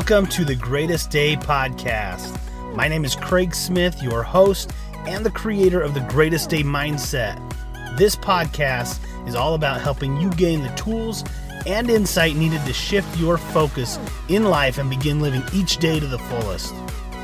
Welcome 0.00 0.28
to 0.28 0.46
the 0.46 0.54
Greatest 0.54 1.10
Day 1.10 1.36
podcast. 1.36 2.40
My 2.74 2.88
name 2.88 3.04
is 3.04 3.14
Craig 3.14 3.54
Smith, 3.54 4.02
your 4.02 4.22
host 4.22 4.72
and 5.06 5.24
the 5.26 5.30
creator 5.30 5.82
of 5.82 5.92
the 5.92 6.00
Greatest 6.08 6.48
Day 6.48 6.62
Mindset. 6.62 7.36
This 7.98 8.16
podcast 8.16 8.98
is 9.28 9.34
all 9.34 9.52
about 9.52 9.82
helping 9.82 10.16
you 10.16 10.30
gain 10.30 10.62
the 10.62 10.70
tools 10.70 11.22
and 11.66 11.90
insight 11.90 12.34
needed 12.34 12.64
to 12.64 12.72
shift 12.72 13.14
your 13.18 13.36
focus 13.36 13.98
in 14.30 14.44
life 14.44 14.78
and 14.78 14.88
begin 14.88 15.20
living 15.20 15.42
each 15.52 15.76
day 15.76 16.00
to 16.00 16.06
the 16.06 16.18
fullest. 16.18 16.74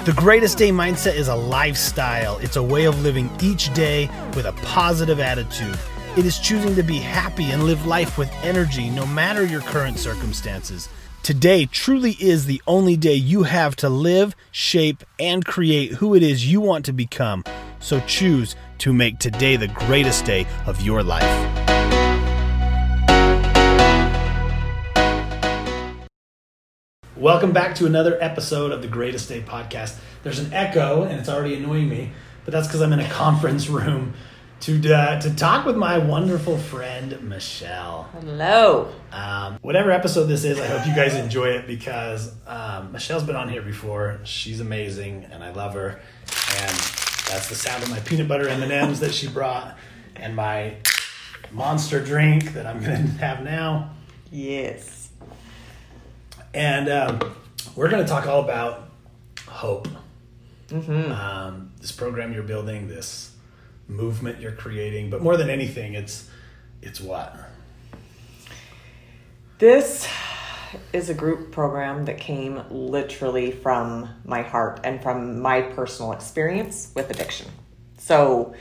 The 0.05 0.13
Greatest 0.15 0.59
Day 0.59 0.69
Mindset 0.69 1.15
is 1.15 1.29
a 1.29 1.35
lifestyle, 1.35 2.37
it's 2.39 2.57
a 2.57 2.63
way 2.63 2.85
of 2.85 3.03
living 3.03 3.31
each 3.41 3.73
day 3.73 4.11
with 4.35 4.45
a 4.45 4.53
positive 4.63 5.19
attitude. 5.19 5.79
It 6.19 6.27
is 6.27 6.39
choosing 6.39 6.75
to 6.75 6.83
be 6.83 6.99
happy 6.99 7.53
and 7.53 7.65
live 7.65 7.87
life 7.87 8.19
with 8.19 8.31
energy 8.43 8.91
no 8.91 9.07
matter 9.07 9.47
your 9.47 9.63
current 9.63 9.99
circumstances. 9.99 10.91
Today 11.27 11.67
truly 11.67 12.13
is 12.21 12.47
the 12.47 12.63
only 12.69 12.97
day 12.97 13.15
you 13.15 13.43
have 13.43 13.75
to 13.75 13.89
live, 13.89 14.37
shape, 14.53 15.03
and 15.19 15.45
create 15.45 15.91
who 15.95 16.15
it 16.15 16.23
is 16.23 16.49
you 16.49 16.61
want 16.61 16.85
to 16.85 16.93
become. 16.93 17.43
So 17.81 17.99
choose 18.07 18.55
to 18.79 18.93
make 18.93 19.19
today 19.19 19.57
the 19.57 19.67
greatest 19.67 20.25
day 20.25 20.47
of 20.67 20.81
your 20.83 21.03
life. 21.03 21.25
Welcome 27.17 27.51
back 27.51 27.75
to 27.75 27.87
another 27.87 28.17
episode 28.23 28.71
of 28.71 28.81
the 28.81 28.87
Greatest 28.87 29.29
Day 29.29 29.43
podcast. 29.43 29.99
There's 30.23 30.39
an 30.39 30.53
echo 30.53 31.03
and 31.03 31.19
it's 31.19 31.29
already 31.29 31.57
annoying 31.57 31.89
me, 31.89 32.13
but 32.45 32.53
that's 32.53 32.69
because 32.69 32.83
I'm 32.83 32.93
in 32.93 33.01
a 33.01 33.11
conference 33.11 33.67
room 33.69 34.15
to 34.61 34.93
uh, 34.95 35.21
to 35.21 35.35
talk 35.35 35.67
with 35.67 35.77
my 35.77 35.99
wonderful 35.99 36.57
friend 36.59 37.21
Michelle. 37.23 38.09
Hello. 38.13 38.93
Um, 39.13 39.59
whatever 39.63 39.91
episode 39.91 40.25
this 40.25 40.45
is, 40.45 40.59
I 40.59 40.67
hope 40.67 40.87
you 40.87 40.95
guys 40.95 41.15
enjoy 41.15 41.49
it 41.49 41.67
because 41.67 42.33
um, 42.47 42.93
Michelle's 42.93 43.25
been 43.25 43.37
on 43.37 43.49
here 43.49 43.63
before. 43.63 44.19
She's 44.25 44.61
amazing, 44.61 45.27
and 45.31 45.45
I 45.45 45.51
love 45.53 45.75
her. 45.75 46.01
And 46.59 46.71
that's 47.29 47.49
the 47.49 47.55
sound 47.55 47.83
of 47.83 47.91
my 47.91 48.01
peanut 48.01 48.29
butter 48.29 48.49
M 48.49 48.63
and 48.63 48.73
M's 48.73 49.01
that 49.01 49.13
she 49.13 49.29
brought, 49.29 49.77
and 50.17 50.35
my 50.35 50.77
monster 51.53 52.03
drink 52.03 52.55
that 52.55 52.67
I'm 52.67 52.81
gonna 52.81 52.97
have 53.21 53.43
now. 53.45 53.91
Yes. 54.33 55.11
And 56.55 56.89
um, 56.89 57.37
we're 57.75 57.91
gonna 57.91 58.07
talk 58.07 58.27
all 58.27 58.43
about 58.43 58.89
hope. 59.47 59.89
Um, 60.73 61.71
this 61.81 61.93
program 61.93 62.33
you're 62.33 62.43
building, 62.43 62.89
this 62.89 63.36
movement 63.89 64.41
you're 64.41 64.53
creating, 64.53 65.11
but 65.11 65.23
more 65.23 65.37
than 65.37 65.51
anything, 65.51 65.95
it's 65.95 66.29
it's 66.83 67.01
what 67.01 67.37
This 69.59 70.07
is 70.93 71.09
a 71.09 71.15
group 71.15 71.53
program 71.53 72.05
that 72.05 72.19
came 72.19 72.63
literally 72.71 73.51
from 73.51 74.09
my 74.25 74.43
heart 74.43 74.81
and 74.85 75.03
from 75.03 75.41
my 75.41 75.63
personal 75.63 76.13
experience 76.13 76.93
with 76.95 77.11
addiction. 77.11 77.49
So, 77.99 78.55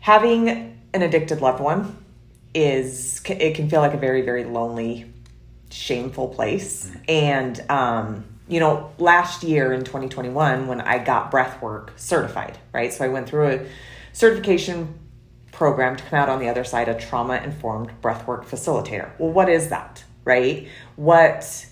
having 0.00 0.48
an 0.92 1.02
addicted 1.02 1.40
loved 1.40 1.60
one 1.60 1.96
is 2.54 3.20
it 3.28 3.56
can 3.56 3.68
feel 3.68 3.80
like 3.80 3.94
a 3.94 3.98
very 3.98 4.22
very 4.22 4.44
lonely, 4.44 5.12
shameful 5.70 6.28
place. 6.28 6.90
And 7.08 7.58
um, 7.70 8.24
you 8.48 8.60
know, 8.60 8.92
last 8.98 9.42
year 9.42 9.72
in 9.72 9.84
2021 9.84 10.66
when 10.66 10.80
I 10.80 10.98
got 10.98 11.32
breathwork 11.32 11.90
certified, 11.96 12.58
right? 12.72 12.92
So 12.92 13.04
I 13.04 13.08
went 13.08 13.28
through 13.28 13.48
a 13.48 13.66
certification 14.14 14.98
program 15.52 15.96
to 15.96 16.04
come 16.04 16.18
out 16.18 16.30
on 16.30 16.40
the 16.40 16.48
other 16.48 16.64
side 16.64 16.88
a 16.88 16.98
trauma 16.98 17.36
informed 17.36 17.90
breathwork 18.00 18.46
facilitator. 18.46 19.10
Well, 19.18 19.30
what 19.30 19.50
is 19.50 19.68
that, 19.68 20.02
right? 20.24 20.68
What 20.96 21.66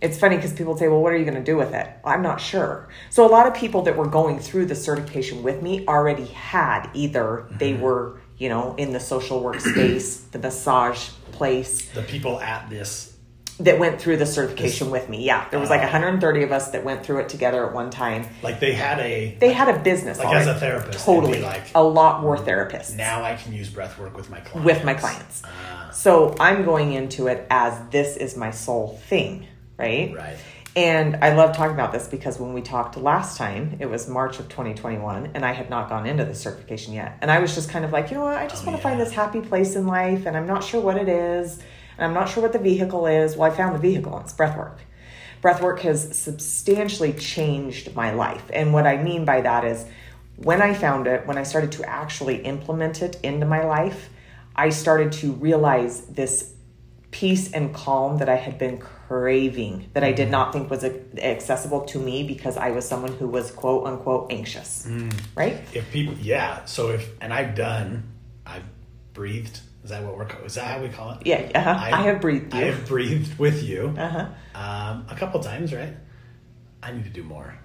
it's 0.00 0.18
funny 0.18 0.36
because 0.36 0.52
people 0.52 0.76
say, 0.76 0.88
well, 0.88 1.00
what 1.00 1.12
are 1.12 1.16
you 1.16 1.24
going 1.24 1.36
to 1.36 1.44
do 1.44 1.56
with 1.56 1.72
it? 1.74 1.88
I'm 2.04 2.22
not 2.22 2.40
sure. 2.40 2.88
So, 3.10 3.26
a 3.26 3.30
lot 3.30 3.46
of 3.46 3.54
people 3.54 3.82
that 3.82 3.96
were 3.96 4.06
going 4.06 4.38
through 4.38 4.66
the 4.66 4.74
certification 4.74 5.42
with 5.42 5.62
me 5.62 5.86
already 5.86 6.26
had 6.26 6.90
either 6.94 7.46
they 7.50 7.72
mm-hmm. 7.72 7.82
were, 7.82 8.20
you 8.36 8.48
know, 8.48 8.74
in 8.76 8.92
the 8.92 9.00
social 9.00 9.40
work 9.40 9.60
space, 9.60 10.20
the 10.32 10.38
massage 10.38 11.08
place, 11.32 11.90
the 11.90 12.02
people 12.02 12.40
at 12.40 12.68
this 12.68 13.15
that 13.58 13.78
went 13.78 14.00
through 14.00 14.18
the 14.18 14.26
certification 14.26 14.90
with 14.90 15.08
me. 15.08 15.24
Yeah, 15.24 15.48
there 15.50 15.58
was 15.58 15.70
like 15.70 15.80
130 15.80 16.42
of 16.42 16.52
us 16.52 16.70
that 16.72 16.84
went 16.84 17.04
through 17.04 17.20
it 17.20 17.28
together 17.30 17.66
at 17.66 17.72
one 17.72 17.90
time. 17.90 18.26
like 18.42 18.60
they 18.60 18.72
had 18.72 18.98
a 19.00 19.36
They 19.40 19.52
had 19.52 19.68
a 19.74 19.78
business 19.78 20.18
Like 20.18 20.28
already. 20.28 20.50
as 20.50 20.56
a 20.56 20.60
therapist, 20.60 21.04
totally 21.04 21.40
like, 21.40 21.62
a 21.74 21.82
lot 21.82 22.20
more 22.22 22.36
therapists 22.36 22.94
now 22.96 23.22
I 23.24 23.34
can 23.36 23.52
use 23.54 23.70
breath 23.70 23.98
work 23.98 24.16
with 24.16 24.28
my 24.30 24.40
clients. 24.40 24.66
with 24.66 24.84
my 24.84 24.94
clients. 24.94 25.42
Ah, 25.44 25.88
So 25.92 26.34
I'm 26.38 26.64
going 26.64 26.92
into 26.92 27.28
it 27.28 27.46
as 27.50 27.78
this 27.90 28.16
is 28.18 28.36
my 28.36 28.50
sole 28.50 29.00
thing, 29.08 29.46
right? 29.78 30.12
right. 30.14 30.36
And 30.76 31.16
I 31.22 31.32
love 31.34 31.56
talking 31.56 31.72
about 31.72 31.92
this 31.92 32.06
because 32.06 32.38
when 32.38 32.52
we 32.52 32.60
talked 32.60 32.98
last 32.98 33.38
time, 33.38 33.78
it 33.80 33.86
was 33.86 34.06
March 34.06 34.38
of 34.38 34.50
2021, 34.50 35.30
and 35.32 35.42
I 35.42 35.52
had 35.52 35.70
not 35.70 35.88
gone 35.88 36.04
into 36.06 36.26
the 36.26 36.34
certification 36.34 36.92
yet. 36.92 37.16
And 37.22 37.30
I 37.30 37.38
was 37.38 37.54
just 37.54 37.70
kind 37.70 37.86
of 37.86 37.92
like, 37.92 38.10
you 38.10 38.18
know 38.18 38.24
what, 38.24 38.36
I 38.36 38.46
just 38.46 38.62
Oh, 38.62 38.66
want 38.66 38.76
to 38.76 38.82
find 38.82 39.00
this 39.00 39.10
happy 39.12 39.40
place 39.40 39.74
in 39.74 39.86
life, 39.86 40.26
and 40.26 40.36
I'm 40.36 40.46
not 40.46 40.62
sure 40.62 40.82
what 40.82 40.98
it 40.98 41.08
is, 41.08 41.58
and 41.98 42.06
I'm 42.06 42.14
not 42.14 42.28
sure 42.28 42.42
what 42.42 42.52
the 42.52 42.58
vehicle 42.58 43.06
is. 43.06 43.36
Well, 43.36 43.50
I 43.50 43.54
found 43.54 43.74
the 43.74 43.78
vehicle, 43.80 44.16
and 44.16 44.24
it's 44.24 44.34
breathwork. 44.34 44.78
Breathwork 45.42 45.80
has 45.80 46.16
substantially 46.16 47.12
changed 47.12 47.94
my 47.94 48.12
life. 48.12 48.50
And 48.52 48.72
what 48.72 48.86
I 48.86 49.02
mean 49.02 49.24
by 49.24 49.42
that 49.42 49.64
is 49.64 49.84
when 50.36 50.60
I 50.62 50.74
found 50.74 51.06
it, 51.06 51.26
when 51.26 51.38
I 51.38 51.42
started 51.44 51.72
to 51.72 51.88
actually 51.88 52.36
implement 52.44 53.02
it 53.02 53.18
into 53.22 53.46
my 53.46 53.64
life, 53.64 54.10
I 54.54 54.70
started 54.70 55.12
to 55.12 55.32
realize 55.32 56.02
this 56.06 56.52
peace 57.10 57.52
and 57.52 57.74
calm 57.74 58.18
that 58.18 58.28
I 58.28 58.34
had 58.36 58.58
been 58.58 58.78
craving 58.78 59.88
that 59.94 60.02
I 60.02 60.08
Mm-hmm. 60.08 60.16
did 60.16 60.30
not 60.30 60.52
think 60.52 60.68
was 60.70 60.84
accessible 60.84 61.82
to 61.86 61.98
me 61.98 62.24
because 62.26 62.56
I 62.56 62.70
was 62.72 62.86
someone 62.86 63.12
who 63.12 63.28
was 63.28 63.50
quote 63.50 63.86
unquote 63.86 64.32
anxious. 64.32 64.86
Mm. 64.88 65.12
Right? 65.36 65.58
If 65.72 65.90
people, 65.92 66.14
yeah. 66.14 66.64
So 66.64 66.90
if 66.90 67.08
and 67.20 67.32
I've 67.32 67.54
done, 67.54 68.02
I've 68.44 68.64
breathed. 69.12 69.60
Is 69.86 69.90
that 69.90 70.02
what 70.02 70.16
we're? 70.16 70.26
Is 70.44 70.56
that 70.56 70.64
how 70.64 70.82
we 70.82 70.88
call 70.88 71.12
it? 71.12 71.24
Yeah, 71.24 71.48
uh-huh. 71.54 71.78
I, 71.80 72.02
have 72.02 72.20
breathed 72.20 72.52
I 72.52 72.64
have 72.64 72.88
breathed 72.88 73.38
with 73.38 73.62
you 73.62 73.94
uh-huh. 73.96 74.26
um, 74.52 75.06
a 75.08 75.14
couple 75.14 75.38
times, 75.38 75.72
right? 75.72 75.94
I 76.82 76.90
need 76.90 77.04
to 77.04 77.10
do 77.10 77.22
more. 77.22 77.56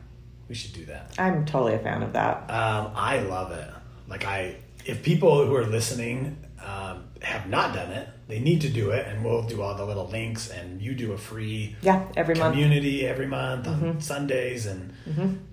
We 0.48 0.54
should 0.54 0.74
do 0.74 0.86
that. 0.86 1.16
I'm 1.18 1.48
totally 1.48 1.74
a 1.74 1.80
fan 1.80 2.04
of 2.04 2.14
that. 2.14 2.48
Um, 2.48 2.92
I 2.94 3.22
love 3.22 3.52
it. 3.54 3.68
Like 4.08 4.24
I, 4.24 4.58
if 4.86 5.02
people 5.02 5.48
who 5.48 5.56
are 5.56 5.66
listening 5.66 6.38
um, 6.66 7.06
have 7.22 7.48
not 7.48 7.74
done 7.74 7.92
it, 7.92 8.08
they 8.28 8.40
need 8.40 8.62
to 8.62 8.70
do 8.70 8.92
it, 8.92 9.08
and 9.08 9.24
we'll 9.26 9.44
do 9.44 9.62
all 9.62 9.76
the 9.76 9.86
little 9.86 10.08
links, 10.08 10.50
and 10.50 10.82
you 10.82 10.94
do 10.94 11.12
a 11.14 11.18
free 11.18 11.76
Yeah, 11.82 12.08
every 12.16 12.36
month. 12.36 12.54
Mm-hmm. 12.56 12.64
community 12.64 13.06
every 13.08 13.28
month 13.28 13.68
on 13.68 14.00
Sundays, 14.02 14.66
and 14.66 14.94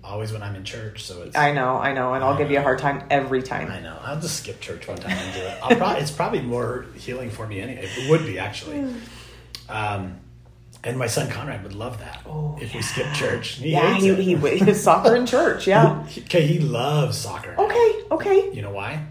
always 0.03 0.31
when 0.31 0.41
I'm 0.43 0.55
in 0.55 0.63
church. 0.63 1.03
So 1.03 1.23
it's 1.23 1.35
I 1.35 1.51
know, 1.51 1.77
I 1.77 1.93
know, 1.93 2.13
and 2.13 2.23
I'll 2.23 2.37
give 2.37 2.51
you 2.51 2.57
a 2.59 2.61
hard 2.61 2.79
time 2.79 3.03
every 3.09 3.43
time. 3.43 3.69
I 3.69 3.79
know. 3.79 3.97
I'll 4.01 4.19
just 4.19 4.37
skip 4.37 4.59
church 4.61 4.87
one 4.87 4.97
time 4.97 5.11
and 5.17 5.33
do 5.33 5.41
it. 5.41 5.57
I'll 5.61 5.75
probably, 5.75 6.01
it's 6.01 6.11
probably 6.11 6.41
more 6.41 6.85
healing 6.95 7.29
for 7.29 7.45
me 7.47 7.59
anyway. 7.59 7.87
It 7.97 8.09
would 8.09 8.25
be 8.25 8.39
actually. 8.39 8.93
Um, 9.67 10.19
and 10.83 10.97
my 10.97 11.07
son 11.07 11.29
Conrad 11.29 11.63
would 11.63 11.73
love 11.73 11.99
that 11.99 12.21
Oh, 12.25 12.57
if 12.61 12.73
we 12.73 12.81
skip 12.81 13.11
church. 13.13 13.55
He 13.55 13.71
Yeah, 13.71 13.95
he, 13.95 14.15
he, 14.15 14.35
he 14.35 14.73
soccer 14.73 15.15
in 15.15 15.25
church. 15.25 15.67
Yeah. 15.67 16.05
Okay, 16.19 16.47
he 16.47 16.59
loves 16.59 17.17
soccer. 17.17 17.53
Okay, 17.57 18.03
okay. 18.11 18.49
You 18.53 18.61
know 18.61 18.71
why? 18.71 19.05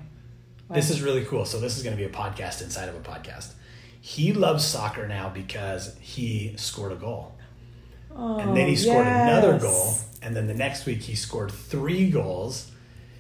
This 0.71 0.91
is 0.91 1.01
really 1.03 1.25
cool. 1.25 1.45
So 1.45 1.59
this 1.61 1.77
is 1.77 1.83
going 1.83 1.97
to 1.97 2.03
be 2.03 2.09
a 2.09 2.15
podcast 2.15 2.63
inside 2.63 2.89
of 2.89 2.95
a 2.95 3.01
podcast. 3.01 3.53
He 4.01 4.33
loves 4.33 4.65
soccer 4.65 5.07
now 5.09 5.29
because 5.29 5.97
he 6.01 6.55
scored 6.57 6.93
a 6.93 6.97
goal. 6.97 7.35
and 8.15 8.57
then 8.57 8.67
he 8.67 8.73
oh, 8.73 8.77
scored 8.77 9.07
another 9.07 9.55
Oh, 9.55 9.59
goal. 9.59 9.95
And 10.23 10.35
then 10.37 10.47
the 10.47 10.55
next 10.55 10.87
week 10.87 11.01
he 11.01 11.15
scored 11.15 11.51
three 11.53 12.11
goals. 12.11 12.71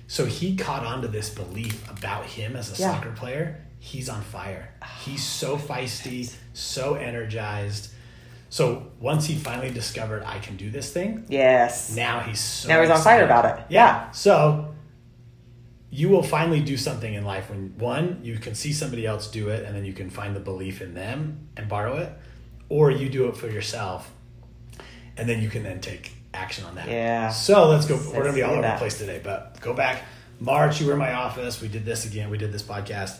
So 0.07 0.25
he 0.25 0.57
caught 0.57 0.85
on 0.85 1.03
to 1.03 1.09
this 1.09 1.31
belief 1.31 1.89
about 1.91 2.25
him 2.27 2.57
as 2.57 2.69
a 2.79 2.83
Yeah. 2.83 2.95
soccer 2.95 3.13
player. 3.13 3.65
He's 3.79 4.09
on 4.09 4.23
fire. 4.23 4.75
He's 5.05 5.21
oh, 5.45 5.57
so 5.57 5.59
feisty, 5.59 6.33
so 6.53 6.95
energized. 6.95 7.93
So 8.51 8.87
once 8.99 9.27
he 9.27 9.35
finally 9.37 9.71
discovered 9.71 10.23
I 10.25 10.39
can 10.39 10.57
do 10.57 10.71
this 10.71 10.91
thing, 10.93 11.25
Yes. 11.29 11.95
now 11.95 12.21
he's 12.21 12.41
so 12.41 12.69
Now 12.69 12.81
he's 12.81 12.91
on 12.91 12.97
fire 13.01 13.23
excited. 13.23 13.25
about 13.25 13.59
it. 13.59 13.65
Yeah. 13.69 14.11
So 14.13 14.75
you 15.91 16.09
will 16.09 16.23
finally 16.23 16.61
do 16.61 16.77
something 16.77 17.15
in 17.15 17.25
life 17.25 17.51
when 17.51 17.75
one, 17.79 18.21
you 18.23 18.39
can 18.39 18.55
see 18.55 18.73
somebody 18.73 19.07
else 19.07 19.31
do 19.31 19.49
it 19.49 19.65
and 19.65 19.75
then 19.75 19.85
you 19.85 19.93
can 19.93 20.11
find 20.11 20.37
the 20.37 20.41
belief 20.41 20.83
in 20.83 20.95
them 20.95 21.49
and 21.57 21.69
borrow 21.69 21.97
it, 21.97 22.13
or 22.69 22.91
you 22.91 23.09
do 23.09 23.29
it 23.29 23.37
for 23.37 23.49
yourself 23.49 24.11
and 25.19 25.29
then 25.29 25.43
you 25.43 25.51
can 25.51 25.65
then 25.65 25.81
take 25.81 26.13
action 26.33 26.65
on 26.65 26.77
that. 26.77 26.89
Yeah. 26.89 27.31
So 27.31 27.69
let's 27.69 27.87
go. 27.87 27.97
We're 27.97 28.23
gonna 28.23 28.33
be 28.33 28.43
all 28.43 28.53
over 28.53 28.63
that. 28.63 28.75
the 28.75 28.79
place 28.79 28.97
today, 28.97 29.21
but 29.23 29.61
go 29.61 29.75
back. 29.75 30.03
March, 30.41 30.81
you 30.81 30.87
were 30.87 30.93
in 30.93 30.99
my 30.99 31.13
office. 31.13 31.61
We 31.61 31.69
did 31.69 31.85
this 31.85 32.07
again. 32.07 32.31
We 32.31 32.39
did 32.39 32.53
this 32.53 32.63
podcast. 32.63 33.19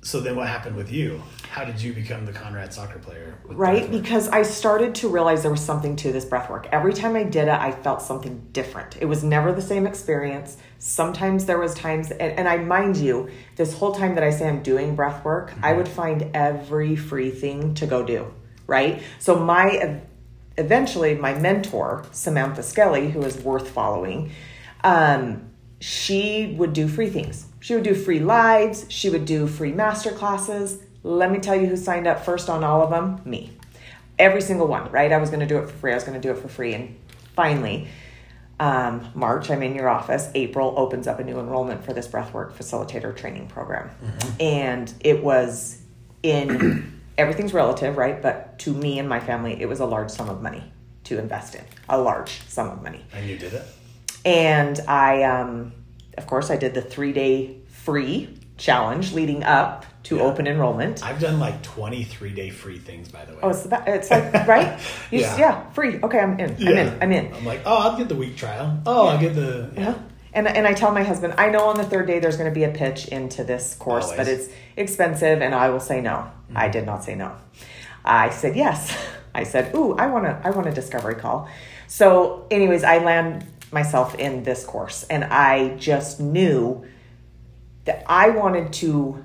So 0.00 0.20
then, 0.20 0.36
what 0.36 0.46
happened 0.46 0.76
with 0.76 0.92
you? 0.92 1.20
How 1.50 1.64
did 1.64 1.82
you 1.82 1.92
become 1.92 2.24
the 2.24 2.32
Conrad 2.32 2.72
soccer 2.72 3.00
player? 3.00 3.36
Right? 3.44 3.90
Because 3.90 4.28
I 4.28 4.42
started 4.42 4.94
to 4.96 5.08
realize 5.08 5.42
there 5.42 5.50
was 5.50 5.60
something 5.60 5.96
to 5.96 6.12
this 6.12 6.24
breath 6.24 6.48
work. 6.48 6.68
Every 6.70 6.92
time 6.92 7.16
I 7.16 7.24
did 7.24 7.48
it, 7.48 7.54
I 7.54 7.72
felt 7.72 8.00
something 8.00 8.48
different. 8.52 8.96
It 9.00 9.06
was 9.06 9.24
never 9.24 9.52
the 9.52 9.60
same 9.60 9.88
experience. 9.88 10.56
Sometimes 10.78 11.46
there 11.46 11.58
was 11.58 11.74
times, 11.74 12.12
and, 12.12 12.38
and 12.38 12.48
I 12.48 12.58
mind 12.58 12.96
you, 12.96 13.28
this 13.56 13.74
whole 13.74 13.92
time 13.92 14.14
that 14.14 14.22
I 14.22 14.30
say 14.30 14.48
I'm 14.48 14.62
doing 14.62 14.94
breath 14.94 15.24
work, 15.24 15.52
I 15.62 15.72
would 15.72 15.88
find 15.88 16.30
every 16.32 16.94
free 16.94 17.30
thing 17.30 17.74
to 17.74 17.86
go 17.86 18.04
do. 18.04 18.32
Right? 18.68 19.02
So 19.18 19.36
my 19.36 20.00
eventually 20.56 21.16
my 21.16 21.34
mentor, 21.34 22.04
Samantha 22.12 22.62
Skelly, 22.62 23.10
who 23.10 23.22
is 23.22 23.36
worth 23.38 23.68
following, 23.70 24.30
um, 24.84 25.50
she 25.80 26.54
would 26.56 26.72
do 26.72 26.86
free 26.86 27.10
things. 27.10 27.47
She 27.60 27.74
would 27.74 27.84
do 27.84 27.94
free 27.94 28.20
lives, 28.20 28.86
she 28.88 29.10
would 29.10 29.24
do 29.24 29.46
free 29.46 29.72
master 29.72 30.10
classes. 30.10 30.82
Let 31.02 31.30
me 31.30 31.38
tell 31.38 31.54
you 31.54 31.66
who 31.66 31.76
signed 31.76 32.06
up 32.06 32.24
first 32.24 32.48
on 32.48 32.64
all 32.64 32.82
of 32.82 32.90
them 32.90 33.20
me. 33.24 33.52
Every 34.18 34.40
single 34.40 34.66
one, 34.66 34.90
right? 34.90 35.12
I 35.12 35.18
was 35.18 35.30
going 35.30 35.40
to 35.40 35.46
do 35.46 35.58
it 35.58 35.68
for 35.68 35.76
free. 35.76 35.92
I 35.92 35.94
was 35.94 36.04
going 36.04 36.20
to 36.20 36.26
do 36.26 36.32
it 36.32 36.40
for 36.40 36.48
free. 36.48 36.74
And 36.74 36.98
finally, 37.36 37.88
um, 38.60 39.08
March, 39.14 39.50
I'm 39.50 39.62
in 39.62 39.74
your 39.74 39.88
office. 39.88 40.28
April 40.34 40.74
opens 40.76 41.06
up 41.06 41.20
a 41.20 41.24
new 41.24 41.38
enrollment 41.38 41.84
for 41.84 41.92
this 41.92 42.08
breathwork 42.08 42.52
facilitator 42.52 43.16
training 43.16 43.46
program. 43.46 43.90
Mm-hmm. 44.02 44.42
And 44.42 44.94
it 45.00 45.22
was 45.22 45.80
in 46.22 47.00
everything's 47.18 47.54
relative, 47.54 47.96
right? 47.96 48.20
But 48.20 48.58
to 48.60 48.74
me 48.74 48.98
and 48.98 49.08
my 49.08 49.20
family, 49.20 49.60
it 49.60 49.66
was 49.66 49.80
a 49.80 49.86
large 49.86 50.10
sum 50.10 50.28
of 50.28 50.42
money 50.42 50.64
to 51.04 51.18
invest 51.18 51.54
in, 51.54 51.64
a 51.88 51.98
large 51.98 52.42
sum 52.48 52.68
of 52.68 52.82
money. 52.82 53.04
And 53.12 53.28
you 53.28 53.38
did 53.38 53.54
it? 53.54 53.64
And 54.24 54.80
I, 54.88 55.22
um, 55.22 55.72
of 56.18 56.26
course, 56.26 56.50
I 56.50 56.56
did 56.56 56.74
the 56.74 56.82
three 56.82 57.12
day 57.12 57.56
free 57.68 58.28
challenge 58.58 59.12
leading 59.12 59.44
up 59.44 59.86
to 60.02 60.16
yeah. 60.16 60.22
open 60.22 60.46
enrollment. 60.46 61.02
I've 61.02 61.20
done 61.20 61.38
like 61.38 61.62
23 61.62 62.30
day 62.30 62.50
free 62.50 62.78
things, 62.78 63.08
by 63.08 63.24
the 63.24 63.32
way. 63.32 63.38
Oh, 63.42 63.50
it's 63.50 63.62
the. 63.62 63.82
It's 63.86 64.10
like, 64.10 64.32
right? 64.46 64.78
You 65.10 65.20
yeah. 65.20 65.26
Just, 65.26 65.38
yeah, 65.38 65.70
free. 65.70 65.98
Okay, 66.02 66.18
I'm 66.18 66.38
in. 66.38 66.56
Yeah. 66.58 66.70
I'm 66.70 66.76
in. 66.76 67.02
I'm 67.02 67.12
in. 67.12 67.34
I'm 67.34 67.44
like, 67.44 67.62
oh, 67.64 67.76
I'll 67.76 67.96
get 67.96 68.08
the 68.08 68.16
week 68.16 68.36
trial. 68.36 68.80
Oh, 68.84 69.06
I'll 69.06 69.20
get 69.20 69.34
the. 69.34 69.70
Yeah. 69.74 69.90
Uh-huh. 69.90 69.98
And, 70.34 70.46
and 70.46 70.66
I 70.66 70.74
tell 70.74 70.92
my 70.92 71.02
husband, 71.02 71.34
I 71.38 71.48
know 71.48 71.64
on 71.68 71.76
the 71.76 71.84
third 71.84 72.06
day 72.06 72.18
there's 72.18 72.36
going 72.36 72.50
to 72.50 72.54
be 72.54 72.64
a 72.64 72.70
pitch 72.70 73.08
into 73.08 73.44
this 73.44 73.74
course, 73.74 74.04
Always. 74.04 74.18
but 74.18 74.28
it's 74.28 74.48
expensive, 74.76 75.40
and 75.40 75.54
I 75.54 75.70
will 75.70 75.80
say 75.80 76.02
no. 76.02 76.10
Mm-hmm. 76.10 76.58
I 76.58 76.68
did 76.68 76.84
not 76.84 77.02
say 77.02 77.14
no. 77.14 77.34
I 78.04 78.28
said 78.30 78.54
yes. 78.54 78.96
I 79.34 79.44
said, 79.44 79.74
ooh, 79.74 79.94
I 79.94 80.06
want 80.08 80.24
to 80.24 80.40
I 80.44 80.50
want 80.50 80.66
a 80.66 80.72
discovery 80.72 81.14
call. 81.14 81.48
So, 81.86 82.46
anyways, 82.50 82.84
I 82.84 82.98
land 82.98 83.46
myself 83.72 84.14
in 84.14 84.42
this 84.42 84.64
course, 84.64 85.04
and 85.04 85.24
I 85.24 85.76
just 85.76 86.20
knew 86.20 86.86
that 87.84 88.04
I 88.06 88.30
wanted 88.30 88.72
to 88.74 89.24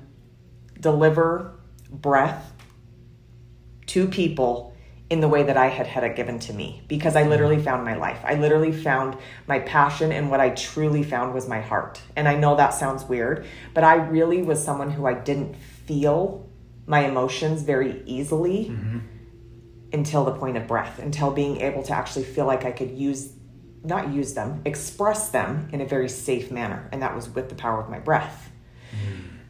deliver 0.79 1.59
breath 1.89 2.53
to 3.87 4.07
people 4.07 4.73
in 5.09 5.21
the 5.21 5.27
way 5.27 5.43
that 5.43 5.57
I 5.57 5.67
had 5.67 5.85
had 5.85 6.03
it 6.03 6.15
given 6.15 6.39
to 6.39 6.53
me 6.53 6.81
because 6.87 7.15
I 7.15 7.23
literally 7.23 7.61
found 7.61 7.85
my 7.85 7.95
life. 7.95 8.19
I 8.23 8.33
literally 8.35 8.71
found 8.71 9.17
my 9.47 9.59
passion 9.59 10.11
and 10.11 10.31
what 10.31 10.39
I 10.39 10.49
truly 10.49 11.03
found 11.03 11.33
was 11.33 11.47
my 11.47 11.61
heart. 11.61 12.01
And 12.15 12.27
I 12.27 12.35
know 12.35 12.55
that 12.55 12.73
sounds 12.73 13.03
weird, 13.03 13.45
but 13.73 13.83
I 13.83 13.95
really 13.95 14.41
was 14.41 14.63
someone 14.63 14.89
who 14.89 15.05
I 15.05 15.13
didn't 15.13 15.55
feel 15.55 16.49
my 16.87 17.05
emotions 17.05 17.61
very 17.61 18.01
easily 18.05 18.69
mm-hmm. 18.69 18.99
until 19.93 20.25
the 20.25 20.33
point 20.33 20.57
of 20.57 20.67
breath, 20.67 20.99
until 20.99 21.31
being 21.31 21.61
able 21.61 21.83
to 21.83 21.93
actually 21.93 22.25
feel 22.25 22.45
like 22.45 22.65
I 22.65 22.71
could 22.71 22.91
use 22.91 23.33
not 23.83 24.11
use 24.11 24.33
them, 24.33 24.61
express 24.65 25.29
them 25.29 25.69
in 25.71 25.81
a 25.81 25.85
very 25.85 26.09
safe 26.09 26.51
manner. 26.51 26.87
And 26.91 27.01
that 27.01 27.15
was 27.15 27.29
with 27.29 27.49
the 27.49 27.55
power 27.55 27.81
of 27.81 27.89
my 27.89 27.99
breath. 27.99 28.51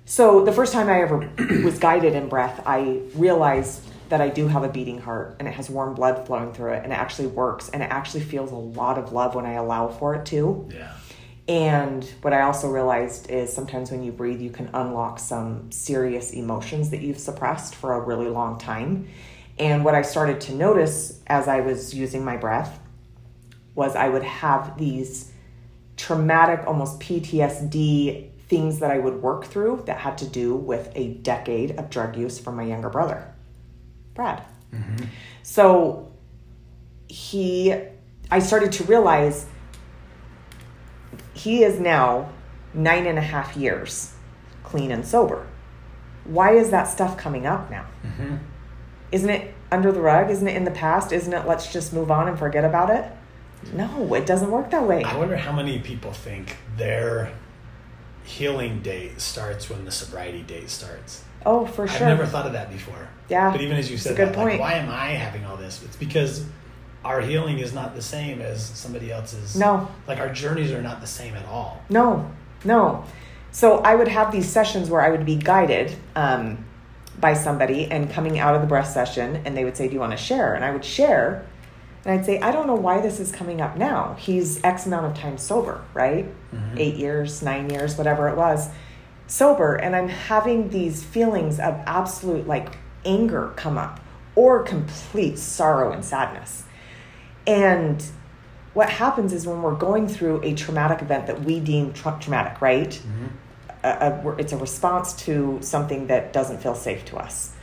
So 0.05 0.43
the 0.43 0.51
first 0.51 0.73
time 0.73 0.89
I 0.89 1.01
ever 1.01 1.29
was 1.63 1.79
guided 1.79 2.13
in 2.13 2.27
breath, 2.27 2.61
I 2.65 3.01
realized 3.15 3.81
that 4.09 4.21
I 4.21 4.29
do 4.29 4.47
have 4.47 4.63
a 4.63 4.69
beating 4.69 4.99
heart 4.99 5.37
and 5.39 5.47
it 5.47 5.53
has 5.53 5.69
warm 5.69 5.95
blood 5.95 6.27
flowing 6.27 6.53
through 6.53 6.73
it 6.73 6.83
and 6.83 6.91
it 6.91 6.95
actually 6.95 7.27
works 7.27 7.69
and 7.69 7.81
it 7.81 7.89
actually 7.89 8.21
feels 8.21 8.51
a 8.51 8.55
lot 8.55 8.97
of 8.97 9.13
love 9.13 9.33
when 9.33 9.45
I 9.45 9.53
allow 9.53 9.87
for 9.87 10.15
it 10.15 10.25
to. 10.27 10.69
Yeah. 10.71 10.93
And 11.47 12.05
what 12.21 12.33
I 12.33 12.41
also 12.41 12.69
realized 12.69 13.29
is 13.29 13.51
sometimes 13.51 13.91
when 13.91 14.03
you 14.03 14.11
breathe, 14.11 14.41
you 14.41 14.49
can 14.49 14.69
unlock 14.73 15.19
some 15.19 15.71
serious 15.71 16.31
emotions 16.31 16.89
that 16.91 17.01
you've 17.01 17.19
suppressed 17.19 17.75
for 17.75 17.93
a 17.93 17.99
really 17.99 18.29
long 18.29 18.57
time. 18.57 19.07
And 19.59 19.83
what 19.83 19.93
I 19.93 20.01
started 20.03 20.41
to 20.41 20.55
notice 20.55 21.21
as 21.27 21.47
I 21.47 21.61
was 21.61 21.93
using 21.93 22.23
my 22.23 22.37
breath 22.37 22.79
was 23.75 23.95
I 23.95 24.09
would 24.09 24.23
have 24.23 24.77
these 24.77 25.31
traumatic, 25.97 26.65
almost 26.67 26.99
PTSD 26.99 28.29
things 28.47 28.79
that 28.79 28.91
I 28.91 28.99
would 28.99 29.21
work 29.21 29.45
through 29.45 29.83
that 29.85 29.97
had 29.97 30.17
to 30.19 30.27
do 30.27 30.55
with 30.55 30.91
a 30.95 31.13
decade 31.15 31.71
of 31.79 31.89
drug 31.89 32.15
use 32.15 32.39
from 32.39 32.55
my 32.55 32.63
younger 32.63 32.89
brother, 32.89 33.33
Brad. 34.13 34.43
Mm-hmm. 34.71 35.05
So 35.43 36.11
he, 37.07 37.73
I 38.29 38.39
started 38.39 38.71
to 38.73 38.83
realize 38.83 39.47
he 41.33 41.63
is 41.63 41.79
now 41.79 42.29
nine 42.73 43.05
and 43.05 43.17
a 43.17 43.21
half 43.21 43.55
years 43.55 44.13
clean 44.63 44.91
and 44.91 45.05
sober. 45.05 45.47
Why 46.25 46.53
is 46.53 46.71
that 46.71 46.85
stuff 46.85 47.17
coming 47.17 47.45
up 47.45 47.69
now? 47.69 47.85
Mm-hmm. 48.03 48.37
Isn't 49.11 49.29
it 49.29 49.53
under 49.71 49.91
the 49.91 50.01
rug? 50.01 50.31
Isn't 50.31 50.47
it 50.47 50.55
in 50.55 50.63
the 50.63 50.71
past? 50.71 51.11
Isn't 51.11 51.33
it 51.33 51.45
let's 51.45 51.71
just 51.71 51.93
move 51.93 52.09
on 52.09 52.27
and 52.27 52.39
forget 52.39 52.63
about 52.63 52.89
it? 52.89 53.11
No, 53.73 54.13
it 54.13 54.25
doesn't 54.25 54.51
work 54.51 54.71
that 54.71 54.87
way. 54.87 55.03
I 55.03 55.17
wonder 55.17 55.37
how 55.37 55.51
many 55.51 55.79
people 55.79 56.11
think 56.11 56.57
they're 56.77 57.31
healing 58.23 58.81
date 58.81 59.19
starts 59.19 59.69
when 59.69 59.85
the 59.85 59.91
sobriety 59.91 60.41
date 60.41 60.69
starts. 60.69 61.23
Oh, 61.45 61.65
for 61.65 61.87
sure. 61.87 62.07
I've 62.07 62.17
never 62.17 62.25
thought 62.25 62.45
of 62.45 62.53
that 62.53 62.71
before. 62.71 63.09
Yeah. 63.29 63.51
But 63.51 63.61
even 63.61 63.77
as 63.77 63.91
you 63.91 63.97
said, 63.97 64.15
that, 64.17 64.35
like, 64.37 64.59
why 64.59 64.73
am 64.73 64.89
I 64.89 65.11
having 65.11 65.45
all 65.45 65.57
this? 65.57 65.83
It's 65.83 65.95
because 65.95 66.45
our 67.03 67.21
healing 67.21 67.59
is 67.59 67.73
not 67.73 67.95
the 67.95 68.01
same 68.01 68.41
as 68.41 68.63
somebody 68.63 69.11
else's. 69.11 69.55
No. 69.55 69.89
Like 70.07 70.19
our 70.19 70.31
journeys 70.31 70.71
are 70.71 70.81
not 70.81 71.01
the 71.01 71.07
same 71.07 71.35
at 71.35 71.45
all. 71.47 71.81
No, 71.89 72.31
no. 72.63 73.05
So 73.51 73.79
I 73.79 73.95
would 73.95 74.07
have 74.07 74.31
these 74.31 74.49
sessions 74.49 74.89
where 74.89 75.01
I 75.01 75.09
would 75.09 75.25
be 75.25 75.35
guided 75.35 75.95
um, 76.15 76.65
by 77.19 77.33
somebody 77.33 77.85
and 77.91 78.09
coming 78.09 78.39
out 78.39 78.55
of 78.55 78.61
the 78.61 78.67
breath 78.67 78.89
session, 78.89 79.41
and 79.45 79.55
they 79.55 79.63
would 79.63 79.77
say, 79.77 79.87
"Do 79.87 79.93
you 79.93 79.99
want 79.99 80.11
to 80.11 80.17
share?" 80.17 80.55
And 80.55 80.63
I 80.63 80.71
would 80.71 80.85
share, 80.85 81.45
and 82.05 82.19
I'd 82.19 82.25
say, 82.25 82.39
I 82.39 82.51
don't 82.51 82.67
know 82.67 82.75
why 82.75 82.99
this 82.99 83.19
is 83.19 83.31
coming 83.31 83.61
up 83.61 83.77
now. 83.77 84.15
He's 84.19 84.61
X 84.63 84.85
amount 84.85 85.05
of 85.05 85.17
time 85.17 85.37
sober, 85.37 85.83
right? 85.93 86.25
Mm-hmm. 86.53 86.77
Eight 86.77 86.95
years, 86.95 87.41
nine 87.41 87.69
years, 87.69 87.97
whatever 87.97 88.27
it 88.27 88.35
was, 88.35 88.69
sober. 89.27 89.75
And 89.75 89.95
I'm 89.95 90.09
having 90.09 90.69
these 90.69 91.01
feelings 91.01 91.59
of 91.59 91.75
absolute 91.85 92.45
like 92.45 92.77
anger 93.05 93.53
come 93.55 93.77
up 93.77 94.01
or 94.35 94.63
complete 94.63 95.39
sorrow 95.39 95.93
and 95.93 96.03
sadness. 96.03 96.65
And 97.47 98.03
what 98.73 98.89
happens 98.89 99.31
is 99.31 99.47
when 99.47 99.61
we're 99.61 99.75
going 99.75 100.07
through 100.09 100.41
a 100.43 100.53
traumatic 100.55 101.01
event 101.01 101.27
that 101.27 101.43
we 101.43 101.61
deem 101.61 101.93
tra- 101.93 102.17
traumatic, 102.19 102.61
right? 102.61 102.89
Mm-hmm. 102.89 103.27
A, 103.83 104.29
a, 104.29 104.35
it's 104.37 104.51
a 104.51 104.57
response 104.57 105.13
to 105.25 105.59
something 105.61 106.07
that 106.07 106.33
doesn't 106.33 106.61
feel 106.61 106.75
safe 106.75 107.05
to 107.05 107.17
us. 107.17 107.53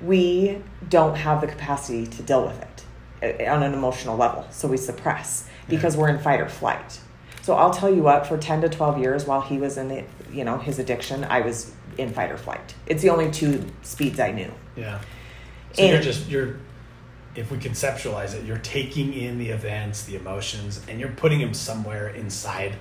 We 0.00 0.62
don't 0.88 1.16
have 1.16 1.40
the 1.40 1.46
capacity 1.46 2.06
to 2.06 2.22
deal 2.22 2.44
with 2.44 2.60
it 2.60 2.77
on 3.22 3.62
an 3.62 3.74
emotional 3.74 4.16
level. 4.16 4.46
So 4.50 4.68
we 4.68 4.76
suppress 4.76 5.48
because 5.68 5.94
yeah. 5.94 6.02
we're 6.02 6.08
in 6.08 6.18
fight 6.18 6.40
or 6.40 6.48
flight. 6.48 7.00
So 7.42 7.54
I'll 7.54 7.72
tell 7.72 7.92
you 7.92 8.02
what, 8.02 8.26
for 8.26 8.36
10 8.36 8.60
to 8.62 8.68
12 8.68 8.98
years 8.98 9.26
while 9.26 9.40
he 9.40 9.58
was 9.58 9.78
in 9.78 9.88
the, 9.88 10.04
you 10.30 10.44
know, 10.44 10.58
his 10.58 10.78
addiction, 10.78 11.24
I 11.24 11.40
was 11.40 11.72
in 11.96 12.12
fight 12.12 12.30
or 12.30 12.36
flight. 12.36 12.74
It's 12.86 13.02
the 13.02 13.10
only 13.10 13.30
two 13.30 13.64
speeds 13.82 14.20
I 14.20 14.32
knew. 14.32 14.52
Yeah. 14.76 15.00
So 15.72 15.82
and, 15.82 15.92
you're 15.92 16.02
just, 16.02 16.28
you're, 16.28 16.56
if 17.34 17.50
we 17.50 17.58
conceptualize 17.58 18.34
it, 18.34 18.44
you're 18.44 18.58
taking 18.58 19.14
in 19.14 19.38
the 19.38 19.48
events, 19.48 20.02
the 20.04 20.16
emotions, 20.16 20.82
and 20.88 21.00
you're 21.00 21.10
putting 21.10 21.38
them 21.38 21.54
somewhere 21.54 22.08
inside 22.08 22.76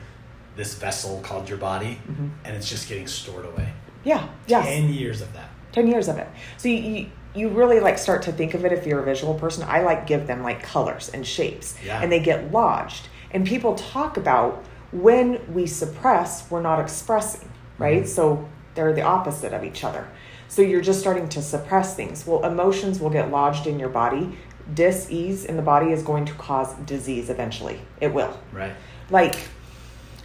this 0.55 0.75
vessel 0.75 1.21
called 1.21 1.47
your 1.47 1.59
body, 1.59 1.99
mm-hmm. 2.09 2.27
and 2.43 2.55
it's 2.55 2.69
just 2.69 2.89
getting 2.89 3.07
stored 3.07 3.45
away. 3.45 3.71
Yeah. 4.03 4.27
Yes. 4.47 4.65
10 4.65 4.93
years 4.93 5.21
of 5.21 5.31
that. 5.33 5.49
10 5.71 5.87
years 5.87 6.07
of 6.07 6.17
it. 6.17 6.27
So 6.57 6.67
you, 6.69 6.75
you 6.75 7.09
you 7.35 7.49
really 7.49 7.79
like 7.79 7.97
start 7.97 8.23
to 8.23 8.31
think 8.31 8.53
of 8.53 8.65
it 8.65 8.71
if 8.71 8.85
you're 8.85 8.99
a 8.99 9.05
visual 9.05 9.33
person. 9.33 9.63
I 9.67 9.81
like 9.81 10.07
give 10.07 10.27
them 10.27 10.43
like 10.43 10.63
colors 10.63 11.09
and 11.09 11.25
shapes 11.25 11.75
yeah. 11.85 12.01
and 12.01 12.11
they 12.11 12.19
get 12.19 12.51
lodged. 12.51 13.07
And 13.31 13.45
people 13.45 13.75
talk 13.75 14.17
about 14.17 14.63
when 14.91 15.53
we 15.53 15.67
suppress 15.67 16.49
we're 16.49 16.61
not 16.61 16.79
expressing 16.79 17.49
right? 17.77 18.03
Mm-hmm. 18.03 18.07
so 18.07 18.47
they're 18.75 18.93
the 18.93 19.01
opposite 19.01 19.53
of 19.53 19.63
each 19.63 19.83
other. 19.83 20.07
So 20.49 20.61
you're 20.61 20.81
just 20.81 20.99
starting 20.99 21.27
to 21.29 21.41
suppress 21.41 21.95
things. 21.95 22.25
Well 22.25 22.45
emotions 22.45 22.99
will 22.99 23.09
get 23.09 23.31
lodged 23.31 23.67
in 23.67 23.79
your 23.79 23.89
body. 23.89 24.37
Dis-ease 24.73 25.45
in 25.45 25.55
the 25.55 25.61
body 25.61 25.91
is 25.91 26.03
going 26.03 26.25
to 26.25 26.33
cause 26.33 26.73
disease 26.85 27.29
eventually. 27.29 27.79
It 28.01 28.13
will. 28.13 28.37
Right. 28.51 28.73
Like 29.09 29.47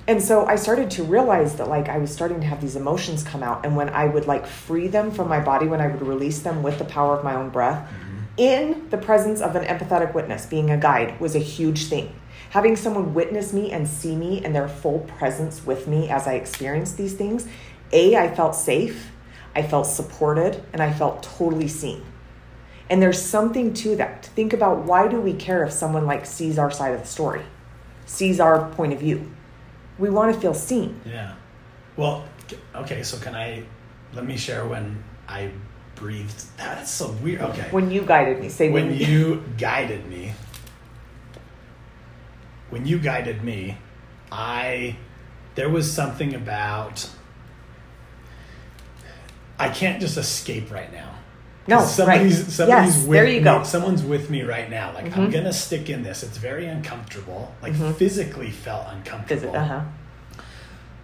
and 0.09 0.21
so 0.21 0.47
I 0.47 0.57
started 0.57 0.91
to 0.93 1.05
realize 1.05 1.57
that 1.57 1.69
like 1.69 1.89
I 1.89 1.99
was 1.99 2.13
starting 2.13 2.41
to 2.41 2.47
have 2.47 2.61
these 2.61 2.75
emotions 2.75 3.23
come 3.23 3.43
out 3.43 3.65
and 3.65 3.77
when 3.77 3.89
I 3.89 4.07
would 4.07 4.27
like 4.27 4.47
free 4.47 4.89
them 4.89 5.13
from 5.13 5.29
my 5.29 5.39
body 5.39 5.67
when 5.67 5.81
I 5.81 5.87
would 5.87 6.03
release 6.03 6.41
them 6.41 6.63
with 6.63 6.79
the 6.79 6.85
power 6.85 7.17
of 7.17 7.25
my 7.25 7.35
own 7.37 7.51
breath 7.51 7.89
mm-hmm. 7.89 8.19
in 8.37 8.89
the 8.91 8.99
presence 8.99 9.41
of 9.41 9.55
an 9.55 9.65
empathetic 9.65 10.13
witness 10.13 10.47
being 10.47 10.71
a 10.71 10.77
guide 10.77 11.21
was 11.21 11.37
a 11.37 11.41
huge 11.41 11.85
thing. 11.85 12.15
Having 12.51 12.77
someone 12.77 13.15
witness 13.15 13.53
me 13.53 13.71
and 13.71 13.87
see 13.87 14.17
me 14.17 14.45
and 14.45 14.55
their 14.55 14.69
full 14.69 15.01
presence 15.01 15.65
with 15.65 15.87
me 15.87 16.11
as 16.11 16.27
I 16.27 16.35
experienced 16.35 16.97
these 16.97 17.15
things 17.15 17.47
a 17.93 18.17
I 18.17 18.35
felt 18.35 18.57
safe 18.57 19.11
I 19.55 19.63
felt 19.63 19.87
supported 19.87 20.65
and 20.73 20.83
I 20.83 20.93
felt 20.93 21.23
totally 21.23 21.69
seen. 21.69 22.05
And 22.91 23.01
there's 23.01 23.23
something 23.23 23.73
to 23.75 23.97
that. 23.97 24.27
Think 24.27 24.53
about 24.53 24.85
why 24.85 25.09
do 25.09 25.21
we 25.21 25.35
care 25.35 25.63
if 25.63 25.73
someone 25.73 26.07
like 26.07 26.27
sees 26.27 26.59
our 26.59 26.71
side 26.71 26.95
of 26.95 27.03
the 27.03 27.07
story 27.07 27.43
sees 28.05 28.41
our 28.41 28.69
point 28.73 28.93
of 28.93 28.99
view 29.01 29.31
we 29.99 30.11
want 30.11 30.35
to 30.35 30.41
feel 30.41 30.55
seen. 30.55 31.01
Yeah. 31.05 31.35
Well, 31.97 32.25
okay, 32.75 33.03
so 33.03 33.19
can 33.19 33.35
I 33.35 33.65
let 34.15 34.27
me 34.27 34.37
share 34.37 34.67
when 34.67 35.03
I 35.29 35.51
breathed. 35.95 36.45
That's 36.57 36.91
so 36.91 37.13
weird. 37.23 37.43
Okay. 37.43 37.69
When 37.71 37.91
you 37.91 38.03
guided 38.03 38.41
me, 38.41 38.49
say 38.49 38.71
when 38.71 38.97
you 38.97 39.45
guided 39.59 40.07
me, 40.09 40.35
when 42.71 42.87
you 42.87 42.99
guided 42.99 43.45
me, 43.45 43.79
I 44.31 44.97
there 45.55 45.69
was 45.69 45.91
something 45.93 46.35
about 46.35 47.09
I 49.59 49.69
can't 49.69 50.01
just 50.01 50.17
escape 50.17 50.71
right 50.71 50.93
now. 50.93 51.12
No, 51.69 51.85
somebody's 51.85 52.40
right. 52.42 52.50
somebody's 52.50 52.97
yes, 52.97 53.07
with 53.07 53.12
there 53.19 53.26
you 53.28 53.38
me. 53.38 53.45
go. 53.45 53.62
Someone's 53.62 54.02
with 54.02 54.31
me 54.31 54.42
right 54.42 54.69
now. 54.69 54.92
Like 54.95 55.04
Mm-hmm. 55.07 55.21
I'm 55.21 55.31
gonna 55.31 55.52
stick 55.52 55.88
in 55.90 56.02
this. 56.02 56.23
It's 56.23 56.37
very 56.38 56.66
uncomfortable. 56.66 57.54
Like 57.62 57.75
physically 57.97 58.50
felt 58.50 58.87
uncomfortable. 58.88 59.54
Uh 59.54 59.64
huh. 59.64 59.83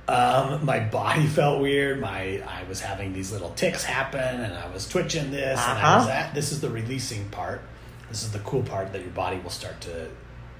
Um, 0.09 0.65
my 0.65 0.81
body 0.81 1.27
felt 1.39 1.61
weird. 1.61 2.01
My 2.01 2.43
I 2.47 2.65
was 2.69 2.81
having 2.81 3.13
these 3.13 3.31
little 3.33 3.51
ticks 3.51 3.85
happen, 3.85 4.21
and 4.41 4.55
I 4.55 4.69
was 4.73 4.89
twitching 4.89 5.31
this, 5.31 5.61
and 5.61 5.79
I 5.79 5.97
was 5.99 6.07
Uh-huh. 6.07 6.13
at. 6.19 6.35
This 6.35 6.51
is 6.53 6.61
the 6.61 6.71
releasing 6.71 7.29
part. 7.29 7.61
This 8.09 8.23
is 8.23 8.33
the 8.33 8.39
cool 8.41 8.63
part 8.63 8.93
that 8.95 9.03
your 9.03 9.11
body 9.11 9.39
will 9.39 9.51
start 9.51 9.81
to, 9.83 10.09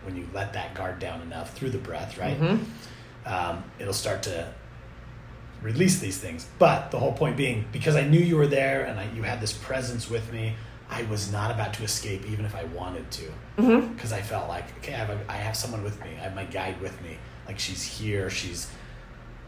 when 0.05 0.17
you 0.17 0.29
let 0.35 0.53
that 0.53 0.75
guard 0.75 0.99
down 0.99 1.23
enough 1.23 1.55
through 1.57 1.71
the 1.71 1.79
breath, 1.79 2.19
right? 2.19 2.39
Mm-hmm. 2.39 2.63
Um, 3.27 3.65
it'll 3.79 3.95
start 3.95 4.23
to 4.25 4.53
release 5.63 5.99
these 5.99 6.19
things. 6.19 6.47
But 6.59 6.91
the 6.91 6.99
whole 6.99 7.13
point 7.13 7.37
being, 7.37 7.65
because 7.73 7.97
I 7.97 8.03
knew 8.07 8.21
you 8.21 8.37
were 8.37 8.47
there 8.47 8.85
and 8.85 8.99
I, 8.99 9.09
you 9.15 9.23
had 9.23 9.41
this 9.41 9.53
presence 9.53 10.09
with 10.09 10.33
me, 10.33 10.55
I 10.91 11.03
was 11.05 11.31
not 11.31 11.51
about 11.51 11.75
to 11.75 11.83
escape, 11.85 12.25
even 12.31 12.45
if 12.45 12.55
I 12.55 12.65
wanted 12.65 13.11
to, 13.13 13.25
Mm-hmm. 13.59 13.93
because 13.95 14.13
I 14.13 14.23
felt 14.23 14.49
like, 14.49 14.65
okay, 14.79 14.95
I 14.95 14.99
have, 14.99 15.11
a, 15.11 15.21
I 15.29 15.37
have 15.37 15.57
someone 15.57 15.83
with 15.83 16.01
me. 16.03 16.11
I 16.13 16.21
have 16.23 16.35
my 16.35 16.45
guide 16.45 16.81
with 16.81 17.01
me. 17.03 17.19
Like 17.47 17.59
she's 17.59 17.83
here. 17.83 18.31
She's 18.31 18.71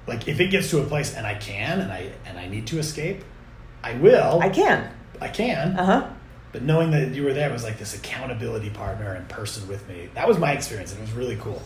like, 0.07 0.27
if 0.29 0.41
it 0.41 0.49
gets 0.49 0.69
to 0.71 0.81
a 0.81 0.85
place 0.85 1.15
and 1.15 1.27
I 1.27 1.35
can 1.35 1.81
and 1.81 1.93
I 1.93 2.11
and 2.27 2.39
I 2.39 2.49
need 2.49 2.67
to 2.69 2.79
escape, 2.79 3.23
I 3.83 3.95
will. 3.95 4.41
I 4.43 4.49
can. 4.49 4.91
I 5.21 5.29
can. 5.29 5.79
Uh 5.79 5.85
huh. 5.85 6.11
But 6.53 6.63
knowing 6.63 6.91
that 6.91 7.15
you 7.15 7.23
were 7.23 7.33
there 7.33 7.51
was 7.51 7.63
like 7.63 7.79
this 7.79 7.95
accountability 7.95 8.71
partner 8.71 9.13
and 9.13 9.29
person 9.29 9.69
with 9.69 9.87
me. 9.89 10.09
That 10.15 10.27
was 10.27 10.39
my 10.39 10.53
experience, 10.53 10.91
and 10.93 10.99
it 11.01 11.03
was 11.03 11.13
really 11.13 11.37
cool. 11.37 11.63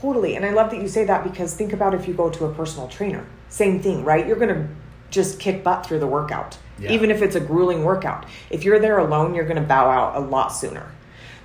Totally. 0.00 0.34
And 0.34 0.44
I 0.44 0.50
love 0.50 0.70
that 0.70 0.80
you 0.80 0.88
say 0.88 1.04
that 1.04 1.22
because 1.22 1.54
think 1.54 1.72
about 1.72 1.94
if 1.94 2.08
you 2.08 2.14
go 2.14 2.28
to 2.30 2.46
a 2.46 2.52
personal 2.52 2.88
trainer. 2.88 3.24
Same 3.50 3.80
thing, 3.80 4.04
right? 4.04 4.26
You're 4.26 4.36
going 4.36 4.54
to 4.54 4.68
just 5.10 5.38
kick 5.38 5.62
butt 5.62 5.84
through 5.84 5.98
the 5.98 6.06
workout, 6.06 6.56
Yeah. 6.78 6.92
even 6.92 7.10
if 7.10 7.20
it's 7.20 7.34
a 7.36 7.40
grueling 7.40 7.84
workout. 7.84 8.24
If 8.48 8.64
you're 8.64 8.78
there 8.78 8.98
alone, 8.98 9.34
you're 9.34 9.44
going 9.44 9.60
to 9.60 9.68
bow 9.68 9.90
out 9.90 10.16
a 10.16 10.20
lot 10.20 10.48
sooner. 10.48 10.90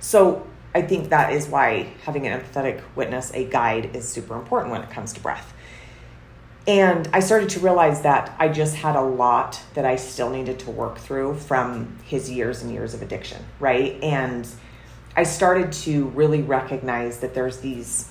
So 0.00 0.46
I 0.74 0.82
think 0.82 1.10
that 1.10 1.32
is 1.32 1.48
why 1.48 1.88
having 2.04 2.26
an 2.26 2.40
empathetic 2.40 2.80
witness, 2.94 3.32
a 3.34 3.44
guide, 3.44 3.94
is 3.94 4.08
super 4.08 4.36
important 4.36 4.70
when 4.72 4.82
it 4.82 4.90
comes 4.90 5.12
to 5.14 5.20
breath. 5.20 5.52
And 6.68 7.08
I 7.12 7.20
started 7.20 7.48
to 7.50 7.60
realize 7.60 8.02
that 8.02 8.34
I 8.38 8.48
just 8.48 8.74
had 8.76 8.96
a 8.96 9.00
lot 9.02 9.60
that 9.74 9.84
I 9.84 9.96
still 9.96 10.30
needed 10.30 10.58
to 10.60 10.70
work 10.70 10.98
through 10.98 11.34
from 11.36 11.96
his 12.04 12.28
years 12.30 12.62
and 12.62 12.72
years 12.72 12.92
of 12.92 13.02
addiction, 13.02 13.44
right? 13.60 14.00
And 14.02 14.48
I 15.16 15.22
started 15.22 15.72
to 15.84 16.06
really 16.06 16.42
recognize 16.42 17.20
that 17.20 17.34
there's 17.34 17.58
these 17.60 18.10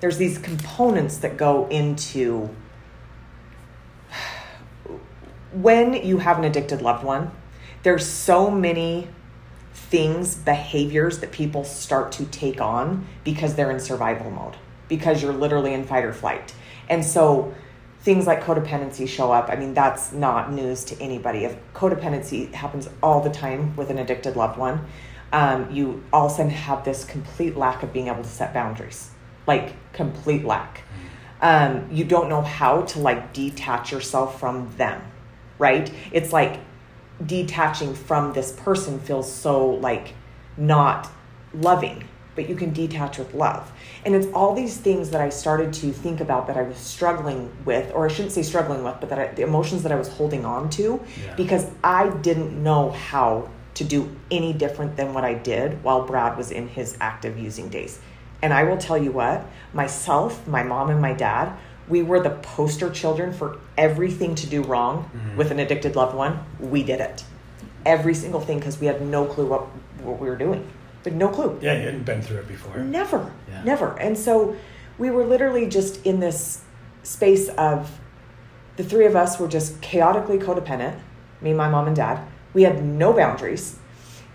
there's 0.00 0.18
these 0.18 0.38
components 0.38 1.18
that 1.18 1.36
go 1.36 1.66
into 1.68 2.50
when 5.52 5.94
you 5.94 6.18
have 6.18 6.38
an 6.38 6.44
addicted 6.44 6.82
loved 6.82 7.04
one, 7.04 7.30
there's 7.82 8.06
so 8.06 8.50
many 8.50 9.08
things, 9.72 10.34
behaviors 10.34 11.20
that 11.20 11.32
people 11.32 11.64
start 11.64 12.12
to 12.12 12.24
take 12.26 12.60
on 12.60 13.06
because 13.24 13.54
they're 13.54 13.70
in 13.70 13.80
survival 13.80 14.30
mode, 14.30 14.56
because 14.88 15.22
you're 15.22 15.32
literally 15.32 15.72
in 15.72 15.84
fight 15.84 16.04
or 16.04 16.12
flight. 16.12 16.52
And 16.88 17.04
so 17.04 17.54
things 18.00 18.26
like 18.26 18.42
codependency 18.42 19.08
show 19.08 19.32
up. 19.32 19.48
I 19.48 19.56
mean, 19.56 19.74
that's 19.74 20.12
not 20.12 20.52
news 20.52 20.84
to 20.84 21.00
anybody. 21.00 21.44
If 21.44 21.56
codependency 21.74 22.52
happens 22.52 22.88
all 23.02 23.20
the 23.20 23.30
time 23.30 23.74
with 23.76 23.90
an 23.90 23.98
addicted 23.98 24.36
loved 24.36 24.58
one, 24.58 24.86
um, 25.32 25.70
you 25.70 26.04
all 26.12 26.26
of 26.26 26.32
a 26.32 26.34
sudden 26.36 26.50
have 26.50 26.84
this 26.84 27.04
complete 27.04 27.56
lack 27.56 27.82
of 27.82 27.92
being 27.92 28.06
able 28.06 28.22
to 28.22 28.28
set 28.28 28.54
boundaries, 28.54 29.10
like 29.46 29.74
complete 29.92 30.44
lack. 30.44 30.82
Um, 31.40 31.88
you 31.92 32.04
don't 32.04 32.28
know 32.28 32.42
how 32.42 32.82
to 32.82 32.98
like 32.98 33.32
detach 33.32 33.92
yourself 33.92 34.40
from 34.40 34.72
them, 34.76 35.02
right? 35.58 35.92
It's 36.12 36.32
like 36.32 36.60
detaching 37.24 37.94
from 37.94 38.32
this 38.32 38.52
person 38.52 38.98
feels 39.00 39.30
so 39.30 39.66
like 39.68 40.14
not 40.56 41.10
loving, 41.54 42.04
but 42.34 42.48
you 42.48 42.54
can 42.54 42.72
detach 42.72 43.18
with 43.18 43.34
love. 43.34 43.70
And 44.04 44.14
it's 44.14 44.26
all 44.34 44.54
these 44.54 44.76
things 44.76 45.10
that 45.10 45.20
I 45.20 45.28
started 45.28 45.72
to 45.74 45.92
think 45.92 46.20
about 46.20 46.46
that 46.46 46.56
I 46.56 46.62
was 46.62 46.76
struggling 46.78 47.50
with, 47.64 47.90
or 47.92 48.06
I 48.06 48.08
shouldn't 48.12 48.32
say 48.32 48.42
struggling 48.42 48.84
with, 48.84 48.96
but 49.00 49.08
that 49.10 49.18
I, 49.18 49.26
the 49.34 49.42
emotions 49.42 49.82
that 49.82 49.92
I 49.92 49.96
was 49.96 50.08
holding 50.08 50.44
on 50.44 50.70
to 50.70 51.00
Yeah. 51.24 51.34
because 51.34 51.66
I 51.82 52.10
didn't 52.10 52.62
know 52.62 52.90
how 52.90 53.48
to 53.74 53.84
do 53.84 54.14
any 54.30 54.52
different 54.54 54.96
than 54.96 55.12
what 55.12 55.24
I 55.24 55.34
did 55.34 55.82
while 55.84 56.06
Brad 56.06 56.36
was 56.38 56.50
in 56.50 56.68
his 56.68 56.96
active 57.00 57.38
using 57.38 57.68
days. 57.68 57.98
And 58.42 58.52
I 58.52 58.64
will 58.64 58.76
tell 58.76 58.98
you 58.98 59.12
what, 59.12 59.46
myself, 59.72 60.46
my 60.46 60.62
mom, 60.62 60.90
and 60.90 61.00
my 61.00 61.12
dad, 61.12 61.56
we 61.88 62.02
were 62.02 62.20
the 62.20 62.30
poster 62.30 62.90
children 62.90 63.32
for 63.32 63.58
everything 63.78 64.34
to 64.36 64.46
do 64.46 64.62
wrong 64.62 65.04
mm-hmm. 65.04 65.36
with 65.36 65.50
an 65.50 65.60
addicted 65.60 65.96
loved 65.96 66.14
one. 66.14 66.44
We 66.58 66.82
did 66.82 67.00
it. 67.00 67.24
Every 67.84 68.14
single 68.14 68.40
thing 68.40 68.58
because 68.58 68.80
we 68.80 68.86
had 68.86 69.00
no 69.00 69.24
clue 69.24 69.46
what, 69.46 69.62
what 70.02 70.18
we 70.18 70.28
were 70.28 70.36
doing. 70.36 70.68
But 71.04 71.12
no 71.12 71.28
clue. 71.28 71.58
Yeah, 71.62 71.74
you 71.74 71.84
hadn't 71.84 72.04
been 72.04 72.20
through 72.20 72.38
it 72.38 72.48
before. 72.48 72.78
Never, 72.78 73.32
Yeah. 73.48 73.62
never. 73.62 73.96
And 73.98 74.18
so 74.18 74.56
we 74.98 75.10
were 75.10 75.24
literally 75.24 75.66
just 75.66 76.04
in 76.04 76.18
this 76.18 76.62
space 77.04 77.48
of 77.50 78.00
the 78.76 78.84
three 78.84 79.06
of 79.06 79.16
us 79.16 79.38
were 79.38 79.48
just 79.48 79.80
chaotically 79.80 80.38
codependent, 80.38 80.98
me, 81.40 81.52
my 81.52 81.68
mom, 81.68 81.86
and 81.86 81.96
dad. 81.96 82.20
We 82.52 82.62
had 82.64 82.84
no 82.84 83.12
boundaries. 83.12 83.78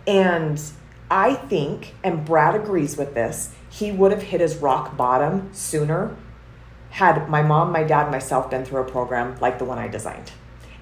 And 0.07 0.61
I 1.09 1.33
think, 1.33 1.93
and 2.03 2.25
Brad 2.25 2.55
agrees 2.55 2.97
with 2.97 3.13
this, 3.13 3.53
he 3.71 3.91
would 3.91 4.11
have 4.11 4.21
hit 4.21 4.39
his 4.41 4.57
rock 4.57 4.95
bottom 4.95 5.49
sooner 5.53 6.15
had 6.91 7.27
my 7.29 7.41
mom, 7.41 7.71
my 7.71 7.83
dad, 7.83 8.11
myself 8.11 8.49
been 8.51 8.65
through 8.65 8.81
a 8.81 8.91
program 8.91 9.35
like 9.39 9.57
the 9.57 9.65
one 9.65 9.79
I 9.79 9.87
designed. 9.87 10.31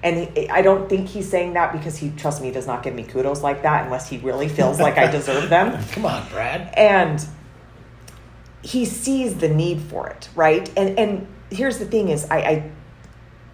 And 0.02 0.28
he, 0.36 0.50
I 0.50 0.60
don't 0.60 0.88
think 0.88 1.08
he's 1.08 1.28
saying 1.30 1.52
that 1.54 1.72
because 1.72 1.96
he, 1.98 2.10
trust 2.10 2.42
me, 2.42 2.50
does 2.50 2.66
not 2.66 2.82
give 2.82 2.94
me 2.94 3.04
kudos 3.04 3.42
like 3.42 3.62
that 3.62 3.84
unless 3.84 4.08
he 4.08 4.18
really 4.18 4.48
feels 4.48 4.80
like 4.80 4.98
I 4.98 5.10
deserve 5.10 5.48
them 5.48 5.82
Come 5.92 6.04
on, 6.06 6.28
Brad. 6.30 6.72
and 6.74 7.24
he 8.62 8.84
sees 8.84 9.36
the 9.36 9.48
need 9.48 9.80
for 9.80 10.06
it 10.10 10.28
right 10.34 10.70
and 10.76 10.98
and 10.98 11.26
here's 11.50 11.78
the 11.78 11.86
thing 11.86 12.10
is 12.10 12.26
i, 12.30 12.36
I 12.38 12.70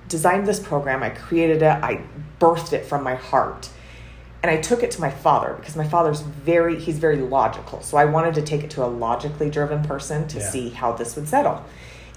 designed 0.09 0.49
this 0.49 0.59
program 0.59 1.01
i 1.05 1.11
created 1.11 1.63
it 1.63 1.65
i 1.83 2.03
birthed 2.41 2.73
it 2.73 2.85
from 2.85 3.05
my 3.05 3.15
heart 3.15 3.71
and 4.43 4.51
i 4.51 4.57
took 4.57 4.83
it 4.83 4.91
to 4.93 5.01
my 5.01 5.11
father 5.11 5.55
because 5.59 5.77
my 5.77 5.87
father's 5.89 6.21
very 6.21 6.79
he's 6.79 6.99
very 6.99 7.17
logical. 7.17 7.83
So 7.83 7.97
i 7.97 8.05
wanted 8.05 8.35
to 8.35 8.43
take 8.43 8.63
it 8.65 8.71
to 8.71 8.85
a 8.85 8.87
logically 8.87 9.51
driven 9.51 9.83
person 9.83 10.29
to 10.29 10.39
Yeah. 10.39 10.51
see 10.51 10.69
how 10.71 10.93
this 10.93 11.17
would 11.17 11.29
settle. 11.29 11.65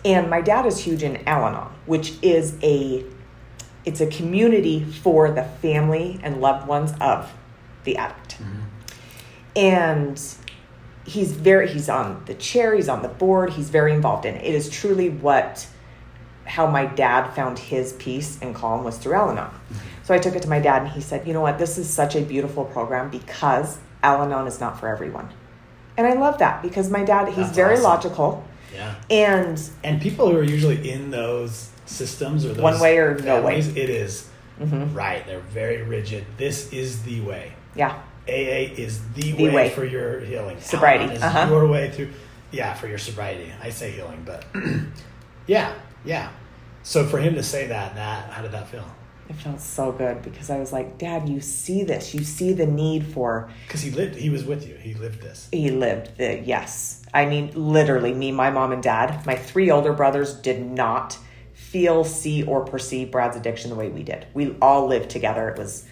And 0.05 0.29
my 0.29 0.39
dad 0.41 0.65
is 0.65 0.79
huge 0.79 1.03
in 1.03 1.27
al-anon 1.27 1.71
which 1.85 2.13
is 2.21 2.55
a 2.61 3.03
it's 3.85 4.01
a 4.01 4.07
community 4.07 4.83
for 4.83 5.31
the 5.31 5.43
family 5.43 6.19
and 6.21 6.41
loved 6.41 6.67
ones 6.67 6.93
of 7.01 7.31
the 7.85 7.97
addict. 7.97 8.37
Mm-hmm. 8.37 8.61
And 9.55 10.21
he's 11.05 11.31
very 11.31 11.67
he's 11.67 11.89
on 11.89 12.21
the 12.25 12.35
chair 12.35 12.75
he's 12.75 12.89
on 12.89 13.01
the 13.01 13.07
board 13.07 13.51
he's 13.51 13.69
very 13.69 13.93
involved 13.93 14.25
in 14.25 14.35
it. 14.35 14.45
It 14.45 14.53
is 14.53 14.69
truly 14.69 15.09
what 15.09 15.67
how 16.45 16.65
my 16.67 16.85
dad 16.85 17.29
found 17.31 17.57
his 17.59 17.93
peace 17.93 18.37
and 18.41 18.53
calm 18.55 18.83
was 18.83 18.97
through 18.97 19.13
al-anon 19.13 19.49
mm-hmm. 19.49 19.75
So 20.09 20.15
i 20.15 20.17
took 20.17 20.35
it 20.35 20.41
to 20.41 20.49
my 20.49 20.59
dad 20.59 20.81
and 20.81 20.91
he 20.91 21.01
said 21.01 21.27
you 21.27 21.33
know 21.33 21.41
what 21.41 21.59
this 21.59 21.77
is 21.77 21.87
such 21.87 22.15
a 22.15 22.21
beautiful 22.21 22.65
program 22.65 23.11
because 23.11 23.77
al-anon 24.01 24.47
is 24.47 24.59
not 24.59 24.79
for 24.79 24.87
everyone 24.87 25.29
and 25.97 26.07
i 26.07 26.13
love 26.13 26.39
that 26.39 26.63
because 26.63 26.89
my 26.89 27.03
dad 27.03 27.27
he's 27.27 27.35
That's 27.37 27.55
very 27.55 27.73
awesome. 27.75 27.83
logical 27.83 28.43
Yeah. 28.73 28.95
and 29.11 29.61
And 29.83 30.01
people 30.01 30.31
who 30.31 30.37
are 30.37 30.43
usually 30.57 30.89
in 30.89 31.11
those 31.11 31.69
systems 31.85 32.43
or 32.43 32.53
those 32.55 32.63
One 32.63 32.79
way 32.79 32.97
or 32.97 33.19
no 33.19 33.35
way. 33.41 33.61
families, 33.61 33.67
it 33.75 33.89
is 33.89 34.27
right. 34.59 35.21
They're 35.27 35.39
very 35.63 35.83
rigid. 35.83 36.25
This 36.37 36.73
is 36.73 37.03
the 37.03 37.21
way. 37.21 37.53
yeah 37.75 37.93
AA 38.27 38.73
is 38.85 38.99
the, 39.15 39.31
The 39.31 39.43
way, 39.45 39.53
way. 39.53 39.69
for 39.69 39.85
your 39.85 40.19
healing. 40.19 40.57
Sobriety, 40.59 41.03
Al-Anon 41.05 41.17
is 41.17 41.23
uh-huh. 41.23 41.49
your 41.53 41.67
way 41.67 41.89
through. 41.91 42.09
Yeah, 42.51 42.73
for 42.79 42.87
your 42.87 42.97
sobriety. 42.99 43.51
I 43.67 43.69
say 43.71 43.89
healing, 43.91 44.21
but 44.25 44.45
yeah, 45.47 45.73
yeah. 46.05 46.29
So 46.83 47.05
for 47.05 47.17
him 47.19 47.33
to 47.35 47.43
say 47.43 47.67
that, 47.67 47.95
that 47.95 48.29
how 48.33 48.41
did 48.43 48.51
that 48.51 48.67
feel? 48.67 48.85
It 49.29 49.35
felt 49.35 49.61
so 49.61 49.91
good 49.91 50.21
because 50.23 50.49
i 50.49 50.57
was 50.57 50.73
like 50.73 50.97
dad 50.97 51.29
you 51.29 51.39
see 51.39 51.83
this. 51.83 52.13
You 52.13 52.23
see 52.23 52.53
the 52.53 52.65
need 52.65 53.05
for 53.05 53.49
Because 53.67 53.81
he 53.81 53.91
lived. 53.91 54.15
He 54.15 54.29
was 54.29 54.43
with 54.43 54.67
you. 54.67 54.75
He 54.75 54.93
lived 54.95 55.21
this. 55.21 55.47
he 55.51 55.69
lived 55.69 56.17
the 56.17 56.39
yes. 56.39 57.03
I 57.13 57.25
mean 57.25 57.51
literally 57.55 58.13
me 58.13 58.31
my 58.31 58.49
mom 58.49 58.71
and 58.71 58.81
dad 58.81 59.25
my 59.25 59.35
three 59.35 59.69
older 59.69 59.93
brothers 59.93 60.33
did 60.33 60.61
not 60.61 61.17
feel 61.53 62.03
see 62.03 62.43
or 62.43 62.65
perceive 62.65 63.11
brad's 63.11 63.37
addiction 63.37 63.69
the 63.69 63.75
way 63.75 63.89
we 63.89 64.03
did. 64.03 64.25
We 64.33 64.55
all 64.61 64.87
lived 64.87 65.09
together. 65.09 65.49
It 65.49 65.57
was 65.57 65.85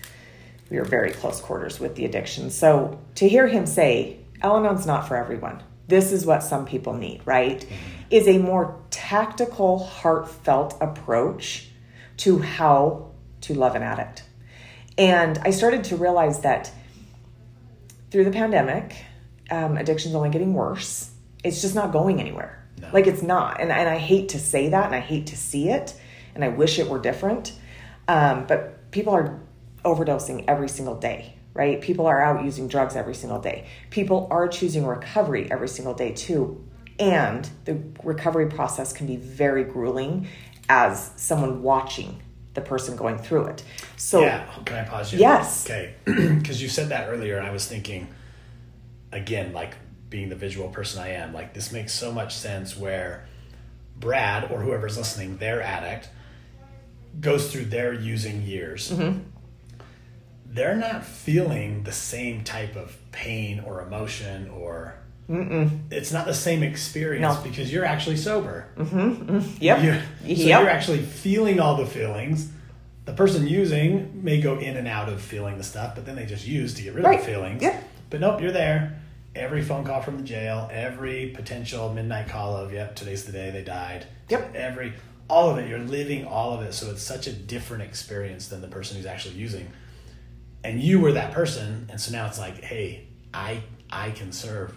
we 0.70 0.78
were 0.78 0.86
very 0.86 1.12
close 1.12 1.40
quarters 1.40 1.80
with 1.80 1.96
the 1.96 2.06
addiction. 2.06 2.50
So 2.50 3.00
to 3.16 3.30
hear 3.30 3.48
him 3.48 3.66
say 3.66 4.20
al-anon's 4.42 4.86
not 4.86 5.08
for 5.08 5.16
everyone. 5.16 5.62
This 5.88 6.12
is 6.12 6.26
what 6.26 6.44
some 6.44 6.66
people 6.66 6.94
need 6.94 7.22
right? 7.26 7.60
Mm-hmm. 7.60 7.94
Is 8.10 8.28
a 8.28 8.38
more 8.38 8.80
tactical 8.90 9.80
heartfelt 9.80 10.78
approach 10.80 11.70
to 12.18 12.40
how 12.40 13.12
to 13.48 13.54
love 13.54 13.76
an 13.76 13.84
addict 13.84 14.24
And 14.98 15.38
I 15.44 15.52
started 15.52 15.86
to 15.86 15.96
realize 15.96 16.42
that 16.42 16.72
through 18.12 18.24
the 18.24 18.32
pandemic, 18.32 18.96
um, 19.52 19.78
addiction's 19.78 20.16
only 20.16 20.30
getting 20.30 20.54
worse. 20.54 21.12
It's 21.44 21.62
just 21.62 21.76
not 21.76 21.92
going 21.92 22.20
anywhere. 22.20 22.66
No. 22.82 22.90
Like 22.94 23.08
it's 23.08 23.22
not. 23.22 23.62
And, 23.62 23.72
and 23.72 23.90
I 23.90 23.98
hate 23.98 24.30
to 24.30 24.40
say 24.40 24.70
that 24.70 24.86
and 24.86 24.96
I 24.96 25.00
hate 25.00 25.28
to 25.28 25.38
see 25.38 25.70
it 25.70 25.96
and 26.36 26.44
I 26.44 26.50
wish 26.50 26.80
it 26.80 26.88
were 26.88 27.00
different. 27.00 27.54
Um, 28.08 28.46
but 28.48 28.92
people 28.92 29.14
are 29.14 29.40
overdosing 29.84 30.46
every 30.48 30.70
single 30.70 30.96
day, 30.96 31.36
right? 31.54 31.82
People 31.82 32.06
are 32.06 32.22
out 32.22 32.44
using 32.44 32.68
drugs 32.68 32.96
every 32.96 33.16
single 33.16 33.40
day. 33.40 33.68
People 33.90 34.28
are 34.32 34.48
choosing 34.48 34.86
recovery 34.86 35.50
every 35.52 35.68
single 35.68 35.94
day 35.94 36.12
too. 36.12 36.64
And 37.00 37.48
the 37.66 37.82
recovery 38.04 38.48
process 38.48 38.94
can 38.94 39.08
be 39.08 39.18
very 39.18 39.64
grueling 39.64 40.28
as 40.70 41.12
someone 41.16 41.62
watching 41.62 42.22
the 42.58 42.62
person 42.62 42.96
going 42.98 43.20
through 43.20 43.46
it. 43.46 43.64
So 43.98 44.22
yeah, 44.22 44.52
can 44.66 44.78
I 44.78 44.84
pause 44.84 45.14
you? 45.14 45.20
Yes. 45.20 45.70
Okay, 45.70 45.94
because 46.06 46.60
you 46.62 46.68
said 46.68 46.90
that 46.90 47.08
earlier, 47.08 47.38
and 47.38 47.46
I 47.46 47.52
was 47.52 47.68
thinking, 47.68 48.08
again, 49.12 49.54
like 49.54 49.76
being 50.10 50.30
the 50.30 50.36
visual 50.36 50.70
person 50.70 51.02
I 51.02 51.10
am, 51.10 51.34
like 51.34 51.54
this 51.54 51.72
makes 51.72 51.94
so 51.94 52.12
much 52.12 52.36
sense. 52.36 52.76
Where 52.76 53.28
Brad 53.96 54.52
or 54.52 54.62
whoever's 54.62 54.98
listening, 54.98 55.38
their 55.38 55.62
addict, 55.62 56.10
goes 57.22 57.52
through 57.52 57.66
their 57.66 57.94
using 57.94 58.42
years. 58.42 58.92
Mm-hmm. 58.92 59.20
They're 60.48 60.76
not 60.76 61.06
feeling 61.06 61.84
the 61.84 61.92
same 61.92 62.44
type 62.44 62.76
of 62.76 62.98
pain 63.12 63.60
or 63.60 63.82
emotion 63.82 64.50
or. 64.50 64.96
It's 65.30 66.12
not 66.14 66.26
the 66.26 66.34
same 66.34 66.64
experience 66.64 67.36
No. 67.38 67.42
because 67.44 67.72
you're 67.72 67.86
actually 67.86 68.18
sober. 68.18 68.68
Mm-hmm, 68.78 69.00
mm-hmm. 69.38 69.64
yep. 69.64 69.84
You, 69.84 70.36
so 70.36 70.42
Yep. 70.44 70.62
you're 70.62 70.70
actually 70.70 71.00
feeling 71.02 71.60
all 71.60 71.76
the 71.76 71.86
feelings. 71.86 72.50
The 73.06 73.14
person 73.14 73.48
using 73.48 74.24
may 74.24 74.40
go 74.42 74.58
in 74.58 74.78
and 74.78 74.88
out 74.88 75.10
of 75.10 75.22
feeling 75.22 75.58
the 75.58 75.64
stuff, 75.64 75.96
but 75.96 76.06
then 76.06 76.16
they 76.16 76.26
just 76.26 76.46
use 76.48 76.74
to 76.76 76.82
get 76.84 76.94
rid 76.94 77.04
Right. 77.04 77.20
of 77.20 77.26
the 77.26 77.32
feelings. 77.32 77.62
Yep. 77.62 77.84
But 78.10 78.20
nope, 78.22 78.42
you're 78.42 78.52
there. 78.52 79.02
Every 79.36 79.62
phone 79.62 79.84
call 79.84 80.02
from 80.02 80.18
the 80.18 80.24
jail, 80.24 80.70
every 80.72 81.28
potential 81.36 81.94
midnight 81.94 82.28
call 82.30 82.56
of, 82.58 82.74
yep, 82.74 82.96
today's 82.96 83.26
the 83.26 83.32
day 83.32 83.52
they 83.52 83.64
died. 83.64 84.06
Yep. 84.30 84.56
Every, 84.56 84.94
all 85.30 85.50
of 85.50 85.58
it, 85.58 85.70
you're 85.70 85.78
living 85.80 86.26
all 86.26 86.54
of 86.54 86.62
it. 86.62 86.74
So 86.74 86.90
it's 86.90 87.04
such 87.04 87.28
a 87.28 87.34
different 87.34 87.84
experience 87.84 88.48
than 88.48 88.62
the 88.62 88.68
person 88.68 88.98
who's 88.98 89.06
actually 89.06 89.36
using. 89.36 89.68
And 90.64 90.82
you 90.82 91.00
were 91.00 91.12
that 91.14 91.34
person. 91.34 91.88
And 91.90 92.00
so 92.02 92.12
now 92.14 92.26
it's 92.28 92.40
like, 92.40 92.64
hey, 92.64 93.08
I, 93.34 93.62
I 93.92 94.12
can 94.12 94.32
serve 94.32 94.76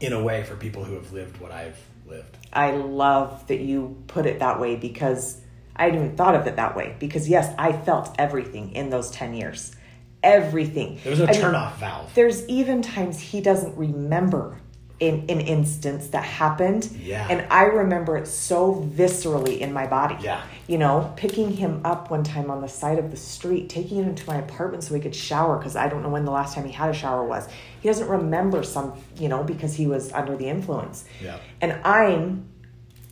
in 0.00 0.12
a 0.12 0.22
way 0.22 0.44
for 0.44 0.56
people 0.56 0.84
who 0.84 0.94
have 0.94 1.12
lived 1.12 1.40
what 1.40 1.52
I've 1.52 1.78
lived. 2.06 2.36
I 2.52 2.72
love 2.72 3.46
that 3.48 3.60
you 3.60 4.02
put 4.06 4.26
it 4.26 4.38
that 4.38 4.60
way 4.60 4.76
because 4.76 5.40
I 5.76 5.84
hadn't 5.84 6.04
even 6.04 6.16
thought 6.16 6.34
of 6.34 6.46
it 6.46 6.56
that 6.56 6.76
way. 6.76 6.96
Because 6.98 7.28
yes, 7.28 7.54
I 7.58 7.72
felt 7.72 8.14
everything 8.18 8.72
in 8.72 8.90
those 8.90 9.10
10 9.10 9.34
years. 9.34 9.74
Everything. 10.22 10.98
There 11.04 11.10
was 11.10 11.20
no 11.20 11.26
I 11.26 11.32
mean, 11.32 11.40
turn 11.40 11.54
off 11.54 11.78
valve. 11.78 12.14
There's 12.14 12.46
even 12.48 12.82
times 12.82 13.20
he 13.20 13.40
doesn't 13.40 13.76
remember 13.76 14.60
in 15.00 15.26
an 15.28 15.40
instance 15.40 16.08
that 16.08 16.24
happened. 16.24 16.90
Yeah. 17.00 17.26
And 17.30 17.46
I 17.52 17.64
remember 17.64 18.16
it 18.16 18.26
so 18.26 18.74
viscerally 18.74 19.58
in 19.60 19.72
my 19.72 19.86
body. 19.86 20.16
Yeah. 20.20 20.42
You 20.66 20.78
know, 20.78 21.12
picking 21.16 21.52
him 21.52 21.80
up 21.84 22.10
one 22.10 22.24
time 22.24 22.50
on 22.50 22.60
the 22.60 22.68
side 22.68 22.98
of 22.98 23.10
the 23.10 23.16
street, 23.16 23.68
taking 23.68 24.02
him 24.02 24.14
to 24.14 24.26
my 24.26 24.36
apartment 24.36 24.82
so 24.84 24.94
he 24.94 25.00
could 25.00 25.14
shower 25.14 25.56
because 25.56 25.76
I 25.76 25.88
don't 25.88 26.02
know 26.02 26.08
when 26.08 26.24
the 26.24 26.32
last 26.32 26.54
time 26.54 26.64
he 26.64 26.72
had 26.72 26.90
a 26.90 26.94
shower 26.94 27.24
was. 27.24 27.48
He 27.80 27.88
doesn't 27.88 28.08
remember 28.08 28.64
some, 28.64 29.00
you 29.16 29.28
know, 29.28 29.44
because 29.44 29.74
he 29.74 29.86
was 29.86 30.12
under 30.12 30.36
the 30.36 30.48
influence. 30.48 31.04
Yeah. 31.22 31.38
And 31.60 31.74
I'm 31.84 32.48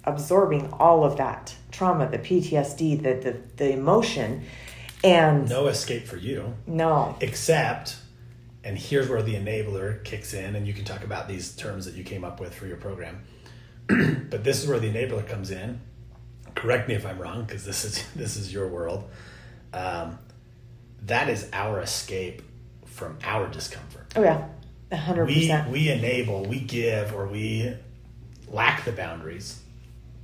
absorbing 0.04 0.72
all 0.72 1.04
of 1.04 1.16
that 1.18 1.54
trauma, 1.70 2.08
the 2.08 2.18
PTSD, 2.18 3.02
the 3.02 3.14
the, 3.14 3.38
the 3.56 3.72
emotion. 3.72 4.44
And 5.04 5.48
no 5.48 5.68
escape 5.68 6.06
for 6.06 6.16
you 6.16 6.54
no. 6.66 7.16
except 7.20 7.96
and 8.66 8.76
here's 8.76 9.08
where 9.08 9.22
the 9.22 9.34
enabler 9.34 10.02
kicks 10.02 10.34
in 10.34 10.56
and 10.56 10.66
you 10.66 10.74
can 10.74 10.84
talk 10.84 11.04
about 11.04 11.28
these 11.28 11.54
terms 11.54 11.86
that 11.86 11.94
you 11.94 12.02
came 12.02 12.24
up 12.24 12.40
with 12.40 12.52
for 12.52 12.66
your 12.66 12.76
program. 12.76 13.22
But 14.28 14.42
this 14.42 14.60
is 14.60 14.68
where 14.68 14.80
the 14.80 14.92
enabler 14.92 15.24
comes 15.24 15.52
in. 15.52 15.80
Correct 16.56 16.88
me 16.88 16.94
if 16.94 17.06
i'm 17.06 17.18
wrong 17.18 17.44
because 17.44 17.64
this 17.64 17.84
is 17.84 18.04
this 18.16 18.36
is 18.36 18.52
your 18.52 18.66
world. 18.66 19.08
Um, 19.72 20.18
that 21.02 21.28
is 21.28 21.48
our 21.52 21.80
escape 21.80 22.42
from 22.86 23.18
our 23.22 23.46
discomfort. 23.46 24.12
Oh 24.16 24.22
yeah. 24.22 24.48
A 24.90 24.96
hundred 24.96 25.26
we 25.26 25.34
percent. 25.34 25.70
we 25.70 25.88
enable 25.88 26.44
we 26.44 26.58
give 26.58 27.14
or 27.14 27.28
we 27.28 27.72
lack 28.48 28.84
the 28.84 28.92
boundaries 28.92 29.60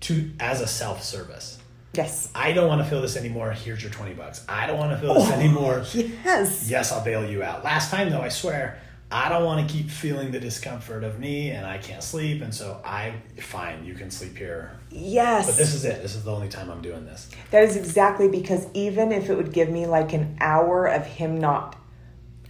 to 0.01 0.33
as 0.41 0.61
a 0.61 0.67
self-service 0.67 1.59
Yes. 1.95 2.31
i 2.35 2.53
don't 2.53 2.69
want 2.69 2.83
to 2.83 2.89
feel 2.89 3.03
this 3.03 3.17
anymore 3.17 3.53
here's 3.53 3.83
your 3.83 3.91
20 3.93 4.15
bucks 4.15 4.45
i 4.49 4.67
don't 4.67 4.79
want 4.79 4.93
to 4.93 4.99
feel 4.99 5.15
this 5.15 5.29
oh, 5.31 5.35
anymore 5.35 5.85
Yes. 5.95 6.69
yes, 6.71 6.91
I'll 6.93 7.05
bail 7.05 7.29
you 7.29 7.43
out. 7.43 7.65
Last 7.65 7.91
time 7.91 8.09
though, 8.11 8.21
I 8.23 8.29
swear, 8.31 8.79
I 9.11 9.29
don't 9.29 9.45
want 9.45 9.67
to 9.69 9.75
keep 9.75 9.91
feeling 9.91 10.31
the 10.31 10.41
discomfort 10.41 11.05
of 11.05 11.19
me 11.19 11.51
and 11.51 11.67
I 11.67 11.77
can't 11.77 12.03
sleep. 12.03 12.41
And 12.41 12.55
so 12.55 12.81
I, 12.83 13.13
fine, 13.41 13.85
you 13.85 13.93
can 13.93 14.11
sleep 14.11 14.39
here. 14.39 14.79
Yes. 14.91 15.47
But 15.47 15.57
this 15.57 15.75
is 15.75 15.85
it. 15.85 16.01
This 16.01 16.15
is 16.15 16.25
the 16.25 16.33
only 16.33 16.49
time 16.49 16.71
I'm 16.71 16.81
doing 16.81 17.05
this. 17.05 17.29
that 17.51 17.63
is 17.65 17.77
exactly 17.77 18.29
because 18.29 18.67
even 18.73 19.13
if 19.13 19.29
it 19.29 19.37
would 19.37 19.53
give 19.53 19.69
me 19.69 19.85
like 19.87 20.15
an 20.15 20.39
hour 20.41 20.87
of 20.87 21.05
him 21.05 21.39
not 21.39 21.77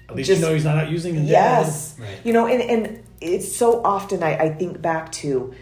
At 0.09 0.15
least 0.15 0.29
Just- 0.29 0.41
you 0.41 0.47
know 0.47 0.55
he's 0.55 0.65
not 0.65 0.79
out 0.79 0.89
using 0.91 1.17
and 1.17 1.27
Yes. 1.27 1.97
Right. 1.99 2.19
You 2.23 2.33
know, 2.33 2.47
and, 2.47 2.63
and 2.63 3.03
it's 3.21 3.57
so 3.57 3.83
often 3.83 4.23
I, 4.23 4.37
I 4.37 4.49
think 4.55 4.81
back 4.81 5.11
to 5.23 5.53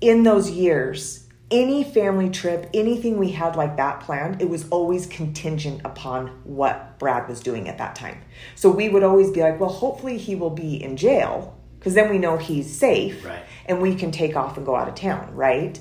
in 0.00 0.22
those 0.22 0.50
years, 0.50 1.19
any 1.50 1.82
family 1.82 2.30
trip, 2.30 2.70
anything 2.72 3.18
we 3.18 3.32
had 3.32 3.56
like 3.56 3.76
that 3.76 4.00
planned, 4.00 4.40
it 4.40 4.48
was 4.48 4.68
always 4.68 5.06
contingent 5.06 5.80
upon 5.84 6.28
what 6.44 6.98
Brad 6.98 7.28
was 7.28 7.40
doing 7.40 7.68
at 7.68 7.78
that 7.78 7.96
time. 7.96 8.20
So 8.54 8.70
we 8.70 8.88
would 8.88 9.02
always 9.02 9.30
be 9.30 9.40
like, 9.40 9.58
well, 9.58 9.70
hopefully 9.70 10.16
he 10.16 10.34
will 10.34 10.50
be 10.50 10.82
in 10.82 10.96
jail 10.96 11.56
because 11.78 11.94
then 11.94 12.10
we 12.10 12.18
know 12.18 12.36
he's 12.36 12.70
safe 12.70 13.24
Right. 13.24 13.42
and 13.66 13.80
we 13.80 13.94
can 13.94 14.10
take 14.12 14.36
off 14.36 14.56
and 14.56 14.66
go 14.66 14.76
out 14.76 14.88
of 14.88 14.94
town, 14.94 15.34
right? 15.34 15.78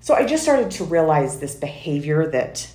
So 0.00 0.14
I 0.14 0.26
just 0.26 0.42
started 0.42 0.70
to 0.72 0.84
realize 0.84 1.40
this 1.40 1.54
behavior 1.54 2.30
that 2.30 2.70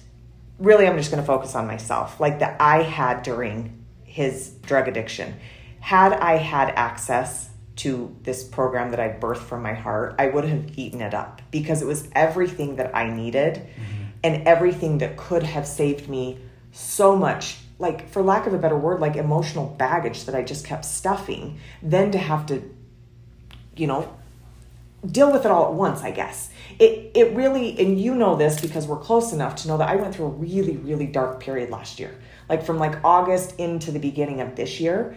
really 0.58 0.88
I'm 0.88 0.98
just 0.98 1.12
going 1.12 1.22
to 1.22 1.28
focus 1.28 1.56
on 1.56 1.68
myself, 1.68 2.20
like 2.20 2.40
that 2.40 2.60
I 2.60 2.82
had 2.82 3.22
during 3.24 3.86
his 4.04 4.50
drug 4.64 4.88
addiction. 4.88 5.36
Had 5.80 6.14
I 6.14 6.38
had 6.38 6.70
access 6.72 7.49
to 7.80 8.16
this 8.24 8.44
program 8.44 8.92
that 8.92 9.00
I 9.00 9.10
birthed 9.10 9.38
from 9.38 9.62
my 9.62 9.74
heart, 9.74 10.16
I 10.20 10.28
would 10.28 10.46
have 10.46 10.78
eaten 10.78 11.02
it 11.02 11.14
up 11.14 11.42
because 11.52 11.82
it 11.82 11.86
was 11.86 12.10
everything 12.14 12.76
that 12.78 12.96
I 12.96 13.10
needed 13.10 13.56
mm-hmm. 13.56 14.04
and 14.24 14.48
everything 14.48 15.00
that 15.00 15.18
could 15.18 15.44
have 15.44 15.68
saved 15.68 16.10
me 16.10 16.40
so 16.72 17.16
much 17.16 17.58
like 17.80 18.10
for 18.10 18.22
lack 18.22 18.46
of 18.46 18.54
a 18.54 18.58
better 18.58 18.78
word 18.78 19.00
like 19.00 19.16
emotional 19.16 19.66
baggage 19.66 20.26
that 20.26 20.36
I 20.36 20.44
just 20.44 20.66
kept 20.66 20.86
stuffing 20.86 21.60
then 21.82 22.12
to 22.12 22.18
have 22.18 22.46
to 22.48 22.62
you 23.76 23.88
know 23.88 24.14
deal 25.06 25.32
with 25.32 25.46
it 25.46 25.52
all 25.52 25.66
at 25.68 25.74
once, 25.74 26.02
I 26.02 26.12
guess. 26.12 26.50
It 26.78 27.12
it 27.16 27.36
really 27.36 27.78
and 27.80 28.00
you 28.00 28.16
know 28.16 28.36
this 28.36 28.60
because 28.60 28.88
we're 28.88 29.00
close 29.00 29.34
enough 29.34 29.56
to 29.58 29.68
know 29.68 29.78
that 29.78 29.90
I 29.90 29.96
went 29.96 30.16
through 30.16 30.26
a 30.26 30.30
really 30.30 30.78
really 30.78 31.08
dark 31.08 31.40
period 31.40 31.70
last 31.70 32.00
year. 32.00 32.16
Like 32.48 32.64
from 32.64 32.78
like 32.78 33.04
August 33.04 33.56
into 33.60 33.92
the 33.92 34.00
beginning 34.00 34.42
of 34.42 34.56
this 34.56 34.80
year. 34.80 35.16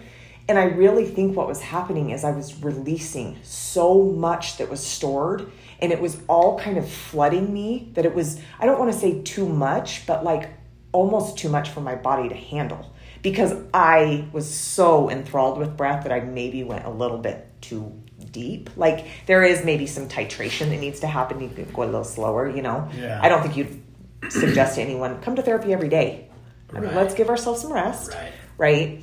And 0.53 0.59
I 0.59 0.65
really 0.65 1.07
think 1.07 1.35
what 1.35 1.49
was 1.49 1.63
happening 1.63 2.11
is 2.11 2.25
I 2.25 2.31
was 2.33 2.63
releasing 2.63 3.39
so 3.43 4.03
much 4.03 4.59
that 4.59 4.69
was 4.69 4.85
stored 4.87 5.51
and 5.81 5.91
it 5.93 5.99
was 5.99 6.21
all 6.29 6.59
kind 6.59 6.77
of 6.77 6.87
flooding 6.87 7.51
me 7.55 7.91
that 7.95 8.05
it 8.05 8.15
was 8.15 8.39
I 8.61 8.67
don't 8.67 8.79
want 8.79 8.93
to 8.93 8.99
say 8.99 9.23
too 9.23 9.49
much, 9.49 10.07
but 10.07 10.25
like 10.25 10.51
almost 10.93 11.39
too 11.39 11.49
much 11.49 11.71
for 11.71 11.81
my 11.81 11.95
body 11.95 12.29
to 12.29 12.35
handle 12.35 12.93
because 13.23 13.55
I 13.73 14.29
was 14.31 14.47
so 14.55 15.09
enthralled 15.09 15.57
with 15.57 15.75
breath 15.75 16.03
that 16.03 16.13
I 16.13 16.21
maybe 16.21 16.63
went 16.65 16.85
a 16.85 16.91
little 16.91 17.17
bit 17.17 17.49
too 17.63 17.91
deep. 18.31 18.69
Like 18.77 19.07
there 19.25 19.43
is 19.43 19.65
maybe 19.65 19.87
some 19.87 20.07
titration 20.07 20.69
that 20.69 20.81
needs 20.81 21.01
to 21.01 21.07
happen. 21.07 21.41
You 21.41 21.49
could 21.49 21.73
go 21.73 21.85
a 21.85 21.87
little 21.87 22.05
slower, 22.05 22.51
you 22.55 22.61
know. 22.61 22.91
Yeah. 22.95 23.19
I 23.23 23.31
don't 23.31 23.41
think 23.41 23.57
you'd 23.57 23.83
suggest 24.31 24.75
to 24.75 24.83
anyone 24.83 25.23
come 25.23 25.35
to 25.37 25.43
therapy 25.43 25.73
every 25.73 25.89
day. 25.89 26.29
I 26.69 26.75
mean, 26.75 26.91
Right. 26.91 26.97
let's 26.97 27.15
give 27.15 27.31
ourselves 27.31 27.63
some 27.63 27.73
rest. 27.73 28.13
Right. 28.13 28.33
Right. 28.59 29.03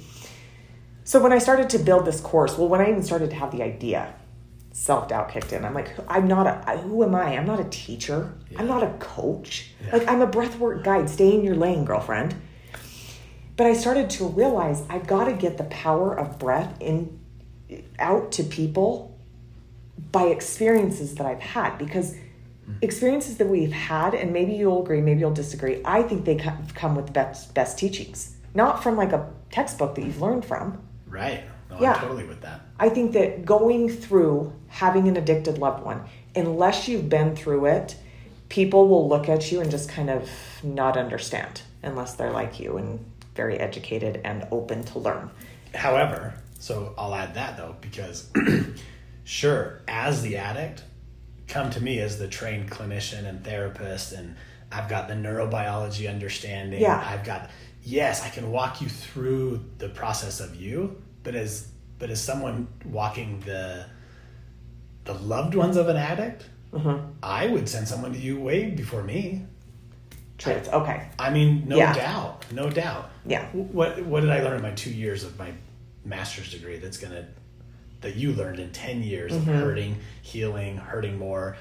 So 1.10 1.20
when 1.20 1.34
I 1.34 1.40
started 1.40 1.72
to 1.72 1.80
build 1.80 2.06
this 2.06 2.22
course, 2.22 2.56
well, 2.56 2.68
when 2.68 2.82
I 2.82 2.92
even 2.92 3.02
started 3.02 3.32
to 3.32 3.36
have 3.38 3.50
the 3.52 3.64
idea, 3.64 4.14
self 4.74 5.08
doubt 5.08 5.32
kicked 5.32 5.52
in. 5.52 5.66
I'm 5.66 5.74
like, 5.74 5.90
I'm 6.08 6.28
not 6.28 6.46
a, 6.46 6.78
Who 6.78 7.04
am 7.04 7.16
I? 7.16 7.36
I'm 7.36 7.48
not 7.48 7.60
a 7.60 7.64
teacher. 7.64 8.32
I'm 8.56 8.68
not 8.68 8.84
a 8.84 8.94
coach. 9.00 9.72
Yeah. 9.84 9.94
Like 9.94 10.08
I'm 10.08 10.22
a 10.22 10.28
breathwork 10.28 10.84
guide. 10.84 11.10
Stay 11.10 11.34
in 11.34 11.44
your 11.44 11.56
lane, 11.56 11.84
girlfriend. 11.84 12.36
But 13.58 13.66
I 13.66 13.74
started 13.74 14.12
to 14.12 14.28
realize 14.28 14.84
I've 14.88 15.08
got 15.08 15.26
to 15.26 15.34
get 15.34 15.58
the 15.58 15.64
power 15.64 16.14
of 16.14 16.38
breath 16.38 16.80
in 16.80 17.20
out 17.98 18.32
to 18.34 18.44
people 18.44 19.18
by 20.12 20.26
experiences 20.26 21.16
that 21.16 21.26
I've 21.26 21.42
had 21.42 21.80
because 21.80 22.14
mm. 22.14 22.76
experiences 22.84 23.38
that 23.38 23.48
we've 23.48 23.72
had 23.72 24.14
and 24.14 24.32
maybe 24.32 24.54
you'll 24.54 24.84
agree 24.84 25.02
maybe 25.02 25.22
you'll 25.22 25.34
disagree 25.34 25.82
I 25.84 26.04
think 26.04 26.26
they 26.26 26.36
co- 26.36 26.58
come 26.76 26.96
with 26.96 27.12
best 27.14 27.54
best 27.54 27.78
teachings 27.80 28.36
not 28.54 28.82
from 28.82 28.96
like 28.96 29.12
a 29.12 29.30
textbook 29.52 29.96
that 29.96 30.06
you've 30.06 30.22
learned 30.22 30.46
from 30.46 30.82
Right. 31.10 31.44
No, 31.70 31.82
Yeah. 31.82 31.94
I'm 31.94 32.00
totally 32.02 32.26
with 32.26 32.42
that. 32.42 32.62
I 32.80 32.90
think 32.90 33.14
that 33.14 33.46
going 33.46 33.90
through 33.90 34.54
having 34.68 35.08
an 35.08 35.18
addicted 35.18 35.58
loved 35.58 35.84
one, 35.84 36.04
unless 36.36 36.88
you've 36.88 37.10
been 37.10 37.36
through 37.36 37.66
it, 37.66 37.96
people 38.50 38.88
will 38.88 39.08
look 39.08 39.30
at 39.30 39.52
you 39.52 39.62
and 39.62 39.70
just 39.70 39.90
kind 39.90 40.10
of 40.10 40.30
not 40.64 40.98
understand 40.98 41.62
unless 41.84 42.16
they're 42.16 42.32
like 42.32 42.60
you 42.60 42.78
and 42.78 43.06
very 43.36 43.60
educated 43.60 44.22
and 44.24 44.48
open 44.52 44.84
to 44.84 45.00
learn. 45.00 45.30
However, 45.74 46.34
so 46.60 46.94
I'll 46.98 47.16
add 47.16 47.36
that 47.36 47.58
though, 47.58 47.76
because 47.80 48.30
sure, 49.24 49.82
as 49.88 50.22
the 50.22 50.38
addict, 50.38 50.84
come 51.48 51.70
to 51.72 51.82
me 51.82 52.00
as 52.00 52.20
the 52.20 52.28
trained 52.28 52.70
clinician 52.70 53.26
and 53.26 53.44
therapist, 53.44 54.12
and 54.12 54.36
I've 54.72 54.90
got 54.90 55.08
the 55.08 55.14
neurobiology 55.16 56.10
understanding. 56.10 56.82
Yeah. 56.82 57.04
I've 57.04 57.24
got, 57.26 57.50
yes, 57.84 58.24
I 58.24 58.30
can 58.30 58.52
walk 58.52 58.82
you 58.82 58.90
through 58.90 59.64
the 59.80 59.90
process 59.90 60.40
of 60.40 60.56
you, 60.56 61.02
but 61.24 61.36
as 61.36 61.68
but 61.98 62.10
as 62.10 62.22
someone 62.22 62.68
walking 62.86 63.42
the 63.42 63.86
the 65.06 65.14
loved 65.16 65.56
ones 65.56 65.76
of 65.78 65.88
an 65.90 65.98
addict, 65.98 66.46
Mm-hmm. 66.72 67.14
I 67.24 67.48
would 67.48 67.68
send 67.68 67.88
someone 67.88 68.14
to 68.14 68.20
you 68.20 68.40
way 68.40 68.70
before 68.70 69.02
me. 69.02 69.42
Traits. 70.38 70.70
Okay. 70.70 71.10
I 71.18 71.32
mean, 71.32 71.68
no 71.68 71.78
Yeah. 71.78 71.94
doubt, 71.94 72.46
no 72.52 72.70
doubt. 72.70 73.10
Yeah. 73.26 73.48
What 73.54 74.06
What 74.06 74.22
did 74.22 74.30
I 74.30 74.44
learn 74.44 74.58
in 74.58 74.62
my 74.62 74.72
two 74.72 74.92
years 74.92 75.24
of 75.24 75.38
my 75.40 75.52
master's 76.06 76.52
degree? 76.52 76.78
That's 76.78 76.98
gonna 77.00 77.26
that 78.02 78.16
you 78.18 78.34
learned 78.34 78.60
in 78.60 78.72
ten 78.72 79.02
years 79.02 79.32
Mm-hmm. 79.34 79.50
of 79.50 79.56
hurting, 79.56 79.98
healing, 80.22 80.78
hurting 80.78 81.18
more, 81.18 81.58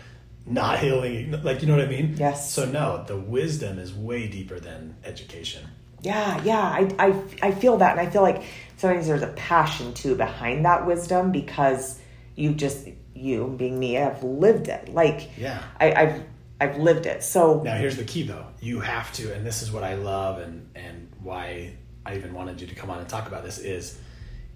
not 0.46 0.78
healing. 0.78 1.42
Like 1.42 1.60
you 1.62 1.68
know 1.68 1.76
what 1.76 1.84
I 1.84 1.88
mean? 1.88 2.14
Yes. 2.18 2.52
So 2.52 2.64
no, 2.64 3.04
the 3.06 3.16
wisdom 3.16 3.78
is 3.78 3.92
way 3.92 4.28
deeper 4.28 4.58
than 4.60 4.96
education. 5.04 5.68
Yeah, 6.00 6.40
yeah, 6.44 6.60
I, 6.60 6.94
I, 6.98 7.48
I 7.48 7.50
feel 7.50 7.78
that, 7.78 7.98
and 7.98 8.06
I 8.06 8.08
feel 8.08 8.22
like 8.22 8.44
sometimes 8.76 9.08
there's 9.08 9.22
a 9.22 9.32
passion 9.32 9.92
too 9.94 10.14
behind 10.14 10.64
that 10.64 10.86
wisdom 10.86 11.32
because 11.32 11.98
you 12.36 12.54
just 12.54 12.88
you 13.14 13.52
being 13.58 13.78
me 13.78 13.94
have 13.94 14.22
lived 14.22 14.68
it. 14.68 14.88
Like 14.94 15.30
Yeah. 15.36 15.60
I, 15.80 15.92
I've 15.92 16.22
I've 16.60 16.76
lived 16.78 17.06
it. 17.06 17.22
So 17.22 17.62
Now 17.62 17.76
here's 17.76 17.96
the 17.96 18.04
key 18.04 18.22
though. 18.22 18.46
You 18.60 18.80
have 18.80 19.12
to, 19.14 19.34
and 19.34 19.44
this 19.44 19.62
is 19.62 19.72
what 19.72 19.82
I 19.82 19.94
love, 19.94 20.38
and 20.38 20.70
and 20.74 21.10
why 21.20 21.72
I 22.06 22.16
even 22.16 22.32
wanted 22.32 22.60
you 22.60 22.66
to 22.68 22.74
come 22.74 22.90
on 22.90 23.00
and 23.00 23.08
talk 23.08 23.26
about 23.26 23.44
this 23.44 23.58
is, 23.58 23.98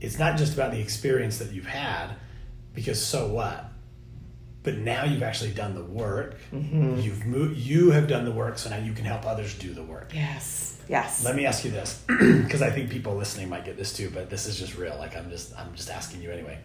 it's 0.01 0.19
not 0.19 0.39
just 0.39 0.55
about 0.55 0.71
the 0.71 0.81
experience 0.81 1.39
that 1.39 1.53
you've 1.53 1.67
had, 1.67 2.11
because 2.73 3.05
so 3.05 3.29
what. 3.29 3.67
But 4.63 4.79
now 4.79 5.05
you've 5.05 5.23
actually 5.25 5.51
done 5.53 5.75
the 5.75 5.83
work. 5.83 6.37
Mm-hmm. 6.53 6.99
You've 7.01 7.27
moved. 7.27 7.59
You 7.59 7.91
have 7.91 8.07
done 8.07 8.25
the 8.25 8.31
work, 8.31 8.59
so 8.59 8.71
now 8.71 8.77
you 8.77 8.93
can 8.93 9.05
help 9.05 9.27
others 9.27 9.59
do 9.59 9.75
the 9.75 9.83
work. 9.83 10.13
yes, 10.15 10.79
yes, 10.89 11.25
Let 11.25 11.35
me 11.35 11.47
ask 11.47 11.65
you 11.65 11.71
this, 11.71 12.05
because 12.07 12.63
I 12.63 12.71
think 12.71 12.91
people 12.91 13.17
listening 13.17 13.49
might 13.49 13.65
get 13.65 13.77
this 13.77 13.93
too, 13.93 14.11
but 14.11 14.31
this 14.31 14.47
is 14.47 14.59
just 14.59 14.77
real. 14.77 14.97
Like 14.99 15.17
I'm 15.17 15.31
just, 15.31 15.59
I'm 15.59 15.75
just 15.75 15.91
asking 15.91 16.23
you 16.23 16.31
anyway. 16.31 16.59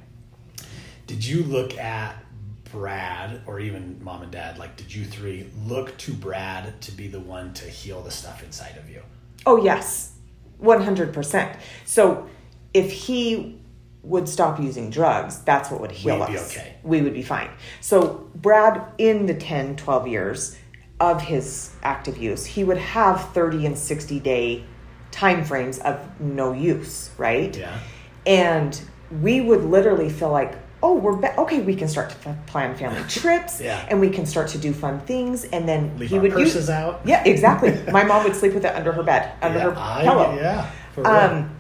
Did 1.08 1.26
you 1.26 1.42
look 1.44 1.78
at 1.78 2.24
Brad 2.72 3.42
or 3.48 3.60
even 3.60 4.04
mom 4.04 4.22
and 4.24 4.32
dad? 4.32 4.58
Like, 4.60 4.76
did 4.76 4.94
you 4.94 5.06
three 5.06 5.50
look 5.66 5.98
to 6.00 6.14
Brad 6.14 6.80
to 6.82 6.92
be 6.92 7.08
the 7.08 7.20
one 7.20 7.54
to 7.56 7.66
heal 7.66 8.02
the 8.02 8.12
stuff 8.12 8.44
inside 8.44 8.78
of 8.78 8.90
you? 8.90 9.02
Oh 9.46 9.58
yes, 9.64 10.14
one 10.60 10.82
hundred 10.84 11.14
percent. 11.14 11.58
So 11.86 12.28
if 12.74 12.92
he 12.92 13.60
would 14.08 14.28
stop 14.30 14.60
using 14.60 14.90
drugs, 14.90 15.40
that's 15.42 15.70
what 15.70 15.82
would 15.82 15.92
heal 15.92 16.20
We'd 16.20 16.28
be 16.28 16.38
us. 16.38 16.52
okay. 16.58 16.76
We 16.84 17.02
would 17.02 17.14
be 17.14 17.24
fine. 17.24 17.50
So 17.82 18.30
Brad, 18.36 18.82
in 18.98 19.26
the 19.26 19.34
10, 19.34 19.76
12 19.76 20.08
years 20.08 20.58
of 21.00 21.22
his 21.22 21.72
active 21.84 22.18
use, 22.18 22.46
he 22.46 22.64
would 22.64 22.78
have 22.78 23.32
thirty 23.34 23.66
and 23.66 23.78
sixty 23.78 24.20
day 24.20 24.64
time 25.12 25.44
frames 25.44 25.80
of 25.80 26.00
no 26.20 26.54
use, 26.54 27.10
right? 27.18 27.56
Yeah. 27.56 27.78
And 28.26 28.80
we 29.22 29.42
would 29.42 29.64
literally 29.64 30.10
feel 30.10 30.32
like, 30.32 30.56
oh, 30.84 30.96
we're 30.96 31.16
ba- 31.16 31.38
okay. 31.42 31.62
We 31.62 31.76
can 31.76 31.88
start 31.88 32.10
to 32.12 32.30
f- 32.30 32.46
plan 32.48 32.76
family 32.76 33.04
trips, 33.10 33.62
Yeah. 33.62 33.86
and 33.90 34.00
we 34.00 34.10
can 34.10 34.26
start 34.26 34.48
to 34.50 34.58
do 34.58 34.74
fun 34.74 35.00
things. 35.02 35.44
And 35.46 35.68
then 35.68 35.98
Leave 36.00 36.10
he 36.10 36.20
would 36.20 36.32
use 36.32 36.54
purses 36.54 36.70
out. 36.70 37.02
Yeah, 37.06 37.24
exactly. 37.26 37.78
My 37.92 38.04
mom 38.04 38.24
would 38.24 38.36
sleep 38.36 38.54
with 38.54 38.66
it 38.66 38.74
under 38.76 38.92
her 38.92 39.04
bed, 39.04 39.34
under 39.42 39.60
yeah, 39.60 39.64
her 39.66 39.76
I- 39.78 40.04
pillow. 40.04 40.36
yeah. 40.36 40.72
For. 40.94 41.06
Um, 41.08 41.56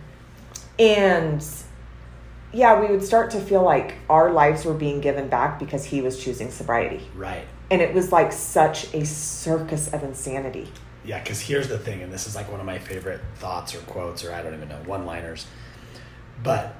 and 0.79 1.45
yeah, 2.53 2.79
we 2.79 2.87
would 2.87 3.03
start 3.03 3.31
to 3.31 3.39
feel 3.39 3.63
like 3.63 3.95
our 4.09 4.31
lives 4.31 4.65
were 4.65 4.73
being 4.73 5.01
given 5.01 5.27
back 5.27 5.59
because 5.59 5.85
he 5.85 6.01
was 6.01 6.23
choosing 6.23 6.51
sobriety. 6.51 7.07
right. 7.15 7.45
And 7.69 7.81
it 7.81 7.93
was 7.93 8.13
like 8.13 8.31
such 8.31 8.93
a 8.93 9.05
circus 9.05 9.91
of 9.93 10.01
insanity. 10.01 10.71
Yeah, 11.03 11.21
because 11.21 11.41
here's 11.41 11.67
the 11.67 11.77
thing, 11.77 12.01
and 12.01 12.13
this 12.13 12.27
is 12.27 12.35
like 12.35 12.49
one 12.49 12.61
of 12.61 12.65
my 12.65 12.79
favorite 12.79 13.19
thoughts 13.35 13.75
or 13.75 13.79
quotes, 13.79 14.23
or 14.23 14.33
I 14.33 14.41
don't 14.41 14.53
even 14.53 14.69
know, 14.69 14.81
one 14.85 15.05
liners. 15.05 15.47
But 16.43 16.75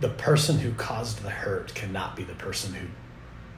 the 0.00 0.08
person 0.08 0.58
who 0.58 0.72
caused 0.72 1.22
the 1.22 1.30
hurt 1.30 1.72
cannot 1.74 2.16
be 2.16 2.24
the 2.24 2.34
person 2.34 2.74
who 2.74 2.86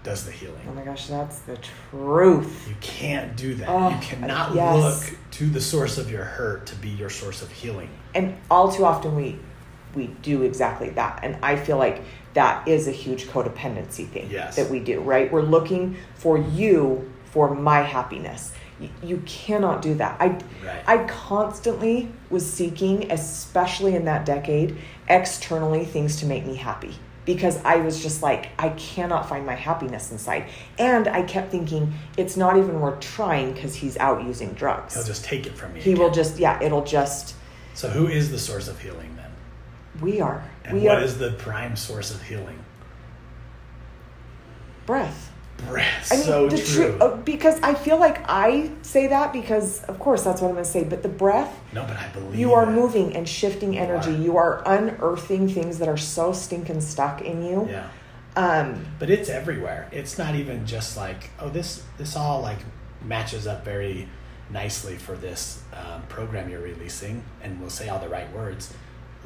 does 0.02 0.24
the 0.24 0.32
healing. 0.32 0.60
Oh 0.68 0.72
my 0.72 0.82
gosh, 0.82 1.06
that's 1.06 1.38
the 1.40 1.58
truth. 1.90 2.68
You 2.68 2.74
can't 2.80 3.36
do 3.36 3.54
that. 3.54 3.68
Oh, 3.68 3.90
you 3.90 3.98
cannot 4.00 4.54
yes. 4.54 5.10
look 5.10 5.18
to 5.32 5.48
the 5.48 5.60
source 5.60 5.96
of 5.96 6.10
your 6.10 6.24
hurt 6.24 6.66
to 6.66 6.76
be 6.76 6.88
your 6.88 7.10
source 7.10 7.40
of 7.40 7.50
healing. 7.50 7.88
And 8.14 8.36
all 8.50 8.72
too 8.72 8.84
often 8.84 9.14
we 9.14 9.38
we 9.94 10.08
do 10.22 10.42
exactly 10.42 10.90
that. 10.90 11.20
And 11.22 11.36
I 11.42 11.56
feel 11.56 11.76
like 11.76 12.02
that 12.34 12.66
is 12.66 12.88
a 12.88 12.92
huge 12.92 13.26
codependency 13.26 14.08
thing 14.08 14.28
Yes. 14.30 14.56
that 14.56 14.70
we 14.70 14.80
do, 14.80 15.00
right? 15.00 15.30
We're 15.30 15.42
looking 15.42 15.96
for 16.14 16.38
you 16.38 17.10
for 17.24 17.54
my 17.54 17.82
happiness. 17.82 18.52
You 19.02 19.22
cannot 19.26 19.80
do 19.80 19.94
that. 19.94 20.16
I 20.18 20.26
Right. 20.64 20.82
I 20.86 20.98
constantly 21.04 22.08
was 22.30 22.50
seeking, 22.50 23.12
especially 23.12 23.94
in 23.94 24.06
that 24.06 24.24
decade, 24.24 24.76
externally 25.08 25.84
things 25.84 26.16
to 26.20 26.26
make 26.26 26.44
me 26.46 26.56
happy 26.56 26.94
because 27.24 27.60
I 27.64 27.76
was 27.76 28.02
just 28.02 28.22
like 28.22 28.48
I 28.58 28.70
cannot 28.70 29.28
find 29.28 29.46
my 29.46 29.54
happiness 29.54 30.10
inside. 30.10 30.46
And 30.78 31.06
I 31.06 31.22
kept 31.22 31.50
thinking 31.52 31.94
it's 32.16 32.36
not 32.36 32.56
even 32.56 32.80
worth 32.80 32.98
trying 33.00 33.54
cuz 33.54 33.76
he's 33.76 33.96
out 33.98 34.24
using 34.24 34.52
drugs. 34.54 34.94
He'll 34.94 35.04
just 35.04 35.24
take 35.24 35.46
it 35.46 35.56
from 35.56 35.76
you. 35.76 35.82
he 35.82 35.94
will 35.94 36.10
just 36.10 36.38
yeah, 36.38 36.60
it'll 36.62 36.84
just 36.84 37.34
So, 37.74 37.88
who 37.88 38.06
is 38.08 38.30
the 38.30 38.38
source 38.38 38.66
of 38.68 38.80
healing 38.80 39.10
then? 39.16 39.21
We 40.02 40.20
are 40.20 40.44
And 40.64 40.78
we 40.78 40.86
what 40.86 40.98
are 40.98 41.02
is 41.04 41.18
the 41.18 41.30
prime 41.32 41.76
source 41.76 42.10
of 42.14 42.22
healing? 42.22 42.58
breath. 44.86 45.30
Breath. 45.68 46.12
I 46.12 46.16
mean, 46.16 46.24
so 46.24 46.48
the 46.48 46.56
true. 46.58 46.96
tru- 46.96 46.98
uh, 46.98 47.16
because 47.18 47.60
I 47.62 47.74
feel 47.74 47.96
like 47.98 48.28
I 48.28 48.70
say 48.82 49.06
that 49.08 49.32
because, 49.32 49.84
of 49.84 49.98
course, 50.00 50.24
that's 50.24 50.40
what 50.40 50.48
I'm 50.48 50.54
going 50.54 50.64
to 50.64 50.70
say. 50.70 50.82
But 50.82 51.02
the 51.04 51.08
breath, 51.08 51.56
no, 51.72 51.82
but 51.84 51.96
I 51.96 52.08
believe 52.08 52.38
you 52.38 52.52
are 52.54 52.64
it. 52.64 52.72
moving 52.72 53.14
and 53.14 53.28
shifting 53.28 53.78
energy. 53.78 54.10
are. 54.10 54.18
You 54.18 54.36
are 54.38 54.62
unearthing 54.66 55.48
things 55.48 55.78
that 55.78 55.88
are 55.88 55.96
so 55.96 56.32
stinking 56.32 56.80
stuck 56.80 57.22
in 57.22 57.44
you. 57.44 57.68
Yeah. 57.70 57.88
Um, 58.34 58.86
but 58.98 59.10
it's 59.10 59.28
everywhere 59.28 59.88
it's 59.92 60.16
not 60.16 60.34
even 60.36 60.66
just 60.66 60.96
like 60.96 61.28
oh 61.38 61.50
this 61.50 61.82
this 61.98 62.16
all 62.16 62.40
like 62.40 62.60
matches 63.04 63.46
up 63.46 63.62
very 63.62 64.08
nicely 64.48 64.96
for 64.96 65.14
this 65.16 65.62
um, 65.74 66.00
program 66.08 66.48
you're 66.48 66.62
releasing 66.62 67.22
and 67.42 67.60
we'll 67.60 67.68
say 67.68 67.90
all 67.90 67.98
the 67.98 68.08
right 68.08 68.32
words 68.32 68.72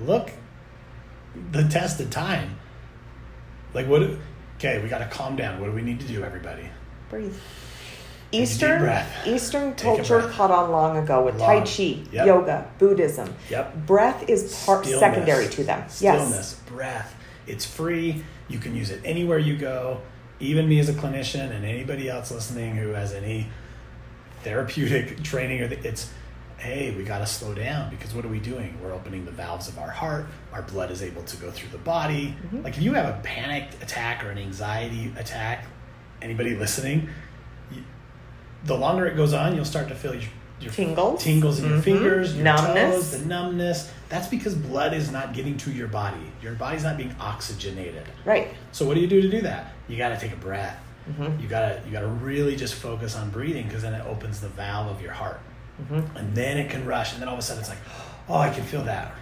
look 0.01 0.33
the 1.53 1.65
test 1.69 2.01
of 2.01 2.11
time 2.11 2.57
like 3.75 3.87
what 3.87 4.03
okay 4.57 4.81
we 4.83 4.89
got 4.89 4.99
to 4.99 5.07
calm 5.07 5.37
down 5.37 5.61
what 5.61 5.67
do 5.67 5.73
we 5.73 5.83
need 5.83 6.01
to 6.01 6.07
do 6.07 6.25
everybody 6.25 6.69
breathe. 7.11 7.35
Take 8.33 8.43
a 8.43 8.47
deep 8.47 8.51
Eastern. 8.51 9.07
Eastern 9.25 9.75
culture 9.75 10.21
caught 10.33 10.51
on 10.51 10.73
long 10.73 10.97
ago 10.97 11.25
with 11.25 11.39
Tai 11.39 11.61
Chi, 11.61 12.01
Yep. 12.11 12.27
yoga, 12.27 12.67
Buddhism. 12.79 13.33
Yep. 13.49 13.87
Breath 13.87 14.29
is 14.29 14.65
part 14.67 14.85
Stillness. 14.85 15.01
secondary 15.01 15.49
to 15.49 15.63
them. 15.63 15.85
Stillness, 15.89 16.31
Yes. 16.33 16.55
breath. 16.67 17.15
It's 17.47 17.65
free. 17.65 18.25
You 18.49 18.59
can 18.59 18.75
use 18.75 18.91
it 18.91 19.01
anywhere 19.05 19.39
you 19.39 19.57
go. 19.57 20.01
Even 20.41 20.69
me 20.69 20.81
as 20.81 20.89
a 20.89 20.93
clinician 20.93 21.51
and 21.55 21.65
anybody 21.65 22.09
else 22.11 22.33
listening 22.33 22.75
who 22.75 22.89
has 22.91 23.13
any 23.15 23.47
therapeutic 24.43 25.23
training 25.23 25.61
or 25.63 25.69
the, 25.69 25.79
it's 25.87 26.11
hey, 26.59 26.95
we 26.97 27.05
got 27.05 27.19
to 27.19 27.27
slow 27.27 27.55
down 27.55 27.91
because 27.91 28.15
what 28.15 28.25
are 28.25 28.29
we 28.29 28.39
doing? 28.41 28.77
We're 28.83 28.93
opening 28.95 29.25
the 29.25 29.31
valves 29.31 29.69
of 29.69 29.79
our 29.79 29.91
heart. 29.91 30.27
Our 30.53 30.63
blood 30.63 30.91
is 30.91 31.03
able 31.03 31.23
to 31.25 31.37
go 31.37 31.51
through 31.51 31.69
the 31.71 31.79
body. 31.79 32.35
Mm-hmm. 32.47 32.63
Like 32.63 32.77
if 32.77 32.83
you 32.83 32.95
have 32.95 33.07
a 33.07 33.21
panic 33.23 33.69
attack 33.83 34.25
or 34.25 34.31
an 34.31 34.39
anxiety 34.39 35.13
attack, 35.19 35.65
anybody 36.23 36.57
listening, 36.57 37.09
you, 37.71 37.83
the 38.65 38.75
longer 38.77 39.07
it 39.07 39.17
goes 39.17 39.33
on, 39.35 39.55
you'll 39.55 39.65
start 39.67 39.89
to 39.89 39.95
feel 39.95 40.15
your, 40.15 40.31
your 40.61 40.73
Tingles. 40.73 41.23
tingles 41.23 41.59
in 41.61 41.69
your 41.69 41.79
Mhm. 41.79 41.83
fingers, 41.85 42.35
your 42.35 42.45
Numbness. 42.45 42.95
toes, 42.95 43.21
the 43.21 43.27
numbness. 43.27 43.93
That's 44.09 44.29
because 44.29 44.55
blood 44.55 44.95
is 44.95 45.11
not 45.11 45.35
getting 45.35 45.59
to 45.59 45.71
your 45.71 45.89
body. 45.89 46.33
Your 46.43 46.55
body's 46.55 46.83
not 46.85 46.97
being 46.97 47.15
oxygenated. 47.21 48.05
Right. 48.25 48.49
So 48.73 48.87
what 48.87 48.95
do 48.95 49.01
you 49.01 49.07
do 49.09 49.21
to 49.21 49.29
do 49.29 49.43
that? 49.43 49.73
You 49.89 49.99
got 49.99 50.09
to 50.09 50.17
take 50.19 50.33
a 50.33 50.37
breath. 50.37 50.79
Mm-hmm. 51.11 51.41
You 51.43 51.49
got 51.49 51.61
to 51.69 51.83
you 51.87 51.93
got 51.93 52.01
to 52.01 52.07
really 52.09 52.57
just 52.57 52.75
focus 52.75 53.15
on 53.15 53.31
breathing 53.31 53.67
because 53.69 53.83
then 53.83 53.95
it 53.95 54.05
opens 54.07 54.41
the 54.41 54.49
valve 54.49 54.89
of 54.89 55.01
your 55.01 55.13
heart, 55.13 55.39
Mm-hmm. 55.81 56.17
and 56.17 56.35
then 56.35 56.57
it 56.57 56.71
can 56.71 56.87
rush, 56.87 57.13
and 57.13 57.21
then 57.21 57.29
all 57.29 57.35
of 57.35 57.41
a 57.41 57.43
sudden 57.43 57.61
it's 57.61 57.69
like, 57.69 57.79
oh, 58.29 58.39
I 58.39 58.51
can 58.51 58.65
feel 58.65 58.83
that 58.85 59.13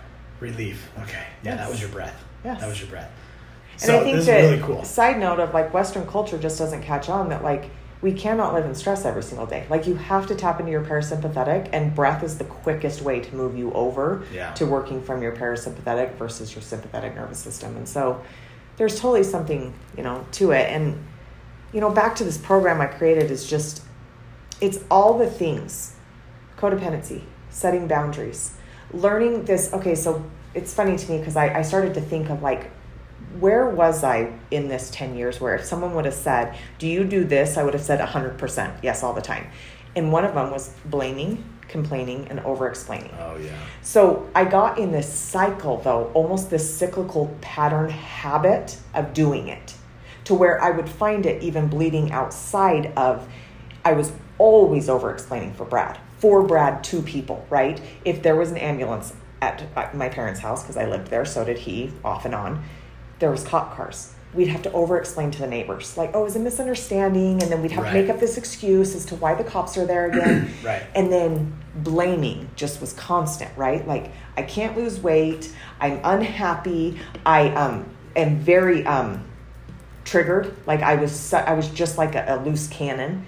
relief. 0.41 0.89
Okay, 1.03 1.25
yeah, 1.43 1.57
that 1.57 1.69
was 1.69 1.81
your 1.81 1.91
breath. 1.91 2.23
Yes. 2.45 2.61
That 2.61 2.69
was 2.69 2.79
your 2.81 2.89
breath. 2.89 3.11
And 3.73 3.81
so 3.83 4.01
I 4.01 4.05
think 4.05 4.17
this 4.19 4.27
that 4.27 4.41
is 4.41 4.51
really 4.53 4.63
cool. 4.63 4.85
side 4.85 5.19
note 5.19 5.41
of 5.41 5.53
like 5.53 5.75
Western 5.75 6.07
culture 6.07 6.39
just 6.39 6.59
doesn't 6.59 6.83
catch 6.83 7.09
on 7.09 7.29
that 7.31 7.43
like 7.43 7.71
we 8.03 8.13
cannot 8.13 8.53
live 8.53 8.67
in 8.67 8.75
stress 8.75 9.05
every 9.05 9.23
single 9.23 9.47
day. 9.47 9.67
Like 9.71 9.87
you 9.87 9.95
have 9.97 10.27
to 10.29 10.35
tap 10.35 10.61
into 10.61 10.71
your 10.71 10.85
parasympathetic, 10.85 11.71
and 11.73 11.93
breath 11.95 12.23
is 12.23 12.39
the 12.39 12.45
quickest 12.45 13.03
way 13.03 13.19
to 13.21 13.35
move 13.35 13.57
you 13.57 13.73
over 13.73 14.23
Yeah. 14.33 14.53
to 14.55 14.67
working 14.67 15.03
from 15.03 15.23
your 15.23 15.33
parasympathetic 15.33 16.15
versus 16.17 16.55
your 16.55 16.63
sympathetic 16.63 17.17
nervous 17.17 17.39
system. 17.39 17.77
And 17.77 17.89
so 17.89 18.23
there's 18.77 19.01
totally 19.01 19.25
something 19.25 19.73
you 19.97 20.03
know 20.05 20.25
to 20.33 20.53
it. 20.53 20.71
And 20.71 21.03
you 21.73 21.81
know, 21.81 21.91
back 21.91 22.15
to 22.17 22.25
this 22.25 22.39
program 22.39 22.81
I 22.81 22.87
created 22.87 23.31
is 23.33 23.49
just 23.49 23.83
it's 24.61 24.79
all 24.91 25.19
the 25.19 25.29
things: 25.29 25.94
codependency, 26.65 27.23
setting 27.51 27.87
boundaries, 27.87 28.55
learning 28.93 29.45
this. 29.45 29.73
Okay, 29.73 29.95
so 29.95 30.25
it's 30.55 30.73
funny 30.73 30.97
to 30.97 31.11
me 31.11 31.19
because 31.19 31.37
I, 31.37 31.59
I 31.59 31.63
started 31.63 31.95
to 31.95 32.01
think 32.01 32.31
of 32.31 32.43
like, 32.43 32.71
where 33.39 33.69
was 33.69 34.05
I 34.05 34.33
in 34.51 34.69
this 34.69 34.91
10 34.91 35.17
years 35.17 35.41
where 35.41 35.55
if 35.55 35.65
someone 35.65 35.95
would 35.95 36.05
have 36.05 36.15
said, 36.15 36.57
Do 36.79 36.87
you 36.87 37.05
do 37.05 37.25
this? 37.25 37.57
I 37.57 37.65
would 37.65 37.75
have 37.75 37.83
said 37.83 38.01
100% 38.01 38.83
yes 38.83 39.03
all 39.03 39.13
the 39.13 39.23
time. 39.23 39.49
And 39.97 40.13
one 40.13 40.25
of 40.25 40.35
them 40.35 40.51
was 40.51 40.73
blaming, 40.87 41.45
complaining, 41.69 42.27
and 42.29 42.41
over 42.41 42.69
explaining. 42.69 43.13
Oh, 43.19 43.37
yeah. 43.37 43.57
So 43.83 44.29
I 44.35 44.45
got 44.45 44.79
in 44.79 44.91
this 44.91 45.13
cycle, 45.13 45.79
though, 45.79 46.11
almost 46.15 46.51
this 46.51 46.75
cyclical 46.75 47.37
pattern 47.41 47.91
habit 47.91 48.77
of 48.93 49.13
doing 49.15 49.49
it 49.49 49.75
to 50.25 50.35
where 50.35 50.61
I 50.63 50.71
would 50.71 50.89
find 50.89 51.27
it 51.27 51.43
even 51.43 51.69
bleeding 51.69 52.11
outside 52.11 52.93
of, 52.97 53.29
I 53.85 53.93
was 53.93 54.13
always 54.39 54.89
over 54.89 55.13
explaining 55.13 55.55
for 55.55 55.65
Brad, 55.65 55.99
for 56.25 56.43
Brad 56.43 56.83
to 56.83 57.03
people, 57.03 57.45
right? 57.51 57.79
If 58.03 58.23
there 58.23 58.35
was 58.35 58.51
an 58.51 58.57
ambulance 58.57 59.13
at 59.43 59.95
my 59.95 60.09
parents' 60.09 60.41
house, 60.41 60.63
because 60.63 60.79
I 60.79 60.87
lived 60.87 61.09
there, 61.09 61.27
so 61.27 61.45
did 61.45 61.59
he, 61.59 61.93
off 62.03 62.25
and 62.25 62.35
on, 62.35 62.65
there 63.19 63.31
was 63.31 63.45
cop 63.45 63.77
cars. 63.77 64.15
We'd 64.33 64.49
have 64.49 64.63
to 64.63 64.73
over 64.73 64.97
explain 64.97 65.31
to 65.33 65.39
the 65.41 65.47
neighbors, 65.47 65.99
like, 65.99 66.13
oh, 66.15 66.23
it 66.23 66.25
was 66.25 66.37
a 66.37 66.39
misunderstanding. 66.39 67.43
And 67.43 67.53
then 67.53 67.61
we'd 67.61 67.73
have 67.73 67.85
Right. 67.85 67.93
to 67.93 68.01
make 68.01 68.09
up 68.11 68.21
this 68.21 68.39
excuse 68.39 68.95
as 68.95 69.05
to 69.05 69.17
why 69.17 69.35
the 69.35 69.45
cops 69.45 69.77
are 69.77 69.85
there 69.85 70.07
again. 70.07 70.49
Right. 70.65 70.83
And 70.95 71.13
then 71.13 71.59
blaming 71.75 72.49
just 72.57 72.81
was 72.81 72.95
constant, 72.95 73.51
right? 73.59 73.87
Like, 73.87 74.11
I 74.39 74.45
can't 74.45 74.79
lose 74.79 74.99
weight. 75.01 75.55
I'm 75.79 76.01
unhappy. 76.05 76.99
I 77.27 77.51
um, 77.51 77.85
am 78.17 78.39
very 78.39 78.87
um, 78.87 79.23
triggered. 80.07 80.57
Like, 80.67 80.81
I 80.81 80.95
was, 80.95 81.13
su- 81.15 81.37
I 81.37 81.53
was 81.53 81.69
just 81.69 81.99
like 81.99 82.15
a, 82.15 82.25
a 82.29 82.37
loose 82.43 82.67
cannon, 82.69 83.27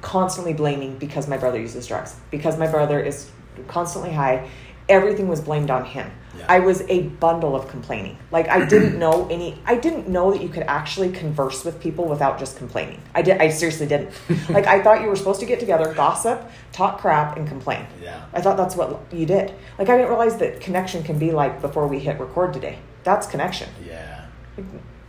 constantly 0.00 0.52
blaming 0.52 0.98
because 0.98 1.28
my 1.28 1.36
brother 1.36 1.58
uses 1.60 1.86
drugs, 1.86 2.16
because 2.30 2.58
my 2.58 2.66
brother 2.66 3.00
is 3.00 3.30
constantly 3.68 4.12
high. 4.12 4.48
Everything 4.88 5.28
was 5.28 5.40
blamed 5.40 5.70
on 5.70 5.84
him. 5.84 6.10
Yeah. 6.36 6.46
I 6.48 6.58
was 6.60 6.80
a 6.88 7.02
bundle 7.02 7.54
of 7.54 7.68
complaining. 7.68 8.18
Like 8.30 8.48
I 8.48 8.64
didn't 8.64 8.98
know 8.98 9.26
any. 9.30 9.58
I 9.64 9.76
didn't 9.76 10.08
know 10.08 10.32
that 10.32 10.42
you 10.42 10.48
could 10.48 10.64
actually 10.64 11.12
converse 11.12 11.64
with 11.64 11.80
people 11.80 12.06
without 12.06 12.38
just 12.38 12.56
complaining. 12.56 13.00
I 13.14 13.22
did. 13.22 13.38
I 13.40 13.50
seriously 13.50 13.86
didn't. 13.86 14.10
like 14.48 14.66
I 14.66 14.82
thought 14.82 15.02
you 15.02 15.08
were 15.08 15.16
supposed 15.16 15.40
to 15.40 15.46
get 15.46 15.60
together, 15.60 15.92
gossip, 15.94 16.50
talk 16.72 17.00
crap, 17.00 17.36
and 17.36 17.46
complain. 17.46 17.86
Yeah. 18.02 18.24
I 18.32 18.40
thought 18.40 18.56
that's 18.56 18.74
what 18.76 19.00
you 19.12 19.26
did. 19.26 19.54
Like 19.78 19.88
I 19.88 19.96
didn't 19.96 20.08
realize 20.08 20.36
that 20.38 20.60
connection 20.60 21.02
can 21.02 21.18
be 21.18 21.30
like 21.30 21.60
before 21.60 21.86
we 21.86 21.98
hit 21.98 22.18
record 22.18 22.52
today. 22.52 22.78
That's 23.04 23.26
connection 23.26 23.68
Yeah. 23.84 24.26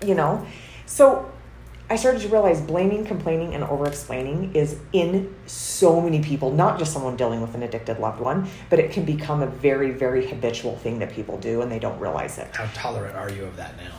you 0.03 0.15
know 0.15 0.45
so 0.85 1.31
i 1.93 1.95
started 1.95 2.19
to 2.21 2.27
realize 2.29 2.59
blaming 2.61 3.05
complaining 3.05 3.53
and 3.53 3.63
over 3.65 3.85
explaining 3.85 4.53
is 4.55 4.77
in 4.93 5.33
so 5.45 6.01
many 6.01 6.19
people 6.23 6.51
not 6.51 6.79
just 6.79 6.91
someone 6.91 7.15
dealing 7.15 7.39
with 7.39 7.53
an 7.53 7.61
addicted 7.63 7.99
loved 7.99 8.19
one 8.19 8.47
but 8.71 8.79
it 8.79 8.91
can 8.91 9.05
become 9.05 9.41
a 9.43 9.47
very 9.47 9.91
very 9.91 10.25
habitual 10.27 10.75
thing 10.77 10.97
that 10.99 11.11
people 11.11 11.37
do 11.37 11.61
and 11.61 11.71
they 11.71 11.79
don't 11.79 11.99
realize 11.99 12.37
it 12.39 12.47
How 12.55 12.65
tolerant 12.73 13.15
are 13.15 13.29
you 13.31 13.43
of 13.45 13.55
that 13.57 13.77
now? 13.77 13.93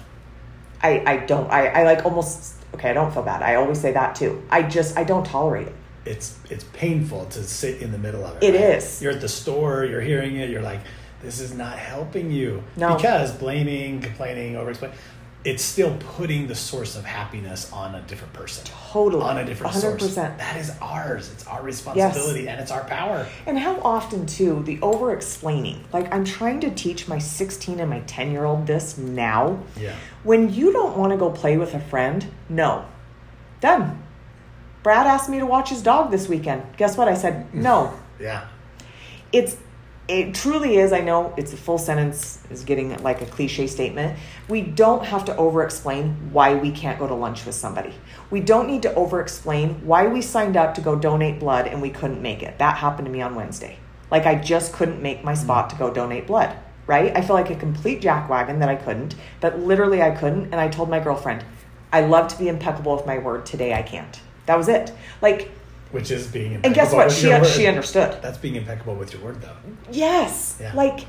i 0.83 1.03
i 1.13 1.17
don't 1.19 1.49
i, 1.51 1.67
I 1.69 1.83
like 1.85 2.05
almost 2.05 2.57
okay 2.75 2.91
i 2.91 2.93
don't 2.93 3.13
feel 3.15 3.23
bad 3.23 3.43
i 3.43 3.55
always 3.55 3.81
say 3.81 3.93
that 3.93 4.17
too 4.17 4.43
i 4.51 4.63
just 4.63 4.99
i 4.99 5.05
don't 5.05 5.25
tolerate 5.25 5.69
it 5.69 5.75
It's 6.05 6.37
it's 6.51 6.65
painful 6.73 7.27
to 7.27 7.41
sit 7.45 7.81
in 7.81 7.93
the 7.93 7.99
middle 8.07 8.25
of 8.25 8.37
it. 8.37 8.43
It 8.43 8.55
right? 8.55 8.77
is. 8.79 9.01
You're 9.01 9.13
at 9.13 9.21
the 9.21 9.29
store, 9.29 9.85
you're 9.91 10.03
hearing 10.13 10.37
it, 10.37 10.51
you're 10.51 10.67
like, 10.73 10.81
this 11.23 11.41
is 11.41 11.55
not 11.55 11.79
helping 11.79 12.31
you. 12.31 12.63
No. 12.77 12.97
Because 12.97 13.33
blaming, 13.33 14.03
complaining, 14.03 14.57
over 14.57 14.69
explaining, 14.69 14.99
it's 15.45 15.63
still 15.63 15.95
putting 16.17 16.47
the 16.47 16.55
source 16.55 16.97
of 16.97 17.05
happiness 17.05 17.71
on 17.71 17.95
a 17.95 18.01
different 18.03 18.33
person. 18.33 18.65
totally 18.65 19.23
On 19.23 19.37
a 19.37 19.45
different 19.45 19.75
100% 19.75 20.01
source. 20.01 20.15
That 20.15 20.57
is 20.57 20.73
ours. 20.81 21.31
It's 21.31 21.47
our 21.47 21.63
responsibility 21.63 22.49
and 22.49 22.59
it's 22.61 22.71
our 22.71 22.85
power. 22.85 23.27
And 23.45 23.59
how 23.59 23.79
often, 23.83 24.25
too, 24.25 24.63
the 24.63 24.81
over 24.81 25.13
explaining. 25.13 25.85
Like, 25.93 26.13
I'm 26.13 26.25
trying 26.25 26.61
to 26.61 26.71
teach 26.71 27.09
my 27.09 27.19
16 27.19 27.79
and 27.79 27.91
my 27.91 28.01
10 28.01 28.33
year 28.33 28.47
old 28.47 28.67
this 28.67 28.97
now. 28.97 29.59
Yeah. 29.79 29.95
When 30.23 30.53
you 30.53 30.73
don't 30.73 30.97
want 30.97 31.13
to 31.13 31.19
go 31.19 31.31
play 31.31 31.59
with 31.59 31.75
a 31.75 31.81
friend, 31.81 32.27
no. 32.49 32.87
Done. 33.61 34.03
Brad 34.83 35.07
asked 35.07 35.29
me 35.29 35.41
to 35.41 35.47
watch 35.47 35.69
his 35.69 35.83
dog 35.83 36.11
this 36.11 36.27
weekend. 36.27 36.63
Guess 36.79 36.97
what? 36.97 37.09
I 37.09 37.15
said, 37.15 37.55
no. 37.55 37.93
Yeah. 38.21 38.47
It's, 39.33 39.57
it 40.07 40.35
truly 40.35 40.77
is. 40.77 40.93
I 40.93 41.01
know 41.01 41.33
it's 41.37 41.53
a 41.53 41.57
full 41.57 41.79
sentence, 41.79 42.39
is 42.51 42.63
getting 42.63 42.97
like 43.03 43.23
a 43.23 43.27
cliche 43.27 43.67
statement. 43.67 44.19
We 44.49 44.61
don't 44.61 45.05
have 45.05 45.25
to 45.27 45.37
over 45.37 45.63
explain 45.63 46.31
why 46.31 46.55
we 46.55 46.71
can't 46.71 46.99
go 46.99 47.07
to 47.07 47.15
lunch 47.15 47.47
with 47.47 47.55
somebody. 47.55 47.95
We 48.31 48.41
don't 48.41 48.67
need 48.67 48.83
to 48.83 48.95
over 48.95 49.21
explain 49.21 49.87
why 49.87 50.07
we 50.07 50.21
signed 50.21 50.57
up 50.57 50.75
to 50.75 50.83
go 50.83 50.95
donate 50.97 51.41
blood 51.41 51.67
and 51.67 51.81
we 51.81 51.91
couldn't 51.91 52.21
make 52.21 52.43
it. 52.43 52.59
That 52.59 52.77
happened 52.77 53.07
to 53.07 53.13
me 53.13 53.23
on 53.23 53.35
Wednesday. 53.35 53.79
Like 54.11 54.27
I 54.27 54.35
just 54.35 54.75
couldn't 54.75 55.01
make 55.01 55.25
my 55.25 55.33
mm. 55.33 55.39
spot 55.39 55.71
to 55.71 55.77
go 55.77 55.93
donate 55.93 56.27
blood, 56.27 56.55
right? 56.87 57.17
I 57.17 57.23
feel 57.23 57.35
like 57.35 57.51
a 57.51 57.57
complete 57.57 58.03
jackwagon 58.03 58.59
that 58.59 58.69
I 58.69 58.77
couldn't, 58.77 59.15
that 59.41 59.61
literally 59.61 60.03
I 60.03 60.11
couldn't. 60.11 60.45
And 60.45 60.57
I 60.57 60.69
told 60.69 60.91
my 60.91 61.01
girlfriend, 61.01 61.45
I 61.93 62.03
love 62.03 62.29
to 62.29 62.39
be 62.39 62.49
impeccable 62.49 62.95
with 62.95 63.07
my 63.07 63.19
word. 63.19 63.47
Today 63.47 63.73
I 63.73 63.83
can't. 63.83 64.21
That 64.47 64.59
was 64.59 64.69
it. 64.69 64.93
Like, 65.23 65.51
Which 65.91 66.11
is 66.11 66.27
being 66.27 66.53
impeccable. 66.55 66.67
and 66.67 66.75
guess 66.75 66.93
what? 66.93 67.07
with 67.07 67.17
She, 67.17 67.29
your 67.29 67.41
word. 67.41 67.49
she 67.49 67.67
understood. 67.67 68.21
That's 68.23 68.39
being 68.39 68.57
impeccable 68.57 68.95
with 68.97 69.13
your 69.13 69.23
word, 69.23 69.41
though. 69.41 69.57
Yes. 69.93 70.59
Yeah. 70.61 70.73
Like 70.75 71.07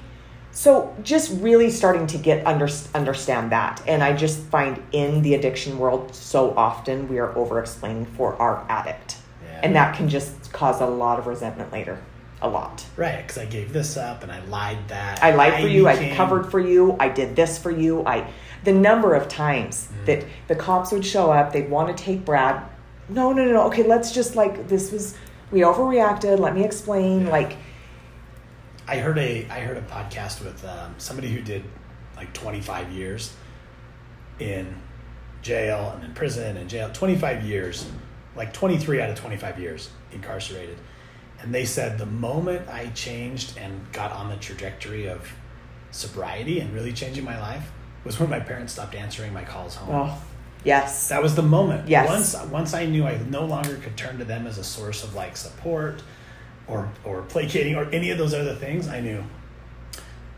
so 0.51 0.95
just 1.03 1.31
really 1.41 1.69
starting 1.69 2.07
to 2.07 2.17
get 2.17 2.45
under 2.47 2.69
understand 2.93 3.51
that. 3.51 3.81
And 3.87 4.01
I 4.03 4.13
just 4.13 4.39
find 4.43 4.81
in 4.93 5.21
the 5.21 5.33
addiction 5.33 5.77
world 5.77 6.15
so 6.15 6.55
often 6.55 7.09
we 7.09 7.17
are 7.19 7.35
over 7.37 7.59
explaining 7.59 8.05
for 8.05 8.35
our 8.41 8.65
addict. 8.69 9.17
Yeah. 9.43 9.59
And 9.63 9.75
that 9.75 9.95
can 9.97 10.07
just 10.07 10.53
cause 10.53 10.79
a 10.79 10.85
lot 10.85 11.19
of 11.19 11.27
resentment 11.27 11.73
later. 11.73 12.01
A 12.41 12.47
lot. 12.47 12.85
Right, 12.95 13.17
because 13.25 13.37
I 13.37 13.45
gave 13.45 13.73
this 13.73 13.97
up 13.97 14.21
and 14.23 14.31
I 14.31 14.43
lied 14.45 14.77
that. 14.89 15.23
I 15.23 15.33
lied 15.33 15.61
for 15.61 15.67
you, 15.67 15.87
I 15.87 16.13
covered 16.15 16.51
for 16.51 16.59
you, 16.59 16.95
I 16.99 17.09
did 17.09 17.35
this 17.35 17.57
for 17.57 17.71
you. 17.71 18.05
I 18.05 18.29
the 18.63 18.73
number 18.73 19.13
of 19.15 19.27
times 19.27 19.87
Mm. 20.03 20.05
that 20.05 20.25
the 20.47 20.55
cops 20.55 20.91
would 20.91 21.05
show 21.05 21.31
up, 21.31 21.51
they'd 21.53 21.69
want 21.69 21.95
to 21.95 22.01
take 22.03 22.23
Brad. 22.23 22.61
No, 23.09 23.31
no, 23.31 23.45
no, 23.45 23.51
no. 23.51 23.61
Okay, 23.67 23.83
let's 23.83 24.11
just 24.11 24.35
like 24.35 24.67
this 24.67 24.91
was 24.91 25.15
we 25.51 25.61
overreacted. 25.61 26.39
Let 26.39 26.55
me 26.55 26.63
explain. 26.63 27.25
Yeah. 27.25 27.31
Like 27.31 27.57
I 28.87 28.97
heard 28.97 29.17
a 29.17 29.47
I 29.49 29.59
heard 29.59 29.77
a 29.77 29.81
podcast 29.81 30.43
with 30.43 30.63
um, 30.65 30.95
somebody 30.97 31.29
who 31.29 31.41
did 31.41 31.63
like 32.15 32.33
25 32.33 32.91
years 32.91 33.35
in 34.39 34.75
jail 35.41 35.91
and 35.95 36.03
in 36.03 36.13
prison 36.13 36.57
and 36.57 36.69
jail 36.69 36.89
25 36.91 37.43
years 37.45 37.87
like 38.35 38.51
23 38.51 38.99
out 38.99 39.09
of 39.09 39.15
25 39.15 39.59
years 39.59 39.89
incarcerated 40.11 40.77
and 41.39 41.53
they 41.53 41.65
said 41.65 41.97
the 41.97 42.05
moment 42.05 42.67
I 42.67 42.87
changed 42.87 43.57
and 43.57 43.79
got 43.91 44.11
on 44.11 44.29
the 44.29 44.37
trajectory 44.37 45.07
of 45.07 45.31
sobriety 45.91 46.59
and 46.59 46.73
really 46.73 46.91
changing 46.91 47.23
my 47.23 47.39
life 47.39 47.71
was 48.03 48.19
when 48.19 48.29
my 48.29 48.39
parents 48.39 48.73
stopped 48.73 48.95
answering 48.95 49.33
my 49.33 49.43
calls 49.43 49.75
home 49.75 50.09
oh 50.09 50.21
yes. 50.65 51.07
that 51.09 51.21
was 51.23 51.35
the 51.35 51.41
moment. 51.41 51.87
Yes. 51.87 52.07
Once 52.09 52.51
once 52.51 52.73
I 52.73 52.85
knew 52.85 53.05
I 53.05 53.17
no 53.29 53.45
longer 53.45 53.75
could 53.77 53.95
turn 53.95 54.17
to 54.19 54.25
them 54.25 54.45
as 54.47 54.57
a 54.57 54.63
source 54.63 55.03
of 55.03 55.15
like 55.15 55.37
support 55.37 56.03
or 56.67 56.89
or 57.05 57.21
placating 57.23 57.75
or 57.75 57.85
any 57.91 58.09
of 58.11 58.17
those 58.17 58.33
other 58.33 58.55
things, 58.55 58.87
I 58.87 58.99
knew 58.99 59.23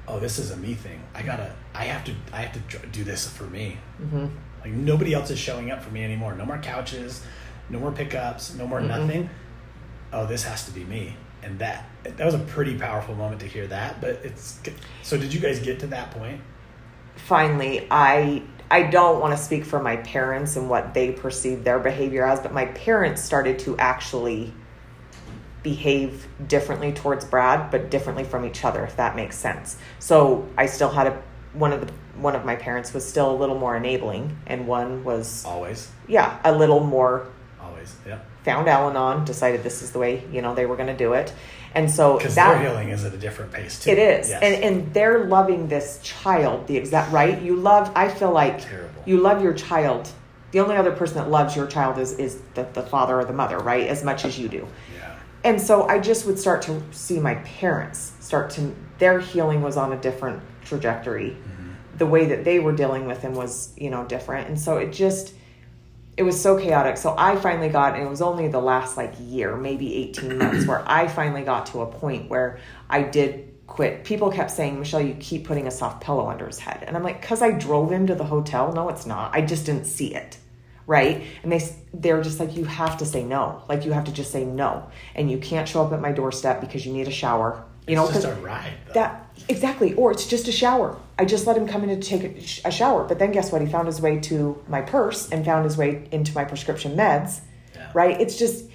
oh, 0.10 0.20
this 0.20 0.40
is 0.40 0.52
a 0.52 0.58
me 0.58 0.74
thing. 0.74 1.02
I 1.14 1.22
got 1.22 1.38
to 1.38 1.52
I 1.74 1.86
have 1.86 2.04
to 2.06 2.14
I 2.32 2.42
have 2.44 2.54
to 2.70 2.88
do 2.90 3.04
this 3.04 3.28
for 3.28 3.46
me. 3.46 3.78
hmm 4.00 4.28
Like 4.62 4.72
nobody 4.72 5.14
else 5.14 5.30
is 5.32 5.40
showing 5.40 5.72
up 5.72 5.82
for 5.84 5.92
me 5.92 6.04
anymore. 6.04 6.36
No 6.36 6.46
more 6.46 6.60
couches, 6.60 7.24
no 7.70 7.80
more 7.80 7.92
pickups, 7.92 8.54
no 8.56 8.68
more 8.68 8.82
Mhm. 8.82 8.88
nothing. 8.88 9.30
Oh, 10.14 10.26
this 10.26 10.44
has 10.44 10.66
to 10.66 10.72
be 10.72 10.84
me. 10.86 11.16
And 11.44 11.60
that 11.60 11.86
that 12.04 12.26
was 12.26 12.34
a 12.34 12.40
pretty 12.40 12.78
powerful 12.78 13.16
moment 13.16 13.40
to 13.42 13.48
hear 13.48 13.68
that, 13.68 14.00
but 14.02 14.20
it's 14.24 14.60
so 15.04 15.18
did 15.18 15.34
you 15.34 15.40
guys 15.40 15.60
get 15.60 15.80
to 15.82 15.88
that 15.88 16.12
point? 16.12 16.42
finally 17.16 17.88
i 17.90 18.44
i 18.70 18.84
don't 18.84 19.20
want 19.20 19.36
to 19.36 19.42
speak 19.42 19.64
for 19.66 19.82
my 19.82 19.98
parents 19.98 20.56
and 20.56 20.70
what 20.70 20.94
they 20.94 21.12
perceive 21.12 21.64
their 21.64 21.80
behavior 21.80 22.26
as 22.26 22.40
but 22.40 22.54
my 22.54 22.66
parents 22.66 23.22
started 23.22 23.60
to 23.60 23.78
actually 23.78 24.54
behave 25.64 26.28
differently 26.48 26.92
towards 26.92 27.26
brad 27.26 27.70
but 27.72 27.90
differently 27.90 28.24
from 28.24 28.46
each 28.46 28.64
other 28.64 28.84
if 28.84 28.96
that 28.96 29.16
makes 29.16 29.38
sense 29.38 29.78
so 30.00 30.48
i 30.58 30.66
still 30.66 30.90
had 30.90 31.08
a 31.08 31.24
one 31.54 31.74
of 31.74 31.86
the 31.86 31.94
one 32.18 32.36
of 32.36 32.46
my 32.46 32.56
parents 32.56 32.94
was 32.94 33.08
still 33.08 33.32
a 33.32 33.38
little 33.38 33.58
more 33.58 33.76
enabling 33.76 34.38
and 34.48 34.68
one 34.68 35.04
was 35.04 35.46
Always. 35.46 35.90
yeah 36.08 36.40
a 36.44 36.52
little 36.52 36.80
more 36.80 37.28
Always. 37.62 37.96
Yep. 38.06 38.27
Found 38.48 38.66
al-anon 38.76 39.26
decided 39.26 39.62
this 39.70 39.82
is 39.84 39.90
the 39.92 40.00
way 40.06 40.14
you 40.36 40.42
know 40.44 40.52
they 40.60 40.66
were 40.70 40.78
going 40.82 40.94
to 40.98 41.02
do 41.06 41.14
it 41.22 41.28
and 41.78 41.92
so 41.92 42.18
Because 42.18 42.36
their 42.36 42.60
healing 42.66 42.90
is 42.96 43.04
at 43.04 43.14
a 43.14 43.18
different 43.18 43.52
pace 43.52 43.74
too. 43.80 43.92
it 43.92 44.00
is, 44.00 44.30
Yes. 44.30 44.42
and 44.46 44.56
and 44.68 44.76
they're 44.96 45.26
loving 45.26 45.68
this 45.76 46.00
child 46.02 46.66
the 46.68 46.78
exact 46.78 47.12
right. 47.12 47.36
You 47.48 47.56
love. 47.72 47.86
I 48.04 48.08
feel 48.20 48.32
like 48.44 48.58
Terrible. 48.62 49.02
you 49.06 49.18
love 49.30 49.44
your 49.46 49.54
child. 49.54 50.04
The 50.54 50.60
only 50.64 50.76
other 50.82 50.94
person 51.02 51.18
that 51.22 51.30
loves 51.30 51.52
your 51.58 51.68
child 51.68 52.00
is 52.00 52.10
is 52.26 52.32
the, 52.56 52.64
the 52.80 52.82
father 52.94 53.16
or 53.20 53.26
the 53.26 53.38
mother, 53.44 53.60
right? 53.72 53.86
As 53.96 54.02
much 54.10 54.22
as 54.26 54.34
you 54.40 54.48
do. 54.48 54.64
yeah. 54.98 55.16
And 55.44 55.62
so 55.62 55.74
I 55.94 56.00
just 56.00 56.26
would 56.26 56.40
start 56.40 56.60
to 56.64 56.82
see 56.92 57.20
my 57.20 57.36
parents 57.60 58.00
start 58.22 58.46
to 58.52 58.62
their 59.04 59.20
healing 59.20 59.60
was 59.62 59.76
on 59.84 59.90
a 59.92 59.98
different 60.08 60.42
trajectory. 60.70 61.32
Mm-hmm. 61.32 61.98
The 61.98 62.06
way 62.16 62.24
that 62.32 62.42
they 62.48 62.58
were 62.60 62.76
dealing 62.84 63.06
with 63.12 63.22
him 63.22 63.34
was, 63.36 63.52
you 63.78 63.90
know, 63.94 64.04
different. 64.06 64.48
And 64.50 64.58
so 64.60 64.78
it 64.78 64.90
just 64.94 65.34
it 66.18 66.24
was 66.24 66.42
so 66.42 66.60
chaotic. 66.60 66.98
So 66.98 67.14
I 67.16 67.36
finally 67.36 67.70
got, 67.70 67.94
and 67.94 68.04
it 68.04 68.10
was 68.10 68.24
only 68.24 68.48
the 68.48 68.60
last 68.60 68.98
like 68.98 69.14
year, 69.20 69.56
maybe 69.56 69.96
18 69.96 70.38
months, 70.40 70.66
where 70.68 70.84
I 70.90 71.08
finally 71.08 71.44
got 71.44 71.68
to 71.68 71.82
a 71.82 71.86
point 71.86 72.30
where 72.30 72.60
I 72.90 73.04
did 73.04 73.54
quit. 73.68 74.04
People 74.04 74.32
kept 74.32 74.50
saying, 74.50 74.80
Michelle, 74.80 75.02
you 75.02 75.14
keep 75.20 75.46
putting 75.46 75.68
a 75.68 75.72
soft 75.72 76.04
pillow 76.04 76.28
under 76.28 76.48
his 76.48 76.58
head. 76.58 76.84
And 76.88 76.98
I'm 76.98 77.04
like, 77.04 77.22
because 77.22 77.44
I 77.44 77.52
drove 77.52 77.92
him 77.92 78.08
to 78.08 78.16
the 78.16 78.24
hotel? 78.24 78.74
No, 78.74 78.90
it's 78.90 79.06
not. 79.06 79.36
I 79.36 79.42
just 79.42 79.68
didn't 79.68 79.86
see 79.86 80.16
it. 80.16 80.38
Right. 80.88 81.24
And 81.44 81.52
they, 81.52 81.62
they're 81.94 82.24
just 82.24 82.40
like, 82.40 82.56
you 82.56 82.66
have 82.66 82.98
to 82.98 83.06
say 83.06 83.24
no. 83.24 83.62
Like, 83.70 83.86
you 83.86 83.92
have 83.92 84.06
to 84.06 84.12
just 84.12 84.32
say 84.32 84.44
no. 84.44 84.90
And 85.14 85.30
you 85.30 85.38
can't 85.38 85.68
show 85.68 85.86
up 85.86 85.92
at 85.92 86.02
my 86.02 86.14
doorstep 86.14 86.62
because 86.62 86.86
you 86.86 86.94
need 86.94 87.08
a 87.08 87.12
shower. 87.12 87.64
You 87.88 87.96
know, 87.96 88.06
It's 88.06 88.16
just 88.16 88.28
a 88.28 88.34
ride. 88.42 88.74
Though. 88.88 88.94
that 88.94 89.30
exactly, 89.48 89.94
or 89.94 90.12
it's 90.12 90.28
just 90.28 90.48
a 90.48 90.52
shower. 90.52 90.98
I 91.18 91.26
just 91.26 91.48
let 91.48 91.56
him 91.58 91.68
come 91.68 91.84
in 91.84 92.00
to 92.00 92.08
take 92.08 92.24
a, 92.24 92.42
sh- 92.42 92.62
a 92.66 92.72
shower, 92.72 93.06
but 93.06 93.18
then 93.18 93.32
guess 93.32 93.52
what? 93.52 93.62
He 93.62 93.68
found 93.68 93.88
his 93.88 94.02
way 94.02 94.20
to 94.20 94.62
my 94.68 94.82
purse 94.82 95.30
and 95.32 95.46
found 95.46 95.64
his 95.66 95.78
way 95.78 96.08
into 96.12 96.34
my 96.36 96.44
prescription 96.44 96.96
meds. 96.98 97.40
Yeah. 97.74 97.90
Right? 97.94 98.20
It's 98.20 98.38
just. 98.38 98.66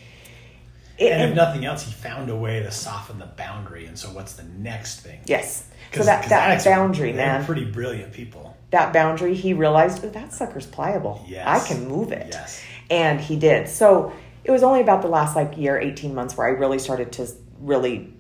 It, 0.99 1.11
and 1.13 1.31
if 1.31 1.37
nothing 1.37 1.65
else, 1.65 1.85
he 1.85 1.93
found 1.93 2.31
a 2.31 2.37
way 2.37 2.61
to 2.61 2.71
soften 2.71 3.19
the 3.19 3.27
boundary. 3.27 3.87
And 3.87 3.99
so, 3.99 4.09
what's 4.09 4.35
the 4.35 4.45
next 4.45 5.01
thing? 5.01 5.21
yes. 5.27 5.69
So 5.95 6.05
that 6.05 6.27
that 6.31 6.65
boundary, 6.65 7.13
man, 7.13 7.45
Pretty 7.45 7.67
brilliant 7.67 8.15
people. 8.15 8.57
that 8.71 8.95
boundary, 8.95 9.35
he 9.35 9.53
realized, 9.53 10.03
oh, 10.03 10.09
that 10.09 10.33
sucker's 10.33 10.67
pliable. 10.67 11.23
Yes. 11.29 11.47
I 11.47 11.67
can 11.69 11.87
move 11.87 12.13
it. 12.13 12.29
Yes. 12.31 12.63
And 12.89 13.21
he 13.21 13.37
did. 13.37 13.69
So 13.69 14.11
it 14.43 14.51
was 14.51 14.63
only 14.63 14.81
about 14.81 15.03
the 15.03 15.09
last 15.09 15.37
like 15.37 15.59
year, 15.59 15.79
18 15.79 16.15
months 16.15 16.35
where 16.35 16.47
I 16.47 16.51
really 16.51 16.79
started 16.79 17.13
to 17.13 17.29
really 17.61 18.15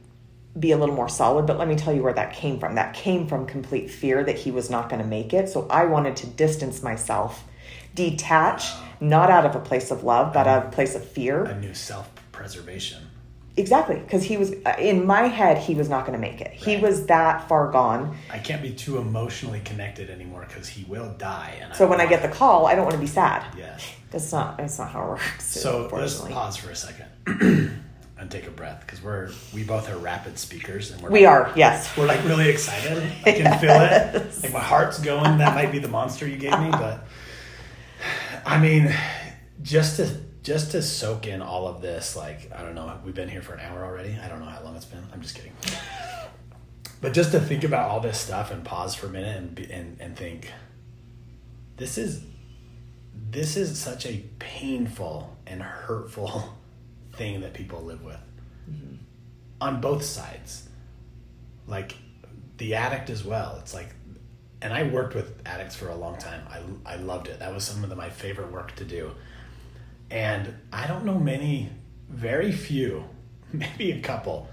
be 0.58 0.72
a 0.72 0.76
little 0.76 0.94
more 0.94 1.08
solid. 1.08 1.46
But 1.46 1.58
let 1.58 1.68
me 1.68 1.76
tell 1.76 1.94
you 1.94 2.02
where 2.02 2.12
that 2.12 2.34
came 2.34 2.58
from. 2.58 2.74
That 2.74 2.94
came 2.94 3.26
from 3.26 3.46
complete 3.46 3.90
fear 3.90 4.22
that 4.24 4.36
he 4.38 4.50
was 4.50 4.70
not 4.70 4.88
going 4.88 5.00
to 5.02 5.08
make 5.08 5.32
it. 5.32 5.48
So 5.48 5.66
I 5.70 5.84
wanted 5.86 6.16
to 6.16 6.26
distance 6.26 6.82
myself, 6.82 7.44
detach, 7.94 8.72
not 9.00 9.30
out 9.30 9.46
of 9.46 9.54
a 9.56 9.60
place 9.60 9.90
of 9.90 10.04
love, 10.04 10.32
but 10.32 10.46
out 10.46 10.64
of 10.64 10.68
a 10.72 10.74
place 10.74 10.94
of 10.94 11.04
fear. 11.06 11.44
A 11.44 11.58
new 11.58 11.74
self 11.74 12.10
preservation. 12.32 13.02
Exactly. 13.56 13.96
Because 13.96 14.22
he 14.24 14.38
was, 14.38 14.52
uh, 14.64 14.74
in 14.78 15.04
my 15.06 15.24
head, 15.28 15.58
he 15.58 15.74
was 15.74 15.86
not 15.88 16.06
going 16.06 16.14
to 16.14 16.18
make 16.18 16.40
it. 16.40 16.52
He 16.52 16.78
was 16.78 17.04
that 17.06 17.46
far 17.48 17.70
gone. 17.70 18.16
I 18.30 18.38
can't 18.38 18.62
be 18.62 18.72
too 18.72 18.96
emotionally 18.96 19.60
connected 19.60 20.08
anymore 20.08 20.46
because 20.48 20.68
he 20.68 20.84
will 20.84 21.12
die. 21.18 21.58
And 21.60 21.74
So 21.74 21.80
don't 21.80 21.90
when 21.90 22.00
I 22.00 22.06
get 22.06 22.22
the 22.22 22.28
call, 22.28 22.66
I 22.66 22.74
don't 22.74 22.84
want 22.84 22.94
to 22.94 23.00
be 23.00 23.06
sad. 23.06 23.44
yes. 23.56 23.90
That's 24.10 24.32
not, 24.32 24.56
that's 24.58 24.78
not 24.78 24.90
how 24.90 25.02
it 25.04 25.08
works. 25.08 25.44
So 25.46 25.88
let's 25.92 26.18
pause 26.20 26.56
for 26.56 26.70
a 26.70 26.76
second 26.76 27.06
and 28.22 28.30
take 28.30 28.46
a 28.46 28.50
breath 28.50 28.80
because 28.86 29.02
we're 29.02 29.30
we 29.52 29.64
both 29.64 29.90
are 29.90 29.98
rapid 29.98 30.38
speakers 30.38 30.90
and 30.92 31.02
we're 31.02 31.10
We 31.10 31.26
like, 31.26 31.28
are, 31.28 31.52
yes. 31.56 31.94
we're 31.96 32.06
like 32.06 32.24
really 32.24 32.48
excited. 32.48 33.02
I 33.26 33.32
can 33.32 33.58
feel 33.60 33.70
it. 33.72 34.42
Like 34.42 34.52
my 34.52 34.60
heart's 34.60 34.98
going. 34.98 35.38
That 35.38 35.54
might 35.54 35.70
be 35.72 35.78
the 35.80 35.88
monster 35.88 36.26
you 36.26 36.36
gave 36.36 36.58
me, 36.58 36.70
but 36.70 37.04
I 38.46 38.58
mean, 38.58 38.94
just 39.60 39.96
to 39.96 40.08
just 40.42 40.70
to 40.72 40.82
soak 40.82 41.26
in 41.26 41.42
all 41.42 41.66
of 41.68 41.82
this, 41.82 42.16
like 42.16 42.50
I 42.56 42.62
don't 42.62 42.74
know, 42.74 42.98
we've 43.04 43.14
been 43.14 43.28
here 43.28 43.42
for 43.42 43.54
an 43.54 43.60
hour 43.60 43.84
already. 43.84 44.16
I 44.22 44.28
don't 44.28 44.40
know 44.40 44.46
how 44.46 44.62
long 44.62 44.76
it's 44.76 44.84
been. 44.86 45.04
I'm 45.12 45.20
just 45.20 45.34
kidding. 45.34 45.52
But 47.00 47.14
just 47.14 47.32
to 47.32 47.40
think 47.40 47.64
about 47.64 47.90
all 47.90 47.98
this 47.98 48.16
stuff 48.16 48.52
and 48.52 48.64
pause 48.64 48.94
for 48.94 49.06
a 49.06 49.10
minute 49.10 49.36
and 49.36 49.54
be, 49.56 49.68
and 49.72 50.00
and 50.00 50.16
think, 50.16 50.52
this 51.76 51.98
is 51.98 52.22
this 53.30 53.56
is 53.56 53.76
such 53.76 54.06
a 54.06 54.22
painful 54.38 55.36
and 55.44 55.60
hurtful 55.62 56.56
thing 57.12 57.40
that 57.40 57.54
people 57.54 57.82
live 57.82 58.02
with. 58.02 58.18
On 59.60 59.80
both 59.80 60.04
sides. 60.04 60.68
Like 61.66 61.94
the 62.58 62.74
addict 62.74 63.10
as 63.10 63.24
well. 63.24 63.56
It's 63.60 63.74
like 63.74 63.88
and 64.60 64.72
i 64.72 64.84
worked 64.84 65.14
with 65.14 65.34
addicts 65.44 65.74
for 65.74 65.88
a 65.88 65.94
long 65.94 66.16
time. 66.18 66.42
I, 66.48 66.92
I 66.94 66.96
loved 66.96 67.28
it. 67.28 67.40
That 67.40 67.52
was 67.52 67.64
some 67.64 67.82
of 67.82 67.90
the, 67.90 67.96
my 67.96 68.10
favorite 68.10 68.52
work 68.52 68.74
to 68.76 68.84
do. 68.84 69.12
And 70.10 70.54
i 70.72 70.86
don't 70.86 71.04
know 71.04 71.18
many 71.18 71.70
very 72.08 72.52
few 72.52 73.04
maybe 73.52 73.92
a 73.92 74.00
couple 74.00 74.48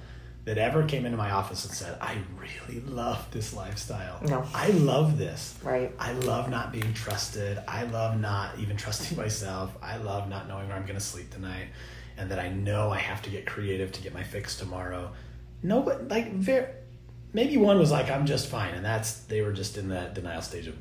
that 0.46 0.58
ever 0.58 0.84
came 0.84 1.06
into 1.06 1.18
my 1.18 1.32
office 1.32 1.66
and 1.66 1.74
said 1.74 1.98
i 2.02 2.18
really 2.38 2.80
love 2.82 3.30
this 3.32 3.54
lifestyle. 3.54 4.20
No. 4.24 4.46
i 4.54 4.70
love 4.70 5.18
this. 5.18 5.58
Right. 5.64 5.94
I 6.00 6.14
love 6.14 6.50
not 6.50 6.72
being 6.72 6.94
trusted. 6.94 7.60
I 7.68 7.84
love 7.84 8.20
not 8.20 8.58
even 8.60 8.78
trusting 8.84 9.18
myself. 9.18 9.76
I 9.82 9.98
love 9.98 10.30
not 10.30 10.48
knowing 10.48 10.68
where 10.68 10.78
I'm 10.78 10.86
going 10.86 11.00
to 11.00 11.06
sleep 11.06 11.30
tonight 11.32 11.68
and 12.20 12.30
that 12.32 12.40
I 12.40 12.50
know 12.50 12.92
I 12.92 13.00
have 13.00 13.22
to 13.24 13.30
get 13.30 13.46
creative 13.46 13.92
to 13.94 14.02
get 14.02 14.14
my 14.14 14.24
fix 14.24 14.58
tomorrow. 14.58 15.12
No, 15.64 15.82
but 15.82 16.08
like 16.10 16.34
very, 16.34 16.68
maybe 17.34 17.58
one 17.58 17.80
was 17.80 17.92
like 17.92 18.10
I'm 18.12 18.26
just 18.26 18.48
fine 18.48 18.74
and 18.74 18.84
that's 18.86 19.22
they 19.22 19.42
were 19.42 19.54
just 19.54 19.78
in 19.78 19.90
that 19.90 20.14
denial 20.14 20.42
stage 20.42 20.68
of 20.68 20.76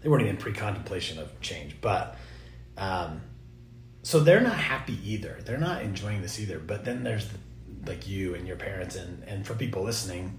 they 0.00 0.08
weren't 0.08 0.22
even 0.22 0.36
pre-contemplation 0.36 1.18
of 1.18 1.38
change, 1.40 1.76
but 1.80 2.16
um 2.76 3.20
so 4.02 4.20
they're 4.20 4.40
not 4.40 4.56
happy 4.56 4.98
either. 5.04 5.38
They're 5.44 5.58
not 5.58 5.82
enjoying 5.82 6.22
this 6.22 6.40
either. 6.40 6.58
But 6.58 6.84
then 6.84 7.02
there's 7.02 7.28
the, 7.28 7.38
like 7.86 8.08
you 8.08 8.34
and 8.34 8.46
your 8.46 8.56
parents 8.56 8.96
and 8.96 9.22
and 9.24 9.46
for 9.46 9.54
people 9.54 9.82
listening 9.82 10.38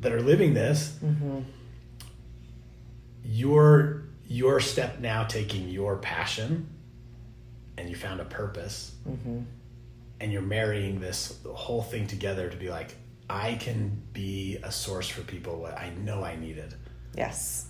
that 0.00 0.12
are 0.12 0.22
living 0.22 0.54
this 0.54 0.96
your 3.24 4.04
your 4.26 4.60
step 4.60 4.98
now 5.00 5.24
taking 5.24 5.68
your 5.68 5.96
passion 5.96 6.68
and 7.82 7.90
you 7.90 7.96
found 7.96 8.20
a 8.20 8.24
purpose 8.24 8.94
mm-hmm. 9.06 9.40
and 10.20 10.32
you're 10.32 10.40
marrying 10.40 11.00
this 11.00 11.36
whole 11.52 11.82
thing 11.82 12.06
together 12.06 12.48
to 12.48 12.56
be 12.56 12.70
like 12.70 12.94
i 13.28 13.54
can 13.54 14.00
be 14.12 14.56
a 14.62 14.70
source 14.70 15.08
for 15.08 15.22
people 15.22 15.56
what 15.60 15.76
i 15.76 15.90
know 16.04 16.22
i 16.22 16.36
needed. 16.36 16.74
Yes. 17.16 17.66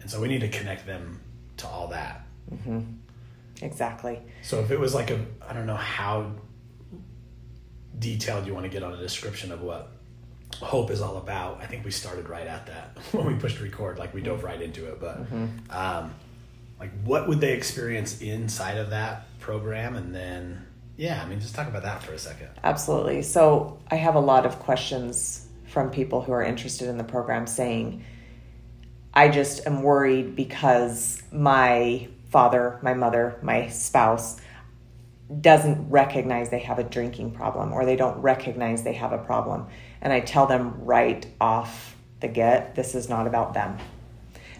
and 0.00 0.08
so 0.08 0.20
we 0.20 0.28
need 0.28 0.40
to 0.40 0.48
connect 0.48 0.86
them 0.86 1.20
to 1.58 1.66
all 1.66 1.88
that. 1.88 2.26
Mm-hmm. 2.50 2.80
Exactly. 3.60 4.22
so 4.42 4.60
if 4.60 4.70
it 4.70 4.78
was 4.78 4.94
like 4.94 5.10
a 5.10 5.18
i 5.46 5.52
don't 5.52 5.66
know 5.66 5.74
how 5.74 6.30
detailed 7.98 8.46
you 8.46 8.54
want 8.54 8.64
to 8.64 8.70
get 8.70 8.84
on 8.84 8.92
a 8.92 8.98
description 8.98 9.50
of 9.50 9.62
what 9.62 9.90
hope 10.60 10.92
is 10.92 11.00
all 11.00 11.16
about 11.16 11.60
i 11.60 11.66
think 11.66 11.84
we 11.84 11.90
started 11.90 12.28
right 12.28 12.46
at 12.46 12.66
that 12.66 12.96
when 13.12 13.26
we 13.26 13.34
pushed 13.34 13.60
record 13.60 13.98
like 13.98 14.14
we 14.14 14.20
dove 14.20 14.38
mm-hmm. 14.38 14.46
right 14.46 14.62
into 14.62 14.86
it 14.86 15.00
but 15.00 15.26
um, 15.70 16.14
like 16.78 16.90
what 17.04 17.28
would 17.28 17.40
they 17.40 17.52
experience 17.52 18.20
inside 18.20 18.78
of 18.78 18.90
that 18.90 19.26
program 19.40 19.96
and 19.96 20.14
then 20.14 20.66
yeah 20.96 21.22
i 21.22 21.28
mean 21.28 21.40
just 21.40 21.54
talk 21.54 21.68
about 21.68 21.82
that 21.82 22.02
for 22.02 22.12
a 22.12 22.18
second 22.18 22.48
Absolutely. 22.66 23.22
So 23.22 23.78
I 23.92 23.94
have 23.94 24.16
a 24.16 24.20
lot 24.20 24.44
of 24.44 24.58
questions 24.58 25.46
from 25.66 25.88
people 25.88 26.20
who 26.20 26.32
are 26.32 26.42
interested 26.42 26.88
in 26.88 26.98
the 26.98 27.04
program 27.04 27.46
saying, 27.46 28.04
I 29.14 29.28
just 29.28 29.66
am 29.68 29.84
worried 29.84 30.34
because 30.34 31.22
my 31.30 32.08
father, 32.28 32.80
my 32.82 32.92
mother, 32.92 33.38
my 33.40 33.68
spouse 33.68 34.40
doesn't 35.40 35.88
recognize 35.90 36.50
they 36.50 36.58
have 36.58 36.80
a 36.80 36.84
drinking 36.84 37.30
problem 37.30 37.72
or 37.72 37.84
they 37.84 37.94
don't 37.94 38.20
recognize 38.20 38.82
they 38.82 38.94
have 38.94 39.12
a 39.12 39.18
problem. 39.18 39.68
And 40.00 40.12
I 40.12 40.18
tell 40.18 40.46
them 40.46 40.84
right 40.84 41.24
off 41.40 41.94
the 42.18 42.26
get, 42.28 42.74
this 42.74 42.96
is 42.96 43.08
not 43.08 43.28
about 43.28 43.54
them. 43.54 43.78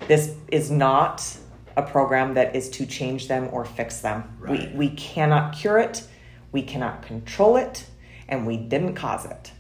This 0.07 0.33
is 0.47 0.71
not 0.71 1.37
a 1.77 1.83
program 1.83 2.35
that 2.35 2.57
is 2.57 2.69
to 2.71 2.87
change 2.87 3.29
them 3.29 3.49
or 3.53 3.65
fix 3.65 4.01
them. 4.01 4.25
Right. 4.41 4.73
We, 4.73 4.89
we 4.89 4.95
cannot 4.97 5.55
cure 5.57 5.79
it, 5.79 6.07
we 6.53 6.63
cannot 6.63 7.03
control 7.03 7.57
it, 7.57 7.87
and 8.29 8.47
we 8.47 8.57
didn't 8.57 8.95
cause 8.95 9.25
it. 9.27 9.53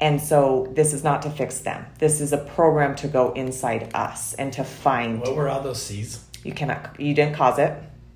And 0.00 0.20
so 0.20 0.72
this 0.74 0.92
is 0.92 1.04
not 1.04 1.22
to 1.22 1.30
fix 1.30 1.60
them. 1.60 1.86
This 1.98 2.20
is 2.20 2.32
a 2.32 2.38
program 2.38 2.96
to 2.96 3.08
go 3.08 3.32
inside 3.34 3.90
us 3.94 4.34
and 4.34 4.52
to 4.54 4.64
find 4.64 5.20
what 5.20 5.36
were 5.36 5.48
all 5.48 5.62
those 5.62 5.80
c's 5.82 6.24
you 6.42 6.52
cannot 6.52 6.98
you 6.98 7.14
didn't 7.14 7.36
cause 7.36 7.58
it, 7.60 7.72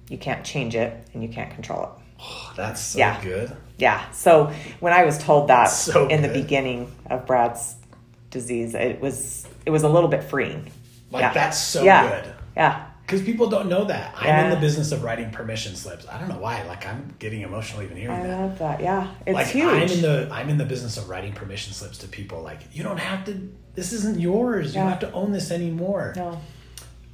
you 0.09 0.19
can't 0.19 0.45
change 0.45 0.75
it, 0.75 1.07
and 1.15 1.23
you 1.23 1.29
can't 1.29 1.53
control 1.53 1.85
it. 1.85 1.91
oh, 2.21 2.53
that's 2.57 2.81
so 2.81 2.99
Yeah. 2.99 3.23
good 3.23 3.57
Yeah. 3.79 4.11
So 4.11 4.53
when 4.81 4.93
I 4.93 5.05
was 5.05 5.17
told 5.19 5.49
that 5.49 5.67
So 5.67 6.09
in 6.09 6.23
the 6.23 6.29
beginning 6.29 6.91
of 7.09 7.25
Brad's 7.27 7.77
disease, 8.31 8.75
it 8.75 9.01
was 9.01 9.47
it 9.65 9.71
was 9.71 9.85
a 9.85 9.89
little 9.89 10.09
bit 10.09 10.25
freeing. 10.25 10.69
like 11.13 11.21
Yeah. 11.23 11.33
that's 11.33 11.59
so 11.59 11.85
yeah. 11.85 12.09
good 12.09 12.35
Yeah. 12.57 12.87
Because 13.07 13.23
people 13.23 13.49
don't 13.49 13.69
know 13.69 13.85
that 13.85 14.13
i'm 14.17 14.45
in 14.47 14.51
the 14.51 14.61
business 14.61 14.91
of 14.93 15.03
writing 15.05 15.31
permission 15.31 15.75
slips 15.77 16.07
i 16.09 16.19
don't 16.19 16.29
know 16.29 16.39
why 16.39 16.63
like 16.65 16.85
i'm 16.87 17.15
getting 17.19 17.43
emotional 17.43 17.83
even 17.83 17.97
hearing 17.97 18.21
I 18.21 18.27
that 18.27 18.41
love 18.41 18.59
that. 18.59 18.81
Yeah. 18.81 19.15
It's 19.27 19.35
like 19.35 19.47
huge. 19.47 19.65
I'm 19.73 19.89
in 19.97 20.03
the 20.03 20.29
I'm 20.33 20.49
in 20.49 20.59
the 20.59 20.65
business 20.65 20.97
of 20.97 21.09
writing 21.09 21.33
permission 21.33 21.73
slips 21.73 21.99
to 21.99 22.09
people. 22.09 22.43
Like 22.43 22.61
you 22.73 22.83
don't 22.83 22.99
have 22.99 23.25
to. 23.27 23.53
This 23.75 23.93
isn't 23.93 24.19
yours. 24.21 24.75
You 24.75 24.81
don't 24.81 24.89
have 24.91 25.01
to 25.01 25.13
own 25.13 25.33
this 25.33 25.51
anymore. 25.51 26.13
no. 26.17 26.41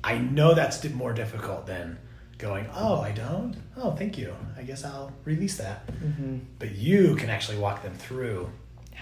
I 0.04 0.18
know 0.18 0.54
that's 0.54 0.82
more 0.90 1.12
difficult 1.12 1.66
than 1.66 1.98
going. 2.38 2.66
Oh, 2.74 3.00
I 3.00 3.12
don't. 3.12 3.54
Oh, 3.76 3.92
thank 3.92 4.18
you. 4.18 4.34
I 4.56 4.62
guess 4.62 4.84
I'll 4.84 5.12
release 5.24 5.58
that. 5.58 5.86
Mm-hmm. 5.86 6.38
But 6.58 6.72
you 6.72 7.14
can 7.14 7.30
actually 7.30 7.58
walk 7.58 7.82
them 7.82 7.94
through 7.94 8.50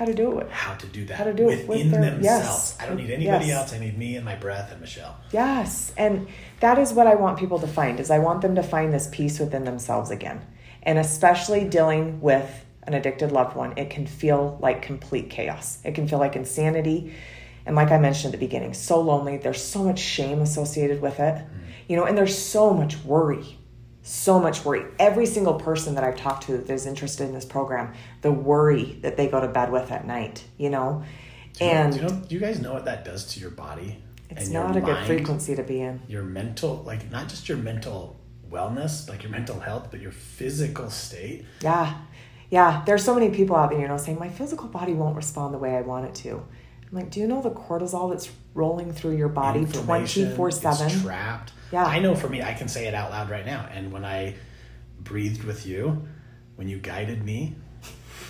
How 0.00 0.06
to 0.06 0.14
do 0.14 0.30
it. 0.30 0.34
with 0.36 0.50
how 0.50 0.72
to 0.76 0.86
do 0.86 1.04
that 1.04 1.18
How 1.18 1.24
to 1.24 1.34
do 1.34 1.50
it 1.50 1.68
within 1.68 1.90
themselves. 1.90 2.22
yes. 2.24 2.76
I 2.80 2.86
don't 2.86 2.96
need 2.96 3.10
anybody 3.10 3.44
Yes. 3.48 3.58
else. 3.58 3.74
I 3.74 3.78
need 3.80 3.98
me 3.98 4.16
and 4.16 4.24
my 4.24 4.34
breath 4.34 4.72
and 4.72 4.80
Michelle. 4.80 5.14
Yes. 5.30 5.92
And 5.94 6.26
that 6.60 6.78
is 6.78 6.94
what 6.94 7.06
I 7.06 7.16
want 7.16 7.38
people 7.38 7.58
to 7.58 7.66
find 7.66 8.00
is 8.00 8.10
I 8.10 8.18
want 8.18 8.40
them 8.40 8.54
to 8.54 8.62
find 8.62 8.94
this 8.94 9.08
peace 9.12 9.38
within 9.38 9.64
themselves 9.64 10.10
again. 10.10 10.40
And 10.82 10.98
especially 10.98 11.64
dealing 11.68 12.22
with 12.22 12.64
an 12.84 12.94
addicted 12.94 13.30
loved 13.30 13.54
one, 13.54 13.74
it 13.76 13.90
can 13.90 14.06
feel 14.06 14.56
like 14.62 14.80
complete 14.80 15.28
chaos. 15.28 15.78
It 15.84 15.94
can 15.94 16.08
feel 16.08 16.18
like 16.18 16.34
insanity. 16.34 17.12
And 17.66 17.76
like 17.76 17.90
I 17.90 17.98
mentioned 17.98 18.32
at 18.34 18.40
the 18.40 18.46
beginning, 18.46 18.72
so 18.72 19.02
lonely. 19.02 19.36
There's 19.36 19.62
so 19.62 19.84
much 19.84 19.98
shame 19.98 20.40
associated 20.40 21.02
with 21.02 21.20
it. 21.20 21.34
Mm. 21.34 21.46
You 21.88 21.96
know, 21.96 22.04
and 22.06 22.16
there's 22.16 22.38
so 22.38 22.72
much 22.72 23.04
worry. 23.04 23.58
So 24.10 24.40
much 24.40 24.64
worry. 24.64 24.84
Every 24.98 25.24
single 25.24 25.54
person 25.54 25.94
that 25.94 26.04
I've 26.04 26.16
talked 26.16 26.44
to 26.44 26.58
that 26.58 26.68
is 26.68 26.86
interested 26.86 27.24
in 27.24 27.32
this 27.32 27.44
program, 27.44 27.94
the 28.22 28.32
worry 28.32 28.98
that 29.02 29.16
they 29.16 29.28
go 29.28 29.40
to 29.40 29.48
bed 29.48 29.70
with 29.70 29.90
at 29.92 30.06
night, 30.06 30.44
you 30.58 30.68
know? 30.68 31.04
Do 31.54 31.64
you, 31.64 31.70
and 31.70 31.92
do 31.92 32.00
you, 32.00 32.06
know, 32.06 32.14
do 32.28 32.34
you 32.34 32.40
guys 32.40 32.60
know 32.60 32.72
what 32.72 32.84
that 32.86 33.04
does 33.04 33.24
to 33.34 33.40
your 33.40 33.50
body? 33.50 34.02
it's 34.30 34.48
not 34.48 34.76
a 34.76 34.80
good 34.80 35.06
frequency 35.06 35.56
to 35.56 35.62
be 35.62 35.80
in. 35.80 36.00
Your 36.06 36.22
mental, 36.22 36.82
like 36.86 37.10
not 37.10 37.28
just 37.28 37.48
your 37.48 37.58
mental 37.58 38.20
wellness, 38.48 39.08
like 39.08 39.22
your 39.22 39.32
mental 39.32 39.58
health, 39.58 39.88
but 39.90 40.00
your 40.00 40.12
physical 40.12 40.90
state. 40.90 41.44
Yeah. 41.60 41.98
Yeah. 42.50 42.82
There's 42.86 43.04
so 43.04 43.14
many 43.14 43.30
people 43.30 43.56
out 43.56 43.70
there, 43.70 43.80
you 43.80 43.88
know, 43.88 43.96
saying 43.96 44.18
my 44.18 44.28
physical 44.28 44.68
body 44.68 44.92
won't 44.92 45.16
respond 45.16 45.54
the 45.54 45.58
way 45.58 45.76
I 45.76 45.82
want 45.82 46.06
it 46.06 46.14
to. 46.16 46.46
I'm 46.90 46.98
like, 46.98 47.10
do 47.10 47.20
you 47.20 47.26
know 47.26 47.42
the 47.42 47.50
cortisol 47.50 48.10
that's 48.10 48.30
rolling 48.54 48.92
through 48.92 49.16
your 49.16 49.28
body 49.28 49.64
24 49.64 50.50
7? 50.50 51.00
trapped. 51.00 51.52
Yeah. 51.72 51.84
I 51.84 52.00
know 52.00 52.14
for 52.14 52.28
me, 52.28 52.42
I 52.42 52.52
can 52.54 52.68
say 52.68 52.86
it 52.86 52.94
out 52.94 53.10
loud 53.10 53.30
right 53.30 53.46
now. 53.46 53.68
And 53.72 53.92
when 53.92 54.04
I 54.04 54.34
breathed 54.98 55.44
with 55.44 55.66
you, 55.66 56.06
when 56.56 56.68
you 56.68 56.78
guided 56.78 57.24
me, 57.24 57.54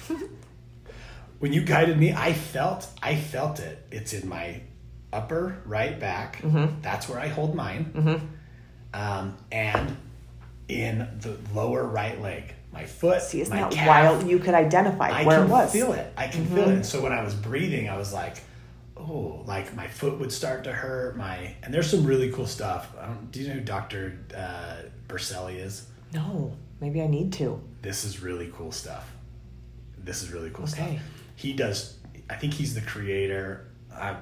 when 1.39 1.53
you 1.53 1.63
guided 1.63 1.99
me, 1.99 2.13
I 2.13 2.33
felt, 2.33 2.87
I 3.03 3.17
felt 3.17 3.61
it. 3.61 3.87
It's 3.91 4.13
in 4.13 4.29
my 4.29 4.61
upper 5.13 5.57
right 5.65 5.99
back. 5.99 6.43
Mm-hmm. 6.43 6.83
That's 6.83 7.09
where 7.09 7.19
I 7.19 7.29
hold 7.29 7.55
mine. 7.55 8.31
Um, 8.93 9.37
and 9.51 9.97
in 10.69 10.99
the 11.21 11.37
lower 11.55 11.85
right 11.85 12.21
leg, 12.21 12.55
my 12.73 12.85
foot, 12.85 13.23
See, 13.23 13.41
isn't 13.41 13.55
my 13.55 13.63
that 13.63 13.73
calf, 13.73 13.87
wild? 13.89 14.29
You 14.29 14.39
could 14.39 14.55
identify 14.55 15.09
I 15.09 15.25
where 15.25 15.43
it 15.43 15.49
was. 15.49 15.71
Mm-hmm. 15.71 15.79
feel 15.79 15.93
it. 15.95 16.13
I 16.17 16.29
can 16.29 16.47
feel 16.47 16.69
it. 16.69 16.69
And 16.69 16.87
so 16.87 17.03
when 17.03 17.13
I 17.13 17.23
was 17.25 17.35
breathing, 17.35 17.89
I 17.89 17.97
was 17.97 18.13
like, 18.13 18.37
oh, 19.09 19.43
like 19.47 19.75
my 19.75 19.87
foot 19.87 20.19
would 20.19 20.33
start 20.33 20.65
to 20.65 20.73
hurt. 20.73 21.17
My 21.17 21.55
and 21.63 21.73
there's 21.73 21.91
some 21.91 22.05
really 22.05 22.31
cool 22.31 22.47
stuff. 22.47 22.93
I 23.01 23.07
don't, 23.07 23.31
do 23.31 23.41
you 23.41 23.49
know 23.49 23.55
who 23.55 23.61
Doctor 23.61 24.19
uh, 24.37 24.89
Berceli 25.09 25.57
is? 25.59 25.87
No, 26.13 26.57
maybe 26.81 27.01
I 27.03 27.07
need 27.07 27.33
to. 27.35 27.61
This 27.83 28.05
is 28.05 28.21
really 28.23 28.51
cool 28.55 28.73
stuff. 28.73 29.11
This 29.99 30.23
is 30.23 30.33
really 30.33 30.51
cool 30.51 30.67
stuff. 30.67 30.89
He 31.37 31.53
does. 31.53 31.97
I 32.29 32.37
think 32.37 32.55
he's 32.55 32.75
the 32.75 32.81
creator. 32.81 33.67
I, 33.95 34.17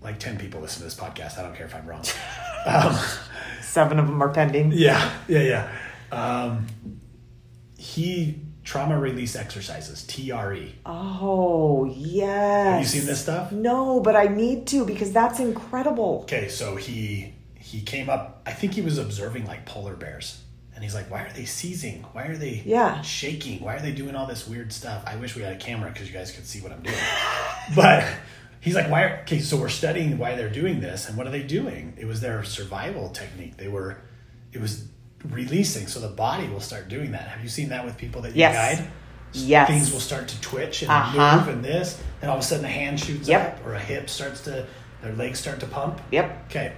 like 0.00 0.18
ten 0.18 0.38
people 0.38 0.60
listen 0.60 0.78
to 0.78 0.84
this 0.84 0.94
podcast. 0.94 1.38
I 1.38 1.42
don't 1.42 1.54
care 1.54 1.66
if 1.66 1.74
I'm 1.74 1.86
wrong. 1.86 2.04
um, 2.66 2.96
Seven 3.62 3.98
of 3.98 4.06
them 4.06 4.22
are 4.22 4.32
pending. 4.32 4.72
yeah, 4.72 5.12
yeah, 5.28 5.42
yeah. 5.42 5.72
Um, 6.12 6.66
he 7.78 8.40
trauma 8.70 8.96
release 8.96 9.34
exercises 9.34 10.06
TRE. 10.06 10.72
Oh, 10.86 11.86
yes. 11.86 12.66
Have 12.68 12.80
you 12.80 12.86
seen 12.86 13.04
this 13.04 13.20
stuff? 13.20 13.50
No, 13.50 13.98
but 14.00 14.14
I 14.14 14.26
need 14.28 14.68
to 14.68 14.86
because 14.86 15.10
that's 15.10 15.40
incredible. 15.40 16.20
Okay, 16.22 16.46
so 16.46 16.76
he 16.76 17.34
he 17.58 17.80
came 17.80 18.08
up. 18.08 18.42
I 18.46 18.52
think 18.52 18.74
he 18.74 18.80
was 18.80 18.96
observing 18.96 19.44
like 19.46 19.66
polar 19.66 19.96
bears, 19.96 20.40
and 20.72 20.84
he's 20.84 20.94
like, 20.94 21.10
"Why 21.10 21.22
are 21.22 21.32
they 21.32 21.46
seizing? 21.46 22.04
Why 22.12 22.26
are 22.26 22.36
they 22.36 22.62
Yeah. 22.64 23.00
shaking? 23.02 23.60
Why 23.64 23.74
are 23.74 23.82
they 23.82 23.90
doing 23.90 24.14
all 24.14 24.28
this 24.28 24.46
weird 24.46 24.72
stuff?" 24.72 25.02
I 25.04 25.16
wish 25.16 25.34
we 25.34 25.42
had 25.42 25.52
a 25.52 25.58
camera 25.58 25.90
because 25.90 26.06
you 26.06 26.14
guys 26.14 26.30
could 26.30 26.46
see 26.46 26.60
what 26.60 26.70
I'm 26.70 26.82
doing. 26.82 26.96
but 27.74 28.04
he's 28.60 28.76
like, 28.76 28.88
"Why?" 28.88 29.02
Are, 29.02 29.18
okay, 29.22 29.40
so 29.40 29.56
we're 29.56 29.68
studying 29.68 30.16
why 30.16 30.36
they're 30.36 30.48
doing 30.48 30.80
this, 30.80 31.08
and 31.08 31.18
what 31.18 31.26
are 31.26 31.30
they 31.32 31.42
doing? 31.42 31.94
It 31.98 32.04
was 32.06 32.20
their 32.20 32.44
survival 32.44 33.08
technique. 33.08 33.56
They 33.56 33.66
were, 33.68 33.96
it 34.52 34.60
was 34.60 34.84
releasing, 35.28 35.86
so 35.86 36.00
the 36.00 36.08
body 36.08 36.48
will 36.48 36.60
start 36.60 36.88
doing 36.88 37.12
that. 37.12 37.28
Have 37.28 37.42
you 37.42 37.48
seen 37.48 37.68
that 37.70 37.84
with 37.84 37.96
people 37.96 38.22
that 38.22 38.30
you 38.30 38.40
Yes. 38.40 38.78
guide? 38.78 38.88
Yes. 39.32 39.68
Things 39.68 39.92
will 39.92 40.00
start 40.00 40.26
to 40.28 40.40
twitch 40.40 40.82
and 40.82 40.90
Uh-huh. 40.90 41.36
move, 41.38 41.48
and 41.48 41.64
this, 41.64 41.98
and 42.20 42.30
all 42.30 42.36
of 42.38 42.42
a 42.42 42.46
sudden 42.46 42.64
a 42.64 42.68
hand 42.68 42.98
shoots 42.98 43.28
Yep. 43.28 43.58
up, 43.60 43.66
or 43.66 43.74
a 43.74 43.78
hip 43.78 44.08
starts 44.10 44.40
to, 44.42 44.66
their 45.02 45.12
legs 45.12 45.38
start 45.38 45.60
to 45.60 45.66
pump. 45.66 46.00
Yep. 46.10 46.44
Okay, 46.50 46.72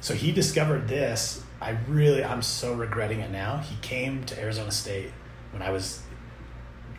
so 0.00 0.14
he 0.14 0.32
discovered 0.32 0.86
this. 0.88 1.42
I 1.62 1.76
really, 1.88 2.22
I'm 2.22 2.42
so 2.42 2.74
regretting 2.74 3.20
it 3.20 3.30
now. 3.30 3.58
He 3.58 3.76
came 3.80 4.24
to 4.24 4.38
Arizona 4.38 4.70
State 4.70 5.12
when 5.52 5.62
I 5.62 5.70
was 5.70 6.00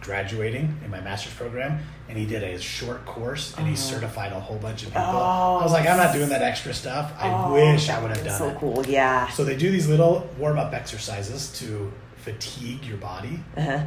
graduating 0.06 0.78
in 0.86 0.92
my 0.92 1.02
master's 1.02 1.34
program, 1.34 1.80
and 2.08 2.18
he 2.18 2.26
did 2.26 2.44
a 2.44 2.60
short 2.60 3.06
course, 3.06 3.54
and 3.58 3.68
he 3.68 3.76
certified 3.76 4.32
a 4.32 4.40
whole 4.40 4.58
bunch 4.58 4.84
of 4.84 4.90
people. 4.90 5.02
I 5.02 5.64
was 5.64 5.72
like, 5.72 5.88
I'm 5.88 5.98
not 5.98 6.14
doing 6.14 6.30
that 6.30 6.42
extra 6.42 6.74
stuff. 6.74 7.12
I 7.20 7.30
Oh, 7.30 7.54
wish 7.54 7.90
I 7.90 8.00
would 8.02 8.12
have 8.16 8.24
done 8.24 8.40
been 8.40 8.50
it. 8.50 8.54
So 8.54 8.60
cool, 8.60 8.86
yeah. 8.86 9.28
So 9.30 9.44
they 9.44 9.58
do 9.58 9.72
these 9.72 9.88
little 9.90 10.30
warm 10.38 10.58
up 10.60 10.74
exercises 10.74 11.52
to 11.60 11.92
fatigue 12.18 12.86
your 12.86 12.98
body, 12.98 13.40
Uh-huh. 13.58 13.80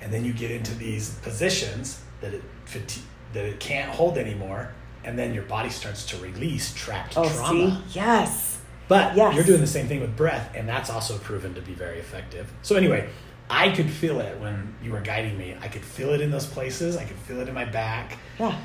and 0.00 0.12
then 0.12 0.24
you 0.24 0.32
get 0.32 0.50
into 0.50 0.74
these 0.74 1.10
positions 1.16 2.00
that 2.20 2.34
it 2.34 2.42
fatigue, 2.64 3.04
that 3.34 3.44
it 3.44 3.60
can't 3.60 3.90
hold 3.90 4.16
anymore, 4.18 4.72
and 5.04 5.18
then 5.18 5.34
your 5.34 5.44
body 5.44 5.68
starts 5.70 6.04
to 6.06 6.16
release 6.18 6.72
trapped 6.74 7.14
Oh, 7.16 7.28
trauma. 7.28 7.82
see, 7.88 7.98
yes. 7.98 8.58
But 8.88 9.16
Yes. 9.16 9.34
you're 9.34 9.44
doing 9.44 9.60
the 9.60 9.66
same 9.66 9.88
thing 9.88 10.00
with 10.00 10.16
breath, 10.16 10.50
and 10.54 10.68
that's 10.68 10.90
also 10.90 11.16
proven 11.18 11.54
to 11.54 11.60
be 11.62 11.72
very 11.72 11.98
effective. 11.98 12.52
So 12.62 12.76
anyway, 12.76 13.08
I 13.54 13.70
could 13.70 13.90
feel 13.90 14.20
it 14.20 14.40
when 14.40 14.74
you 14.82 14.92
were 14.92 15.00
guiding 15.02 15.36
me. 15.36 15.54
I 15.60 15.68
could 15.68 15.82
feel 15.84 16.10
it 16.14 16.22
in 16.22 16.30
those 16.30 16.46
places. 16.46 16.96
I 16.96 17.04
could 17.04 17.18
feel 17.18 17.38
it 17.40 17.48
in 17.48 17.54
my 17.54 17.66
back. 17.66 18.16
Yeah. 18.40 18.58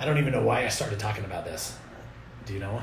I 0.00 0.04
don't 0.04 0.18
even 0.18 0.32
know 0.32 0.42
why 0.42 0.64
I 0.64 0.68
started 0.68 0.98
talking 0.98 1.24
about 1.24 1.44
this. 1.44 1.76
Do 2.44 2.52
you 2.52 2.58
know? 2.58 2.82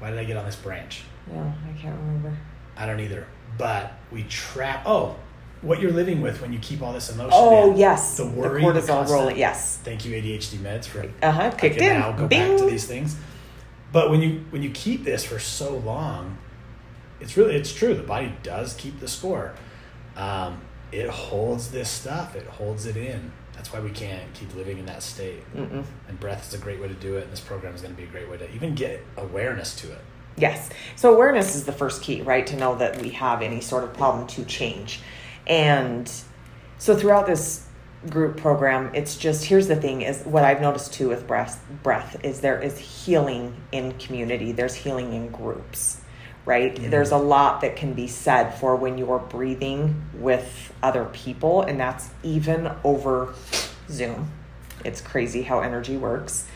Why 0.00 0.10
did 0.10 0.18
I 0.18 0.24
get 0.24 0.36
on 0.36 0.44
this 0.44 0.56
branch? 0.56 1.04
No, 1.32 1.40
I 1.40 1.80
can't 1.80 1.98
remember. 1.98 2.36
I 2.76 2.84
don't 2.84 3.00
either. 3.00 3.26
But 3.56 3.94
we 4.10 4.24
trap. 4.24 4.82
Oh, 4.84 5.16
what 5.62 5.80
you're 5.80 5.92
living 5.92 6.20
with 6.20 6.42
when 6.42 6.52
you 6.52 6.58
keep 6.58 6.82
all 6.82 6.92
this 6.92 7.08
emotion. 7.10 7.30
Oh 7.32 7.70
in. 7.72 7.78
yes, 7.78 8.16
The 8.18 8.26
worry, 8.26 8.60
the 8.60 8.66
cortisol 8.80 9.08
rolling. 9.08 9.38
Yes. 9.38 9.78
Thank 9.82 10.04
you 10.04 10.12
ADHD 10.20 10.58
meds 10.58 10.84
for 10.84 11.08
Uh 11.22 11.30
huh. 11.30 11.50
Kicked 11.52 11.78
in. 11.78 11.86
now 11.88 12.12
go 12.12 12.26
Bing. 12.26 12.50
back 12.50 12.58
to 12.58 12.66
these 12.66 12.86
things. 12.86 13.16
But 13.92 14.10
when 14.10 14.20
you 14.20 14.44
when 14.50 14.62
you 14.62 14.70
keep 14.70 15.04
this 15.04 15.24
for 15.24 15.38
so 15.38 15.76
long, 15.78 16.36
it's 17.20 17.36
really 17.36 17.54
it's 17.54 17.72
true. 17.72 17.94
The 17.94 18.02
body 18.02 18.34
does 18.42 18.74
keep 18.74 19.00
the 19.00 19.08
score. 19.08 19.54
Um, 20.16 20.60
it 20.90 21.08
holds 21.08 21.70
this 21.70 21.88
stuff. 21.88 22.36
It 22.36 22.46
holds 22.46 22.86
it 22.86 22.96
in. 22.96 23.32
That's 23.54 23.72
why 23.72 23.80
we 23.80 23.90
can't 23.90 24.32
keep 24.34 24.54
living 24.54 24.78
in 24.78 24.86
that 24.86 25.02
state. 25.02 25.42
Mm-mm. 25.54 25.84
And 26.08 26.20
breath 26.20 26.48
is 26.48 26.54
a 26.54 26.62
great 26.62 26.80
way 26.80 26.88
to 26.88 26.94
do 26.94 27.16
it. 27.16 27.24
And 27.24 27.32
this 27.32 27.40
program 27.40 27.74
is 27.74 27.80
going 27.80 27.94
to 27.94 28.00
be 28.00 28.06
a 28.06 28.10
great 28.10 28.28
way 28.28 28.36
to 28.38 28.52
even 28.54 28.74
get 28.74 29.02
awareness 29.16 29.74
to 29.76 29.92
it. 29.92 30.00
Yes. 30.36 30.70
So 30.96 31.14
awareness 31.14 31.54
is 31.54 31.64
the 31.64 31.72
first 31.72 32.02
key, 32.02 32.22
right? 32.22 32.46
To 32.46 32.56
know 32.56 32.76
that 32.76 33.00
we 33.00 33.10
have 33.10 33.42
any 33.42 33.60
sort 33.60 33.84
of 33.84 33.92
problem 33.94 34.26
to 34.28 34.44
change. 34.44 35.00
And 35.46 36.10
so 36.78 36.96
throughout 36.96 37.26
this 37.26 37.66
group 38.08 38.36
program, 38.36 38.90
it's 38.94 39.16
just 39.16 39.44
here's 39.44 39.68
the 39.68 39.76
thing 39.76 40.02
is 40.02 40.22
what 40.24 40.44
I've 40.44 40.60
noticed 40.60 40.92
too 40.92 41.08
with 41.08 41.26
breath 41.26 41.64
breath 41.82 42.16
is 42.24 42.40
there 42.40 42.60
is 42.60 42.78
healing 42.78 43.54
in 43.70 43.92
community. 43.98 44.52
There's 44.52 44.74
healing 44.74 45.12
in 45.12 45.28
groups. 45.28 46.00
Right? 46.44 46.74
There's 46.90 47.12
a 47.12 47.18
lot 47.18 47.60
that 47.60 47.76
can 47.76 47.94
be 47.94 48.08
said 48.08 48.50
for 48.50 48.74
when 48.74 48.98
you're 48.98 49.20
breathing 49.20 50.02
with 50.14 50.72
other 50.82 51.04
people, 51.04 51.62
and 51.62 51.78
that's 51.78 52.10
even 52.24 52.72
over 52.82 53.34
Zoom. 53.88 54.30
It's 54.84 55.00
crazy 55.00 55.42
how 55.42 55.60
energy 55.60 55.96
works. 55.96 56.46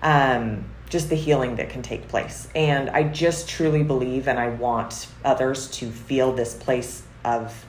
Um, 0.00 0.66
just 0.88 1.08
the 1.08 1.16
healing 1.16 1.56
that 1.56 1.70
can 1.70 1.82
take 1.82 2.06
place. 2.06 2.48
And 2.54 2.90
I 2.90 3.04
just 3.04 3.48
truly 3.48 3.82
believe, 3.82 4.28
and 4.28 4.38
I 4.38 4.50
want 4.50 5.08
others 5.24 5.70
to 5.72 5.90
feel 5.90 6.32
this 6.32 6.54
place 6.54 7.02
of 7.24 7.64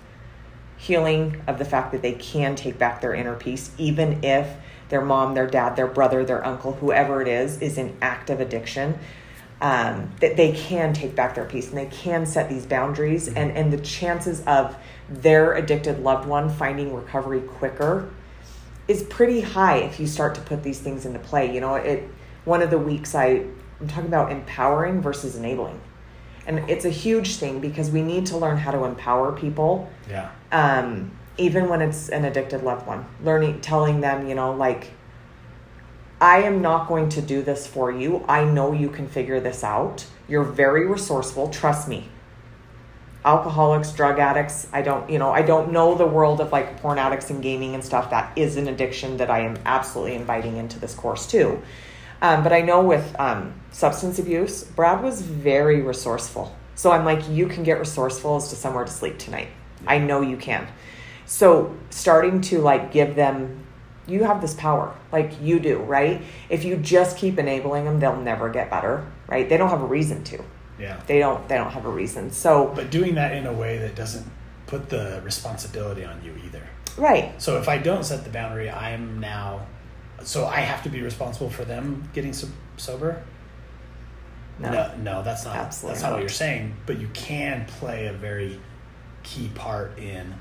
healing, 0.77 1.41
of 1.47 1.57
the 1.57 1.65
fact 1.65 1.93
that 1.93 2.01
they 2.01 2.13
can 2.13 2.55
take 2.55 2.77
back 2.77 2.99
their 2.99 3.13
inner 3.13 3.35
peace, 3.35 3.71
even 3.77 4.23
if 4.23 4.47
their 4.89 5.01
mom, 5.01 5.33
their 5.33 5.47
dad, 5.47 5.77
their 5.77 5.87
brother, 5.87 6.25
their 6.25 6.45
uncle, 6.45 6.73
whoever 6.73 7.21
it 7.21 7.27
is, 7.27 7.61
is 7.61 7.77
in 7.77 7.95
active 8.01 8.41
addiction. 8.41 8.99
Um, 9.63 10.11
that 10.19 10.35
they 10.35 10.51
can 10.51 10.91
take 10.93 11.15
back 11.15 11.35
their 11.35 11.45
peace 11.45 11.69
and 11.69 11.77
they 11.77 11.85
can 11.85 12.25
set 12.25 12.49
these 12.49 12.65
boundaries, 12.65 13.29
and, 13.29 13.49
and 13.51 13.71
the 13.71 13.77
chances 13.79 14.41
of 14.45 14.75
their 15.07 15.53
addicted 15.53 15.99
loved 15.99 16.27
one 16.27 16.49
finding 16.49 16.93
recovery 16.93 17.39
quicker 17.39 18.09
is 18.89 19.03
pretty 19.03 19.39
high 19.39 19.77
if 19.77 20.01
you 20.01 20.05
start 20.05 20.35
to 20.35 20.41
put 20.41 20.63
these 20.63 20.81
things 20.81 21.05
into 21.05 21.19
play. 21.19 21.53
You 21.55 21.61
know, 21.61 21.75
it 21.75 22.03
one 22.43 22.61
of 22.61 22.71
the 22.71 22.77
weeks 22.77 23.15
I 23.15 23.45
I'm 23.79 23.87
talking 23.87 24.07
about 24.07 24.33
empowering 24.33 25.01
versus 25.01 25.37
enabling. 25.37 25.79
And 26.45 26.69
it's 26.69 26.83
a 26.83 26.89
huge 26.89 27.37
thing 27.37 27.61
because 27.61 27.89
we 27.89 28.01
need 28.01 28.25
to 28.27 28.37
learn 28.37 28.57
how 28.57 28.71
to 28.71 28.83
empower 28.83 29.31
people 29.31 29.89
Yeah. 30.09 30.29
um, 30.51 31.11
even 31.37 31.69
when 31.69 31.81
it's 31.81 32.09
an 32.09 32.25
addicted 32.25 32.63
loved 32.63 32.85
one. 32.85 33.05
Learning 33.23 33.61
telling 33.61 34.01
them, 34.01 34.27
you 34.27 34.35
know, 34.35 34.53
like 34.53 34.91
I 36.23 36.43
am 36.43 36.61
not 36.61 36.87
going 36.87 37.09
to 37.09 37.21
do 37.21 37.41
this 37.41 37.67
for 37.67 37.91
you. 37.91 38.23
I 38.29 38.45
know 38.45 38.71
you 38.71 38.87
can 38.87 39.09
figure 39.09 39.41
this 39.41 39.61
out. 39.61 40.05
You're 40.29 40.45
very 40.45 40.87
resourceful, 40.87 41.49
trust 41.49 41.89
me 41.89 42.07
alcoholics, 43.25 43.91
drug 43.91 44.19
addicts. 44.19 44.67
I 44.73 44.81
don't, 44.81 45.09
you 45.09 45.17
know, 45.17 45.31
I 45.31 45.41
don't 45.41 45.71
know 45.71 45.95
the 45.95 46.05
world 46.05 46.41
of 46.41 46.51
like 46.51 46.81
porn 46.81 46.97
addicts 46.97 47.29
and 47.29 47.41
gaming 47.41 47.73
and 47.73 47.83
stuff. 47.83 48.09
That 48.09 48.37
is 48.37 48.57
an 48.57 48.67
addiction 48.67 49.17
that 49.17 49.29
I 49.29 49.39
am 49.41 49.57
absolutely 49.65 50.15
inviting 50.15 50.57
into 50.57 50.79
this 50.79 50.93
course 50.93 51.25
too. 51.25 51.61
Um, 52.21 52.43
but 52.43 52.53
I 52.53 52.61
know 52.61 52.81
with 52.83 53.17
um, 53.19 53.53
substance 53.71 54.19
abuse, 54.19 54.63
Brad 54.63 55.03
was 55.03 55.21
very 55.21 55.81
resourceful. 55.81 56.55
So 56.75 56.91
I'm 56.91 57.05
like, 57.05 57.29
you 57.29 57.47
can 57.47 57.63
get 57.63 57.79
resourceful 57.79 58.37
as 58.37 58.49
to 58.49 58.55
somewhere 58.55 58.85
to 58.85 58.91
sleep 58.91 59.19
tonight. 59.19 59.49
I 59.85 59.99
know 59.99 60.21
you 60.21 60.37
can. 60.37 60.67
So 61.25 61.77
starting 61.89 62.41
to 62.41 62.59
like 62.59 62.91
give 62.91 63.15
them, 63.15 63.62
you 64.07 64.23
have 64.23 64.41
this 64.41 64.53
power, 64.53 64.93
like 65.11 65.41
you 65.41 65.59
do, 65.59 65.77
right? 65.79 66.21
If 66.49 66.65
you 66.65 66.75
just 66.77 67.17
keep 67.17 67.37
enabling 67.39 67.85
them, 67.85 67.99
they'll 67.99 68.17
never 68.17 68.49
get 68.49 68.69
better, 68.69 69.05
right? 69.27 69.47
They 69.47 69.57
don't 69.57 69.69
have 69.69 69.81
a 69.81 69.85
reason 69.85 70.23
to. 70.25 70.43
Yeah. 70.79 70.99
They 71.07 71.19
don't 71.19 71.47
they 71.47 71.55
don't 71.55 71.71
have 71.71 71.85
a 71.85 71.89
reason. 71.91 72.31
So 72.31 72.71
But 72.75 72.89
doing 72.89 73.15
that 73.15 73.33
in 73.33 73.45
a 73.45 73.53
way 73.53 73.77
that 73.77 73.95
doesn't 73.95 74.25
put 74.67 74.89
the 74.89 75.21
responsibility 75.23 76.03
on 76.03 76.21
you 76.23 76.33
either. 76.45 76.63
right. 76.97 77.39
So 77.41 77.57
if 77.59 77.69
I 77.69 77.77
don't 77.77 78.03
set 78.03 78.23
the 78.23 78.29
boundary, 78.29 78.69
I'm 78.69 79.19
now. 79.19 79.67
So 80.23 80.45
I 80.45 80.61
have 80.61 80.83
to 80.83 80.89
be 80.89 81.01
responsible 81.01 81.49
for 81.49 81.63
them 81.65 82.09
getting 82.13 82.33
so- 82.33 82.47
sober. 82.77 83.21
No. 84.59 84.93
no, 84.97 85.23
that's 85.23 85.45
not. 85.45 85.55
Absolutely 85.55 85.93
that's 85.93 86.03
not 86.03 86.11
what 86.13 86.19
you're 86.21 86.29
saying. 86.29 86.75
But 86.85 86.99
you 86.99 87.07
can 87.13 87.65
play 87.65 88.07
a 88.07 88.13
very 88.13 88.59
key 89.23 89.49
part 89.55 89.97
in 89.97 90.33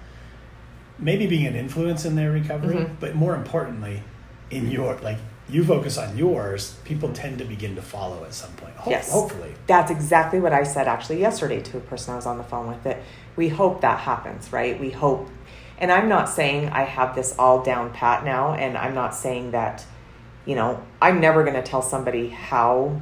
maybe 0.98 1.26
being 1.26 1.46
an 1.46 1.56
influence 1.56 2.04
in 2.04 2.14
their 2.16 2.30
recovery, 2.30 2.74
Mhm. 2.76 2.90
but 3.00 3.14
more 3.14 3.34
importantly, 3.34 4.02
in 4.50 4.70
your 4.70 4.96
like 5.02 5.18
you 5.48 5.64
focus 5.64 5.98
on 5.98 6.16
yours. 6.16 6.76
People 6.84 7.10
tend 7.10 7.36
to 7.38 7.44
begin 7.44 7.74
to 7.74 7.82
follow 7.82 8.24
at 8.24 8.32
some 8.32 8.50
point. 8.52 8.72
Ho- 8.76 8.90
Yes. 8.90 9.10
hopefully. 9.12 9.52
That's 9.66 9.90
exactly 9.90 10.40
what 10.40 10.52
I 10.52 10.62
said 10.62 10.86
actually 10.88 11.20
yesterday 11.20 11.60
to 11.60 11.76
a 11.78 11.80
person 11.80 12.12
I 12.14 12.16
was 12.16 12.26
on 12.26 12.38
the 12.38 12.44
phone 12.44 12.68
with. 12.68 12.82
That 12.84 12.98
we 13.36 13.48
hope 13.48 13.80
that 13.80 13.98
happens, 14.00 14.52
right? 14.52 14.78
We 14.80 14.90
hope, 14.90 15.28
and 15.78 15.90
I'm 15.90 16.08
not 16.08 16.28
saying 16.28 16.70
I 16.70 16.82
have 16.84 17.14
this 17.14 17.34
all 17.38 17.62
down 17.62 17.90
pat 17.90 18.24
now, 18.24 18.54
and 18.54 18.78
I'm 18.78 18.94
not 18.94 19.14
saying 19.14 19.50
that, 19.50 19.84
you 20.46 20.54
know, 20.54 20.78
I'm 21.02 21.20
never 21.20 21.42
going 21.42 21.56
to 21.56 21.62
tell 21.62 21.82
somebody 21.82 22.28
how 22.28 23.00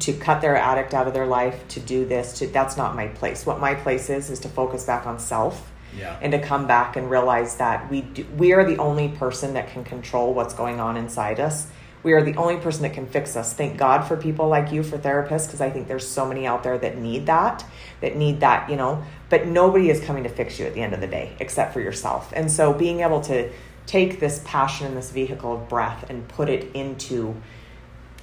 to 0.00 0.12
cut 0.14 0.40
their 0.40 0.56
addict 0.56 0.94
out 0.94 1.06
of 1.06 1.12
their 1.12 1.26
life, 1.26 1.68
to 1.68 1.80
do 1.80 2.06
this, 2.06 2.32
to 2.38 2.46
that's 2.46 2.76
not 2.78 2.96
my 2.96 3.08
place. 3.08 3.44
What 3.44 3.60
my 3.60 3.74
place 3.74 4.08
is 4.08 4.30
is 4.30 4.40
to 4.40 4.48
focus 4.48 4.84
back 4.84 5.06
on 5.06 5.18
self 5.18 5.70
Yeah. 5.96 6.18
and 6.22 6.32
to 6.32 6.38
come 6.40 6.66
back 6.66 6.96
and 6.96 7.10
realize 7.10 7.56
that 7.56 7.90
we 7.90 8.00
do, 8.00 8.26
we 8.36 8.52
are 8.52 8.64
the 8.64 8.78
only 8.78 9.08
person 9.08 9.54
that 9.54 9.68
can 9.68 9.84
control 9.84 10.32
what's 10.32 10.54
going 10.54 10.80
on 10.80 10.96
inside 10.96 11.38
us. 11.38 11.66
We 12.02 12.12
are 12.14 12.22
the 12.22 12.34
only 12.36 12.56
person 12.56 12.82
that 12.82 12.94
can 12.94 13.06
fix 13.06 13.36
us. 13.36 13.52
Thank 13.52 13.78
God 13.78 14.02
for 14.02 14.16
people 14.16 14.48
like 14.48 14.72
you 14.72 14.82
for 14.82 14.98
therapists 14.98 15.46
because 15.46 15.60
I 15.60 15.70
think 15.70 15.86
there's 15.86 16.08
so 16.08 16.26
many 16.26 16.46
out 16.46 16.62
there 16.64 16.76
that 16.78 16.98
need 16.98 17.26
that, 17.26 17.64
that 18.00 18.16
need 18.16 18.40
that, 18.40 18.68
you 18.68 18.76
know, 18.76 19.04
but 19.28 19.46
nobody 19.46 19.88
is 19.88 20.00
coming 20.00 20.24
to 20.24 20.28
fix 20.28 20.58
you 20.58 20.66
at 20.66 20.74
the 20.74 20.82
end 20.82 20.94
of 20.94 21.00
the 21.00 21.06
day 21.06 21.36
except 21.38 21.72
for 21.72 21.80
yourself. 21.80 22.32
And 22.34 22.50
so 22.50 22.72
being 22.72 23.00
able 23.00 23.20
to 23.22 23.50
take 23.86 24.20
this 24.20 24.42
passion 24.44 24.86
and 24.86 24.96
this 24.96 25.10
vehicle 25.10 25.54
of 25.54 25.68
breath 25.68 26.08
and 26.08 26.26
put 26.28 26.48
it 26.48 26.74
into 26.74 27.40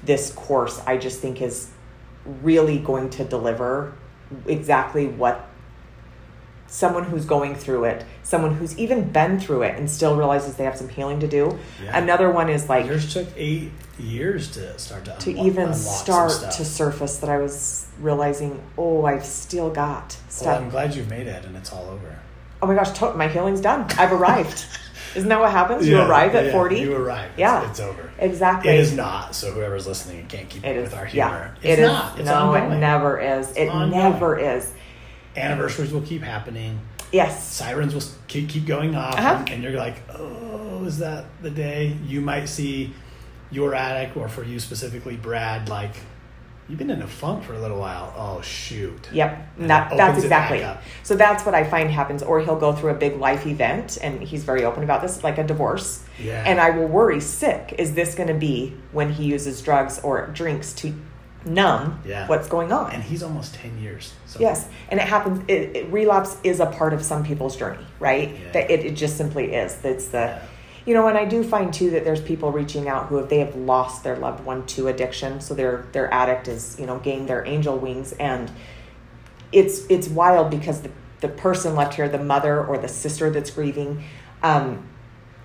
this 0.04 0.32
course, 0.32 0.82
I 0.86 0.98
just 0.98 1.20
think 1.20 1.42
is 1.42 1.70
really 2.42 2.80
going 2.80 3.10
to 3.12 3.24
deliver 3.24 3.94
exactly 4.46 5.08
what 5.08 5.49
someone 6.70 7.04
who's 7.04 7.26
going 7.26 7.56
through 7.56 7.86
it, 7.86 8.06
someone 8.24 8.54
who's 8.56 8.78
even 8.78 9.10
been 9.12 9.40
through 9.40 9.64
it 9.64 9.76
and 9.78 9.90
still 9.90 10.16
realizes 10.16 10.56
they 10.56 10.64
have 10.64 10.78
some 10.78 10.90
healing 10.90 11.20
to 11.20 11.28
do. 11.28 11.58
Yeah. 11.84 11.98
Another 11.98 12.30
one 12.30 12.50
is 12.50 12.70
like 12.70 12.86
Yours 12.86 13.12
took 13.12 13.28
eight 13.36 13.72
years 13.98 14.52
to 14.52 14.78
start 14.80 15.06
to 15.06 15.16
to 15.18 15.34
unlo- 15.34 15.46
even 15.46 15.64
unlock 15.64 15.76
some 15.76 16.30
start 16.30 16.52
to 16.54 16.64
surface 16.66 17.18
that 17.18 17.30
I 17.30 17.38
was 17.38 17.88
realizing, 18.00 18.62
oh, 18.78 19.06
I've 19.06 19.26
still 19.26 19.70
got 19.70 20.16
Well, 20.22 20.30
stuff. 20.30 20.62
I'm 20.62 20.70
glad 20.70 20.96
you've 20.96 21.10
made 21.10 21.28
it, 21.28 21.44
and 21.46 21.56
it's 21.58 21.74
all 21.74 21.90
over. 21.90 22.16
oh 22.62 22.68
my 22.68 22.76
gosh, 22.76 22.92
to- 23.00 23.14
my 23.16 23.28
healing's 23.28 23.62
done. 23.62 23.86
I've 23.98 24.12
arrived. 24.14 24.66
Isn't 25.16 25.30
that 25.30 25.40
what 25.40 25.52
happens? 25.52 25.88
You 25.88 26.00
arrive 26.02 26.36
at 26.36 26.46
yeah, 26.46 26.52
40? 26.52 26.80
You 26.82 26.96
arrive. 26.96 27.32
Yeah. 27.36 27.68
it's 27.68 27.80
over. 27.80 28.12
Exactly. 28.20 28.70
It 28.72 28.80
is 28.80 28.94
not. 28.94 29.34
So 29.34 29.52
whoever's 29.52 29.88
listening 29.88 30.28
can't 30.28 30.48
keep 30.48 30.64
It 30.64 30.70
up 30.70 30.76
is. 30.76 30.84
with 30.92 31.00
our 31.00 31.08
Yeah. 31.08 31.30
humor. 31.30 31.56
It 31.64 31.70
It's 31.72 31.80
is. 31.82 31.88
not. 31.88 32.20
It's 32.20 32.26
no, 32.28 32.34
ongoing. 32.36 32.72
it 32.74 32.80
never 32.80 33.20
is. 33.20 33.52
It 33.58 33.70
ongoing. 33.70 33.90
never 33.92 34.38
is. 34.38 34.72
Anniversaries 35.36 35.92
will 35.92 36.02
keep 36.02 36.22
happening. 36.24 36.80
Yes. 37.12 37.44
Sirens 37.48 37.94
will 37.94 38.04
keep 38.28 38.50
keep 38.50 38.66
going 38.66 38.96
off, 38.96 39.16
Uh-huh. 39.18 39.36
and, 39.40 39.50
and 39.50 39.64
you're 39.64 39.72
like, 39.74 40.02
oh, 40.14 40.84
is 40.86 41.00
that 41.00 41.26
the 41.42 41.50
day? 41.50 41.98
You 42.06 42.22
might 42.22 42.46
see 42.46 42.94
your 43.52 43.74
addict, 43.74 44.16
or 44.16 44.28
for 44.30 44.44
you 44.44 44.60
specifically, 44.60 45.16
Brad, 45.18 45.70
like. 45.70 45.96
You've 46.68 46.78
been 46.78 46.92
in 46.92 47.02
a 47.02 47.08
funk 47.08 47.46
for 47.46 47.56
a 47.56 47.60
little 47.60 47.80
while. 47.80 48.14
Oh 48.16 48.42
shoot! 48.42 49.10
Yep, 49.12 49.48
And 49.58 49.72
that, 49.72 49.90
that's 49.90 50.10
opens 50.12 50.24
it 50.26 50.30
back 50.30 50.52
exactly. 50.52 50.84
So 51.02 51.16
that's 51.16 51.44
what 51.44 51.56
I 51.56 51.64
find 51.64 51.90
happens. 51.90 52.22
Or 52.22 52.42
he'll 52.42 52.60
go 52.60 52.74
through 52.74 52.92
a 52.92 52.94
big 52.94 53.18
life 53.18 53.48
event, 53.48 53.98
and 54.04 54.22
he's 54.22 54.44
very 54.44 54.64
open 54.64 54.84
about 54.84 55.02
this, 55.02 55.24
like 55.24 55.40
a 55.40 55.44
divorce. 55.44 56.06
Yeah. 56.24 56.44
And 56.46 56.60
I 56.62 56.70
will 56.70 56.86
worry 56.86 57.22
sick. 57.22 57.74
Is 57.80 57.96
this 57.96 58.14
going 58.14 58.28
to 58.28 58.36
be 58.36 58.76
when 58.92 59.12
he 59.12 59.26
uses 59.26 59.64
drugs 59.64 59.98
or 60.04 60.28
drinks 60.28 60.72
to 60.74 60.94
numb 61.46 62.02
Yeah. 62.06 62.28
what's 62.28 62.48
going 62.48 62.72
on? 62.72 62.92
And 62.92 63.04
he's 63.04 63.24
almost 63.24 63.56
ten 63.56 63.78
years. 63.80 64.14
So 64.26 64.40
yes, 64.40 64.68
and 64.90 65.00
it 65.00 65.08
happens. 65.08 65.44
It, 65.48 65.76
it, 65.76 65.92
relapse 65.92 66.38
is 66.44 66.60
a 66.60 66.66
part 66.66 66.94
of 66.94 67.04
some 67.04 67.24
people's 67.24 67.56
journey, 67.56 67.86
right? 68.00 68.32
Yeah. 68.32 68.52
That 68.52 68.72
it, 68.72 68.86
it 68.86 68.96
just 68.96 69.18
simply 69.18 69.54
is. 69.54 69.76
That's 69.76 70.08
the. 70.08 70.18
Yeah. 70.18 70.42
You 70.86 70.96
know, 70.96 71.08
and 71.08 71.18
I 71.18 71.26
do 71.26 71.44
find 71.44 71.72
too 71.72 71.92
that 71.92 72.04
there's 72.04 72.22
people 72.22 72.52
reaching 72.52 72.88
out 72.88 73.08
who, 73.08 73.20
if 73.20 73.30
they 73.30 73.40
have 73.40 73.56
lost 73.56 74.04
their 74.04 74.16
loved 74.16 74.44
one 74.44 74.66
to 74.68 74.88
addiction, 74.88 75.40
so 75.40 75.54
their 75.54 75.86
their 75.92 76.12
addict 76.12 76.48
is, 76.48 76.78
you 76.80 76.88
know, 76.88 76.98
gained 77.00 77.28
their 77.30 77.46
angel 77.46 77.78
wings, 77.78 78.14
and 78.14 78.50
it's 79.52 79.86
it's 79.88 80.08
wild 80.08 80.50
because 80.50 80.82
the 80.82 80.92
the 81.22 81.28
person 81.28 81.76
left 81.76 81.96
here, 81.96 82.08
the 82.10 82.18
mother 82.24 82.66
or 82.66 82.78
the 82.78 82.88
sister 82.88 83.30
that's 83.30 83.52
grieving, 83.52 84.04
um, 84.42 84.88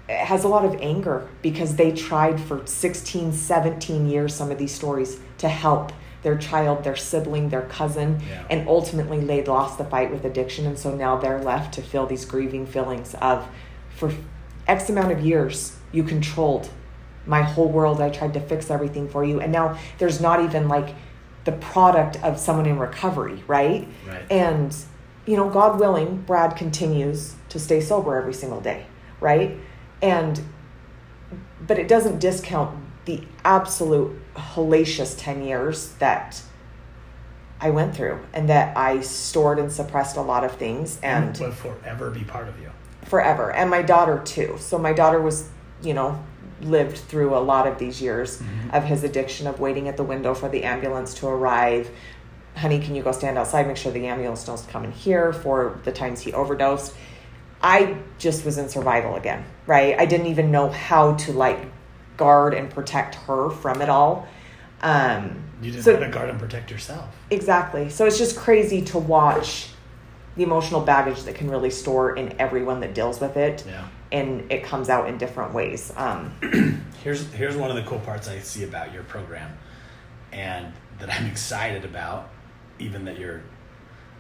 has 0.09 0.45
a 0.45 0.49
lot 0.49 0.65
of 0.65 0.75
anger 0.81 1.29
because 1.43 1.77
they 1.77 1.93
tried 1.93 2.41
for 2.41 2.67
16, 2.67 3.33
17 3.33 4.09
years 4.09 4.35
some 4.35 4.51
of 4.51 4.59
these 4.59 4.73
stories 4.75 5.19
to 5.39 5.49
help 5.49 5.93
their 6.23 6.37
child, 6.39 6.85
their 6.85 6.97
sibling, 6.97 7.51
their 7.51 7.63
cousin, 7.63 8.21
Yeah. 8.29 8.45
and 8.51 8.69
ultimately 8.69 9.21
they 9.21 9.45
lost 9.45 9.77
the 9.79 9.85
fight 9.85 10.11
with 10.11 10.25
addiction, 10.25 10.67
and 10.67 10.79
so 10.79 10.95
now 10.95 11.17
they're 11.17 11.43
left 11.43 11.75
to 11.75 11.83
feel 11.83 12.07
these 12.07 12.25
grieving 12.25 12.67
feelings 12.67 13.15
of 13.21 13.47
for 13.95 14.11
X 14.67 14.89
amount 14.89 15.13
of 15.13 15.21
years 15.21 15.77
you 15.93 16.03
controlled 16.03 16.71
my 17.27 17.43
whole 17.43 17.69
world. 17.69 18.01
I 18.01 18.09
tried 18.11 18.35
to 18.35 18.41
fix 18.41 18.71
everything 18.71 19.09
for 19.09 19.23
you, 19.25 19.41
and 19.41 19.53
now 19.53 19.79
there's 19.99 20.21
not 20.21 20.43
even 20.43 20.67
like 20.69 20.95
the 21.45 21.53
product 21.53 22.17
of 22.23 22.39
someone 22.39 22.65
in 22.67 22.79
recovery, 22.79 23.43
right? 23.47 23.87
Right. 24.09 24.23
And 24.31 24.75
you 25.27 25.37
know, 25.39 25.49
God 25.49 25.79
willing, 25.81 26.19
Brad 26.27 26.55
continues 26.57 27.35
to 27.49 27.59
stay 27.59 27.81
sober 27.81 28.17
every 28.17 28.35
single 28.35 28.61
day, 28.61 28.85
right? 29.21 29.57
And 30.05 30.43
but 31.67 31.79
it 31.79 31.89
doesn't 31.89 32.19
discount 32.19 32.79
the 33.07 33.23
absolute 33.45 34.21
hellacious 34.35 35.15
10 35.19 35.43
years 35.45 35.93
that 35.95 36.43
I 37.61 37.71
went 37.71 37.95
through 37.97 38.21
and 38.33 38.49
that 38.49 38.77
I 38.77 39.01
stored 39.01 39.59
and 39.59 39.73
suppressed 39.73 40.17
a 40.17 40.21
lot 40.21 40.45
of 40.45 40.53
things 40.57 41.01
and 41.03 41.37
will 41.39 41.53
forever 41.53 42.11
be 42.11 42.25
part 42.25 42.49
of 42.49 42.61
you. 42.61 42.71
forever. 43.05 43.51
And 43.53 43.71
my 43.71 43.83
daughter 43.83 44.21
too. 44.25 44.57
So 44.59 44.79
my 44.79 44.93
daughter 44.93 45.21
was 45.21 45.49
you 45.83 45.95
know 45.95 46.23
lived 46.61 46.99
through 46.99 47.37
a 47.37 47.41
lot 47.41 47.67
of 47.67 47.79
these 47.79 48.01
years 48.01 48.39
mm-hmm. 48.39 48.71
of 48.71 48.85
his 48.85 49.05
addiction 49.05 49.47
of 49.47 49.61
waiting 49.61 49.89
at 49.89 49.97
the 49.97 50.05
window 50.05 50.35
for 50.35 50.49
the 50.49 50.65
ambulance 50.65 51.15
to 51.15 51.27
arrive. 51.27 51.91
Honey 52.57 52.79
can 52.79 52.95
you 52.95 53.03
go 53.03 53.13
stand 53.13 53.39
outside? 53.39 53.67
Make 53.67 53.77
sure 53.77 53.93
the 53.93 54.07
ambulance 54.07 54.45
to 54.45 54.57
come 54.69 54.85
in 54.85 54.93
here 54.93 55.33
for 55.33 55.81
the 55.85 55.93
times 55.93 56.21
he 56.21 56.33
overdosed 56.33 56.95
i 57.65 57.97
just 58.19 58.45
was 58.45 58.59
in 58.59 58.69
survival 58.69 59.17
again 59.17 59.45
right 59.67 59.99
i 59.99 60.07
didn't 60.07 60.27
even 60.27 60.53
know 60.53 60.69
how 60.69 61.15
to 61.15 61.33
like 61.33 61.59
guard 62.17 62.55
and 62.55 62.71
protect 62.71 63.17
her 63.17 63.51
from 63.51 63.83
it 63.83 63.89
all 63.89 64.29
um 64.83 65.43
You 65.63 65.71
didn't 65.73 65.85
so- 65.85 65.93
know 65.95 65.99
how 66.01 66.05
to 66.07 66.13
guard 66.13 66.31
and 66.31 66.39
protect 66.39 66.71
yourself. 66.71 67.09
Exactly. 67.31 67.89
So 67.91 68.05
it's 68.07 68.19
just 68.19 68.37
crazy 68.37 68.83
to 68.83 68.99
watch 68.99 69.69
the 70.37 70.43
emotional 70.43 70.81
baggage 70.83 71.23
that 71.23 71.35
can 71.37 71.49
really 71.51 71.71
store 71.71 72.17
in 72.17 72.35
everyone 72.39 72.81
that 72.81 72.93
deals 72.93 73.19
with 73.21 73.37
it. 73.37 73.65
Yeah. 73.67 73.89
And 74.13 74.51
it 74.53 74.63
comes 74.65 74.89
out 74.91 75.09
in 75.09 75.17
different 75.17 75.55
ways. 75.55 75.93
Um, 75.97 76.33
Here's 77.03 77.23
here's 77.33 77.57
one 77.57 77.71
of 77.71 77.77
the 77.77 77.83
cool 77.85 78.01
parts 78.01 78.29
I 78.29 78.39
see 78.41 78.65
about 78.65 78.93
your 78.93 79.03
program, 79.05 79.57
and 80.33 80.73
that 80.99 81.09
I'm 81.15 81.27
excited 81.35 81.85
about, 81.85 82.29
even 82.79 83.05
that 83.07 83.19
you're, 83.19 83.43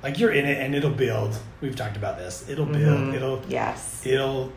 like 0.04 0.18
you're 0.18 0.32
in 0.32 0.44
it 0.44 0.58
and 0.58 0.74
it'll 0.74 0.90
build. 0.90 1.34
We've 1.62 1.74
talked 1.74 1.96
about 1.96 2.18
this. 2.18 2.46
It'll 2.48 2.66
build. 2.66 3.08
mhm. 3.08 3.14
It'll 3.14 3.42
Yes. 3.48 4.02
it'll 4.06 4.52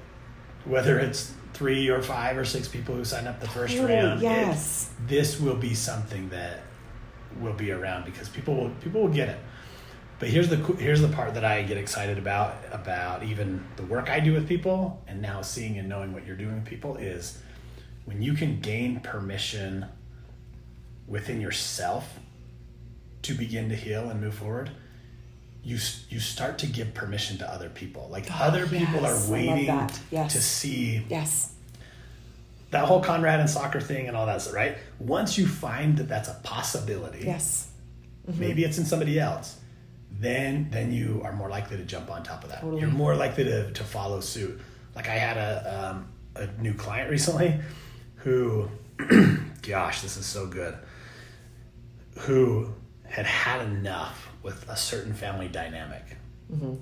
whether 0.65 0.99
it's 0.99 1.33
three 1.53 1.87
or 1.87 2.01
five 2.01 2.37
or 2.37 2.43
six 2.43 2.67
people 2.67 2.93
who 2.93 3.05
sign 3.05 3.25
up 3.25 3.39
the 3.39 3.47
first 3.47 3.73
Totally, 3.77 3.93
round. 3.97 4.19
it- 4.19 4.23
yes. 4.25 4.89
this 5.07 5.39
will 5.39 5.55
be 5.55 5.73
something 5.73 6.27
that 6.29 6.59
will 7.39 7.53
be 7.53 7.71
around 7.71 8.03
because 8.03 8.27
people 8.27 8.55
will 8.55 8.69
people 8.81 9.01
will 9.01 9.13
get 9.13 9.29
it. 9.29 9.39
But 10.19 10.27
here's 10.29 10.49
the 10.49 10.57
here's 10.57 10.99
the 11.01 11.07
part 11.07 11.33
that 11.35 11.45
I 11.45 11.61
get 11.63 11.77
excited 11.77 12.17
about 12.17 12.57
about 12.73 13.23
even 13.23 13.63
the 13.77 13.83
work 13.83 14.09
I 14.09 14.19
do 14.19 14.33
with 14.33 14.49
people 14.49 15.01
and 15.07 15.21
now 15.21 15.41
seeing 15.41 15.77
and 15.77 15.87
knowing 15.87 16.11
what 16.11 16.25
you're 16.25 16.35
doing 16.35 16.55
with 16.55 16.65
people 16.65 16.97
is 16.97 17.37
when 18.03 18.21
you 18.21 18.33
can 18.33 18.59
gain 18.59 18.99
permission 18.99 19.85
within 21.07 21.39
yourself 21.39 22.19
to 23.21 23.33
begin 23.33 23.69
to 23.69 23.75
heal 23.75 24.09
and 24.09 24.19
move 24.19 24.33
forward 24.35 24.71
you 25.67 25.77
you 26.09 26.19
start 26.19 26.57
to 26.59 26.65
give 26.67 26.93
permission 26.93 27.37
to 27.37 27.45
other 27.55 27.67
people 27.69 28.07
like 28.09 28.25
other 28.39 28.65
people 28.65 28.99
Oh, 28.99 29.01
yes, 29.01 29.25
I 29.25 29.29
are 29.29 29.31
waiting. 29.33 29.89
Yes. 30.11 30.33
to 30.33 30.41
see 30.41 31.03
Yes. 31.09 31.51
that 32.71 32.85
whole 32.85 33.01
Conrad 33.01 33.39
and 33.41 33.49
soccer 33.49 33.81
thing 33.81 34.07
and 34.07 34.15
all 34.15 34.25
that, 34.27 34.47
right? 34.53 34.77
Once 34.99 35.37
you 35.37 35.45
find 35.45 35.97
that 35.97 36.07
that's 36.07 36.29
a 36.29 36.37
possibility, 36.43 37.25
Yes. 37.25 37.67
maybe 38.37 38.63
it's 38.63 38.77
in 38.77 38.85
somebody 38.85 39.19
else, 39.19 39.57
then 40.19 40.69
then 40.71 40.93
you 40.93 41.21
are 41.25 41.33
more 41.33 41.49
likely 41.49 41.75
to 41.77 41.83
jump 41.83 42.09
on 42.09 42.23
top 42.23 42.43
of 42.45 42.49
that. 42.49 42.61
Totally. 42.61 42.79
You're 42.81 42.89
more 43.05 43.15
likely 43.15 43.43
to, 43.43 43.71
to 43.73 43.83
follow 43.83 44.21
suit. 44.21 44.59
Like 44.95 45.09
I 45.09 45.17
had 45.27 45.35
a 45.37 45.51
um, 45.91 46.07
a 46.43 46.47
new 46.61 46.73
client 46.75 47.09
recently 47.09 47.59
who, 48.23 48.69
gosh, 49.61 50.01
this 50.01 50.15
is 50.15 50.25
so 50.25 50.47
good. 50.47 50.75
Who 52.19 52.73
had 53.05 53.25
had 53.25 53.61
enough 53.67 54.29
with 54.47 54.69
a 54.69 54.77
certain 54.77 55.13
family 55.13 55.49
dynamic 55.49 56.15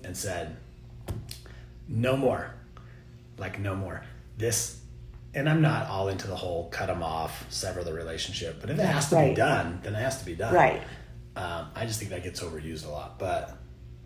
and 0.03 0.15
said, 0.15 0.55
no 1.87 2.15
more. 2.15 2.53
Like, 3.39 3.59
no 3.59 3.75
more. 3.75 4.03
This, 4.37 4.79
and 5.33 5.49
I'm 5.49 5.63
not 5.63 5.87
all 5.87 6.07
into 6.09 6.27
the 6.27 6.35
whole 6.35 6.69
cut 6.69 6.85
them 6.85 7.01
off, 7.01 7.51
sever 7.51 7.83
the 7.83 7.91
relationship, 7.91 8.61
but 8.61 8.69
if 8.69 8.77
it 8.77 8.85
has 8.85 9.09
to 9.09 9.29
be 9.29 9.33
done, 9.33 9.79
then 9.81 9.95
it 9.95 9.99
has 9.99 10.19
to 10.19 10.25
be 10.25 10.35
done. 10.35 10.53
Right. 10.53 10.83
Um, 11.35 11.69
I 11.75 11.87
just 11.87 11.97
think 11.97 12.11
that 12.11 12.23
gets 12.23 12.39
overused 12.41 12.85
a 12.85 12.89
lot, 12.89 13.17
but 13.17 13.57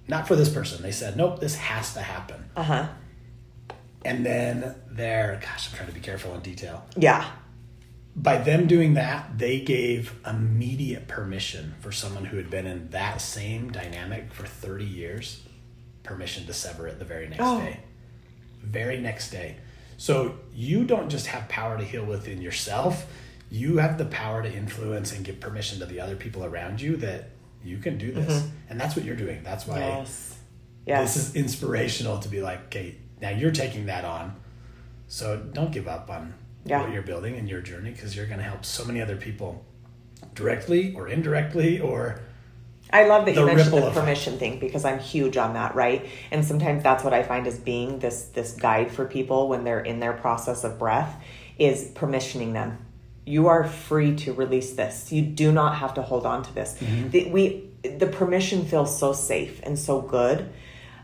not 0.07 0.25
for 0.25 0.37
this 0.37 0.47
person. 0.47 0.81
They 0.81 0.93
said, 0.93 1.17
nope, 1.17 1.41
this 1.41 1.55
has 1.57 1.93
to 1.95 2.01
happen. 2.01 2.49
Uh 2.55 2.63
huh. 2.63 2.87
And 4.05 4.25
then 4.25 4.73
they're, 4.89 5.37
gosh, 5.43 5.69
I'm 5.69 5.75
trying 5.75 5.89
to 5.89 5.93
be 5.93 5.99
careful 5.99 6.33
in 6.33 6.39
detail. 6.39 6.85
Yeah. 6.95 7.29
By 8.21 8.37
them 8.37 8.67
doing 8.67 8.95
that, 8.95 9.37
they 9.37 9.61
gave 9.61 10.13
immediate 10.27 11.07
permission 11.07 11.75
for 11.79 11.91
someone 11.91 12.25
who 12.25 12.35
had 12.37 12.49
been 12.49 12.67
in 12.67 12.89
that 12.89 13.21
same 13.21 13.71
dynamic 13.71 14.33
for 14.33 14.45
30 14.45 14.83
years, 14.83 15.41
permission 16.03 16.45
to 16.47 16.53
sever 16.53 16.85
it 16.87 16.99
the 16.99 17.05
very 17.05 17.29
next 17.29 17.41
Oh. 17.41 17.59
day. 17.61 17.79
Very 18.61 18.99
next 18.99 19.29
day. 19.31 19.55
So 19.97 20.37
you 20.53 20.83
don't 20.83 21.09
just 21.09 21.27
have 21.27 21.47
power 21.47 21.77
to 21.77 21.83
heal 21.83 22.03
within 22.03 22.41
yourself, 22.41 23.05
you 23.49 23.77
have 23.77 23.97
the 23.97 24.05
power 24.05 24.43
to 24.43 24.51
influence 24.51 25.13
and 25.13 25.23
give 25.23 25.39
permission 25.39 25.79
to 25.79 25.85
the 25.85 25.99
other 26.01 26.15
people 26.15 26.43
around 26.43 26.81
you 26.81 26.97
that 26.97 27.29
you 27.63 27.77
can 27.77 27.97
do 27.97 28.11
this. 28.11 28.41
Mm-hmm. 28.41 28.47
And 28.69 28.79
that's 28.81 28.95
what 28.95 29.05
you're 29.05 29.15
doing. 29.15 29.41
That's 29.43 29.65
why 29.65 29.79
Yes. 29.79 30.37
Yes. 30.85 31.13
this 31.15 31.29
is 31.29 31.35
inspirational 31.35 32.19
to 32.19 32.27
be 32.29 32.41
like, 32.41 32.65
okay, 32.65 32.95
now 33.21 33.29
you're 33.29 33.51
taking 33.51 33.85
that 33.87 34.03
on. 34.05 34.35
So 35.07 35.37
don't 35.37 35.71
give 35.71 35.87
up 35.87 36.09
on 36.09 36.33
Yeah. 36.65 36.81
what 36.81 36.91
you're 36.91 37.01
building 37.01 37.35
and 37.37 37.49
your 37.49 37.61
journey 37.61 37.91
because 37.91 38.15
you're 38.15 38.25
going 38.25 38.39
to 38.39 38.43
help 38.43 38.65
so 38.65 38.83
many 38.85 39.01
other 39.01 39.15
people 39.15 39.63
directly 40.35 40.93
or 40.95 41.07
indirectly 41.07 41.79
or 41.79 42.21
I 42.91 43.05
love 43.05 43.25
that 43.25 43.35
The 43.35 43.41
you 43.41 43.47
mentioned 43.47 43.73
the 43.73 43.77
effect. 43.87 43.95
permission 43.95 44.39
thing 44.39 44.59
because 44.59 44.83
I'm 44.83 44.99
huge 44.99 45.37
on 45.37 45.53
that, 45.53 45.75
right? 45.75 46.07
And 46.31 46.43
sometimes 46.43 46.81
that's 46.81 47.03
what 47.03 47.13
I 47.13 47.21
find 47.23 47.45
as 47.45 47.59
being 47.59 47.99
this 47.99 48.23
this 48.33 48.53
guide 48.53 48.91
for 48.91 49.05
people 49.05 49.47
when 49.47 49.63
they're 49.63 49.79
in 49.81 49.99
their 49.99 50.13
process 50.13 50.63
of 50.63 50.79
breath 50.79 51.15
is 51.59 51.89
permissioning 51.89 52.53
them. 52.53 52.79
You 53.25 53.47
are 53.47 53.63
free 53.67 54.15
to 54.17 54.33
release 54.33 54.73
this. 54.73 55.11
You 55.11 55.21
do 55.21 55.51
not 55.51 55.75
have 55.75 55.93
to 55.95 56.01
hold 56.01 56.25
on 56.25 56.41
to 56.43 56.53
this. 56.53 56.77
Mm-hmm. 56.79 57.09
The, 57.11 57.29
we 57.29 57.69
the 57.83 58.07
permission 58.07 58.65
feels 58.65 58.97
so 58.97 59.13
safe 59.13 59.59
and 59.63 59.77
so 59.77 60.01
good. 60.01 60.49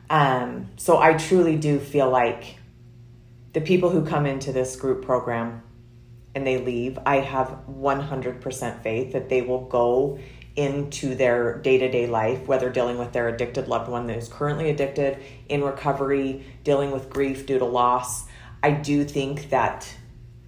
Um, 0.09 0.69
so 0.77 0.97
I 0.97 1.13
truly 1.13 1.55
do 1.55 1.79
feel 1.79 2.09
like 2.09 2.57
the 3.55 3.61
people 3.61 3.89
who 3.89 4.03
come 4.03 4.25
into 4.25 4.51
this 4.51 4.75
group 4.75 5.05
program 5.05 5.63
and 6.35 6.45
they 6.45 6.57
leave, 6.57 6.99
I 7.05 7.21
have 7.21 7.61
100% 7.69 8.83
faith 8.83 9.13
that 9.13 9.29
they 9.29 9.41
will 9.43 9.61
go 9.61 10.19
into 10.57 11.15
their 11.15 11.59
day 11.59 11.77
to 11.77 11.89
day 11.89 12.05
life, 12.05 12.47
whether 12.47 12.69
dealing 12.69 12.97
with 12.97 13.13
their 13.13 13.29
addicted 13.29 13.69
loved 13.69 13.89
one 13.89 14.07
that 14.07 14.17
is 14.17 14.27
currently 14.27 14.69
addicted, 14.69 15.19
in 15.47 15.63
recovery, 15.63 16.43
dealing 16.65 16.91
with 16.91 17.09
grief 17.09 17.45
due 17.45 17.57
to 17.57 17.63
loss. 17.63 18.25
I 18.61 18.71
do 18.71 19.05
think 19.05 19.49
that 19.51 19.89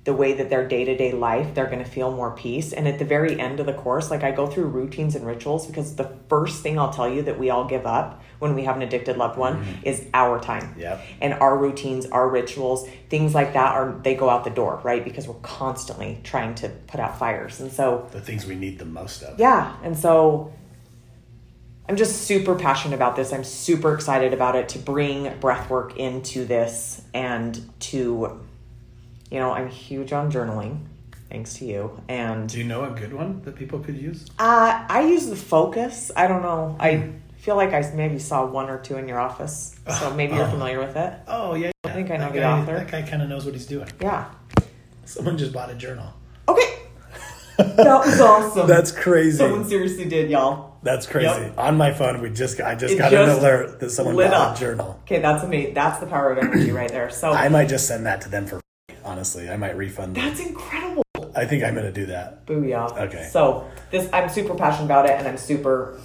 the 0.08 0.14
way 0.14 0.32
that 0.32 0.50
their 0.50 0.66
day 0.66 0.86
to 0.86 0.96
day 0.96 1.12
life, 1.12 1.54
they're 1.54 1.66
going 1.66 1.84
to 1.84 1.90
feel 1.90 2.14
more 2.14 2.32
peace. 2.32 2.72
And 2.72 2.88
at 2.88 2.98
the 2.98 3.04
very 3.04 3.38
end 3.38 3.60
of 3.60 3.66
the 3.66 3.74
course, 3.74 4.10
like 4.10 4.24
I 4.24 4.32
go 4.32 4.48
through 4.48 4.68
routines 4.68 5.16
and 5.16 5.28
rituals 5.28 5.68
because 5.68 5.98
the 5.98 6.10
first 6.30 6.64
thing 6.64 6.80
I'll 6.80 6.94
tell 6.94 7.10
you 7.10 7.24
that 7.24 7.38
we 7.38 7.50
all 7.50 7.66
give 7.66 7.86
up 7.86 8.24
when 8.40 8.56
we 8.56 8.64
have 8.64 8.78
an 8.78 8.84
addicted 8.84 9.18
loved 9.18 9.38
one 9.38 9.58
mm-hmm. 9.58 9.82
is 9.84 10.06
our 10.14 10.40
time 10.40 10.74
Yep. 10.78 11.02
and 11.20 11.34
our 11.34 11.58
routines, 11.58 12.06
our 12.06 12.30
rituals, 12.30 12.88
things 13.10 13.36
like 13.36 13.52
that 13.52 13.74
are 13.74 14.00
they 14.02 14.16
go 14.16 14.30
out 14.30 14.46
the 14.46 14.50
door, 14.50 14.80
right? 14.82 15.04
Because 15.04 15.28
we're 15.28 15.42
constantly 15.42 16.22
trying 16.24 16.56
to 16.56 16.70
put 16.70 17.02
out 17.02 17.20
fires. 17.20 17.60
And 17.60 17.70
so, 17.70 18.08
the 18.14 18.22
things 18.22 18.46
we 18.46 18.56
need 18.56 18.80
the 18.80 18.86
most 18.86 19.24
of. 19.24 19.38
yeah, 19.38 19.76
and 19.84 19.98
so 19.98 20.54
I'm 21.90 21.98
just 21.98 22.22
super 22.22 22.56
passionate 22.56 22.96
about 22.96 23.18
this. 23.18 23.34
I'm 23.34 23.44
super 23.44 23.94
excited 23.94 24.34
about 24.34 24.56
it 24.56 24.70
to 24.70 24.80
bring 24.80 25.38
breath 25.40 25.70
work 25.70 25.98
into 25.98 26.46
this 26.46 27.02
and 27.14 27.62
to 27.82 28.47
you 29.32 29.40
know, 29.40 29.52
I'm 29.52 29.70
huge 29.70 30.14
on 30.14 30.32
journaling 30.32 30.86
thanks 31.30 31.56
to 31.56 31.66
you. 31.66 32.02
And 32.08 32.48
Do 32.48 32.58
you 32.58 32.64
know 32.64 32.86
a 32.86 32.92
good 32.92 33.14
one 33.14 33.42
that 33.44 33.56
people 33.56 33.80
could 33.80 33.98
use? 33.98 34.26
uh, 34.40 34.86
I 34.90 35.02
use 35.02 35.28
the 35.28 35.36
focus. 35.36 36.10
I 36.16 36.26
don't 36.28 36.42
know. 36.42 36.78
I 36.80 37.12
feel 37.38 37.56
like 37.58 37.74
I 37.74 37.82
maybe 37.94 38.18
saw 38.20 38.46
one 38.46 38.70
or 38.70 38.80
two 38.80 38.98
in 38.98 39.08
your 39.10 39.20
office. 39.20 39.76
So 40.00 40.14
maybe 40.16 40.36
you're 40.36 40.48
familiar 40.48 40.80
with 40.80 40.96
it. 40.96 41.14
Oh, 41.28 41.54
yeah. 41.56 41.72
I 41.84 41.90
think 41.92 42.12
I 42.12 42.18
know 42.18 42.26
that 42.26 42.34
the 42.34 42.40
guy, 42.40 42.62
author. 42.62 42.74
That 42.78 42.90
guy 42.92 43.02
kind 43.02 43.22
of 43.22 43.28
knows 43.30 43.44
what 43.46 43.54
he's 43.54 43.66
doing. 43.66 43.90
Yeah. 44.02 44.30
Someone 45.06 45.38
just 45.38 45.52
bought 45.52 45.70
a 45.70 45.76
journal. 45.76 46.14
Okay. 46.48 46.74
That 47.58 48.06
was 48.06 48.22
awesome. 48.22 48.68
That's 48.68 48.92
crazy. 48.92 49.38
Someone 49.40 49.66
seriously 49.68 50.06
did, 50.06 50.30
y'all. 50.30 50.78
That's 50.84 51.08
crazy. 51.08 51.26
Yep. 51.26 51.58
On 51.58 51.76
my 51.76 51.92
phone, 51.92 52.22
we 52.22 52.30
just 52.30 52.62
I 52.62 52.76
just 52.76 52.94
It 52.94 52.98
got 53.00 53.12
an 53.14 53.30
alert 53.30 53.80
that 53.80 53.90
someone 53.90 54.16
lit 54.16 54.30
bought 54.30 54.52
up. 54.52 54.58
a 54.58 54.60
journal. 54.60 55.00
Okay, 55.04 55.20
that's 55.20 55.44
amazing. 55.44 55.74
That's 55.74 56.00
the 56.00 56.06
power 56.06 56.32
of 56.32 56.38
energy 56.38 56.70
right 56.72 56.90
there. 56.90 57.10
So 57.10 57.32
I 57.32 57.50
might 57.50 57.68
just 57.68 57.88
send 57.88 58.06
that 58.06 58.22
to 58.22 58.30
them 58.30 58.46
for 58.46 58.58
free, 58.58 58.62
honestly. 59.08 59.50
I 59.50 59.58
might 59.58 59.78
refund 59.78 60.16
them. 60.16 60.26
that's 60.26 60.40
incredible. 60.40 61.04
I 61.36 61.46
think 61.46 61.64
I'm 61.64 61.76
gonna 61.76 61.92
do 61.92 62.08
that. 62.08 62.46
Booyah. 62.46 62.98
Okay. 63.08 63.30
So 63.32 63.70
this, 63.92 64.10
I'm 64.12 64.30
super 64.30 64.56
passionate 64.56 64.86
about 64.86 65.06
it, 65.06 65.12
and 65.12 65.28
I'm 65.28 65.38
super, 65.38 66.00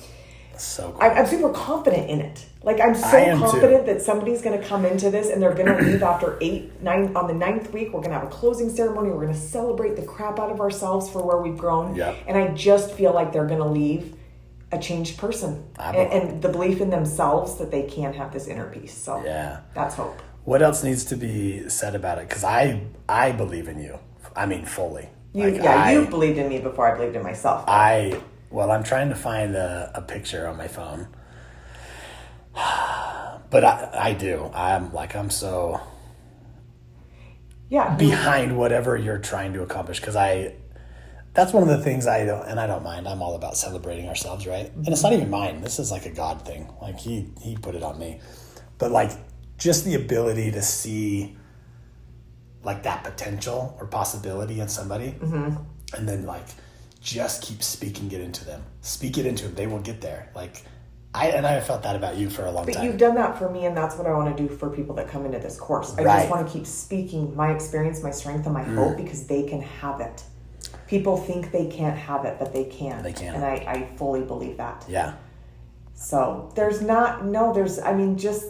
So 0.57 0.91
cool. 0.93 1.03
I'm, 1.03 1.19
I'm 1.19 1.27
super 1.27 1.51
confident 1.51 2.11
in 2.11 2.21
it. 2.21 2.47
Like 2.63 2.81
I'm 2.81 2.95
so 2.95 3.07
I 3.17 3.21
am 3.23 3.39
too. 3.39 3.45
confident 3.45 3.87
that 3.87 4.03
somebody's 4.03 4.43
going 4.43 4.61
to 4.61 4.65
come 4.65 4.85
into 4.85 5.11
this 5.11 5.31
and 5.31 5.43
they're 5.43 5.55
going 5.55 5.67
to 5.67 5.83
leave 5.83 6.03
after 6.03 6.39
eight, 6.41 6.81
nine. 6.81 7.17
On 7.17 7.27
the 7.27 7.35
ninth 7.35 7.73
week, 7.73 7.89
we're 7.89 8.01
going 8.01 8.11
to 8.13 8.19
have 8.19 8.29
a 8.29 8.31
closing 8.31 8.71
ceremony. 8.71 9.09
We're 9.11 9.23
going 9.23 9.35
to 9.35 9.41
celebrate 9.41 9.97
the 9.97 10.03
crap 10.03 10.39
out 10.39 10.51
of 10.53 10.61
ourselves 10.61 11.11
for 11.11 11.27
where 11.27 11.39
we've 11.39 11.59
grown. 11.59 11.97
Yep. 11.97 12.17
And 12.29 12.37
I 12.39 12.55
just 12.55 12.93
feel 12.93 13.13
like 13.13 13.33
they're 13.33 13.49
going 13.49 13.59
to 13.61 13.67
leave 13.67 14.15
a 14.71 14.79
changed 14.79 15.19
person 15.19 15.67
I 15.79 15.95
and, 15.97 16.13
and 16.31 16.43
the 16.43 16.49
belief 16.49 16.81
in 16.81 16.91
themselves 16.91 17.57
that 17.59 17.71
they 17.71 17.83
can 17.83 18.13
have 18.15 18.33
this 18.33 18.47
inner 18.47 18.71
peace. 18.71 18.95
So 18.97 19.23
yeah. 19.25 19.61
that's 19.75 19.97
hope. 19.97 20.23
What 20.45 20.63
else 20.63 20.83
needs 20.83 21.05
to 21.07 21.17
be 21.17 21.69
said 21.69 21.95
about 21.95 22.19
it? 22.19 22.29
Because 22.29 22.45
I 22.45 22.83
I 23.09 23.33
believe 23.33 23.69
in 23.69 23.81
you. 23.81 23.99
I 24.35 24.47
mean, 24.47 24.65
fully. 24.65 25.09
You, 25.33 25.51
Like, 25.51 25.63
yeah, 25.63 25.77
I, 25.77 25.93
you 25.93 26.07
believed 26.07 26.39
in 26.39 26.49
me 26.49 26.59
before 26.59 26.93
I 26.93 26.97
believed 26.97 27.17
in 27.17 27.23
myself. 27.23 27.65
I 27.69 28.21
well, 28.51 28.71
I'm 28.71 28.83
trying 28.83 29.09
to 29.09 29.15
find 29.15 29.55
a, 29.55 29.91
a 29.95 30.03
picture 30.03 30.47
on 30.47 30.57
my 30.57 30.69
phone, 30.69 31.09
but 32.55 33.65
I, 33.65 33.91
I 33.95 34.13
do. 34.15 34.51
I'm 34.55 34.93
like 34.93 35.15
I'm 35.15 35.31
so 35.31 35.81
yeah, 37.71 37.95
behind 37.97 38.59
whatever 38.59 38.97
you're 38.97 39.19
trying 39.19 39.53
to 39.55 39.63
accomplish 39.63 40.01
because 40.01 40.17
I. 40.17 40.57
That's 41.35 41.55
one 41.55 41.63
of 41.63 41.71
the 41.71 41.83
things 41.83 42.07
I 42.07 42.27
don't, 42.27 42.47
and 42.47 42.61
I 42.61 42.67
don't 42.67 42.83
mind. 42.83 43.09
I'm 43.09 43.23
all 43.23 43.35
about 43.35 43.57
celebrating 43.57 44.07
ourselves, 44.07 44.47
right? 44.47 44.71
And 44.75 44.89
it's 44.89 45.03
not 45.03 45.15
even 45.15 45.31
mine. 45.31 45.63
This 45.63 45.79
is 45.79 45.91
like 45.91 46.05
a 46.05 46.11
God 46.11 46.45
thing. 46.45 46.71
Like 46.83 46.99
he 46.99 47.31
he 47.41 47.57
put 47.57 47.75
it 47.75 47.83
on 47.83 47.99
me, 47.99 48.21
but 48.77 48.91
like 48.91 49.13
just 49.63 49.85
the 49.85 49.95
ability 49.95 50.51
to 50.53 50.63
see 50.63 51.37
like 52.65 52.83
that 52.85 53.03
potential 53.05 53.77
or 53.81 53.87
possibility 53.87 54.61
in 54.61 54.69
somebody, 54.69 55.15
and 55.23 56.09
then 56.09 56.27
like 56.27 56.47
just 57.01 57.43
keep 57.43 57.63
speaking 57.63 58.11
it 58.13 58.21
into 58.21 58.45
them. 58.45 58.63
Speak 58.81 59.19
it 59.19 59.27
into 59.27 59.45
them. 59.45 59.55
They 59.55 59.67
will 59.67 59.81
get 59.81 60.01
there. 60.01 60.31
Like 60.35 60.63
I 61.15 61.29
and 61.29 61.47
I 61.47 61.53
have 61.53 61.67
felt 61.67 61.83
that 61.83 61.97
about 61.97 62.17
you 62.17 62.31
for 62.31 62.45
a 62.47 62.51
long 62.51 62.65
But 62.65 62.75
time. 62.75 62.85
you've 62.87 62.97
done 62.99 63.15
that 63.17 63.39
for 63.39 63.49
me, 63.51 63.67
and 63.67 63.77
that's 63.77 63.97
what 63.97 64.07
I 64.07 64.13
want 64.15 64.37
to 64.37 64.43
do 64.43 64.49
for 64.55 64.71
people 64.71 64.95
that 64.97 65.09
come 65.09 65.25
into 65.27 65.39
this 65.39 65.59
course. 65.59 65.95
I 65.99 66.03
Right. 66.03 66.19
just 66.21 66.31
want 66.31 66.47
to 66.47 66.53
keep 66.53 66.67
speaking 66.67 67.35
my 67.37 67.53
experience, 67.53 68.03
my 68.03 68.11
strength, 68.11 68.45
and 68.47 68.55
my 68.55 68.65
Mm. 68.65 68.75
hope 68.77 68.97
because 68.97 69.27
they 69.27 69.43
can 69.45 69.61
have 69.61 70.01
it. 70.01 70.23
People 70.87 71.17
think 71.17 71.53
they 71.53 71.67
can't 71.67 71.97
have 71.97 72.25
it, 72.25 72.37
but 72.39 72.53
they 72.53 72.65
can. 72.65 73.03
They 73.03 73.13
can. 73.13 73.35
And 73.35 73.45
I, 73.45 73.55
I 73.67 73.97
fully 73.97 74.23
believe 74.23 74.57
that. 74.59 74.85
yeah. 74.89 75.15
So 75.95 76.51
there's 76.57 76.81
not, 76.83 77.25
no, 77.25 77.53
there's, 77.53 77.79
I 77.79 77.93
mean, 77.95 78.17
just 78.19 78.47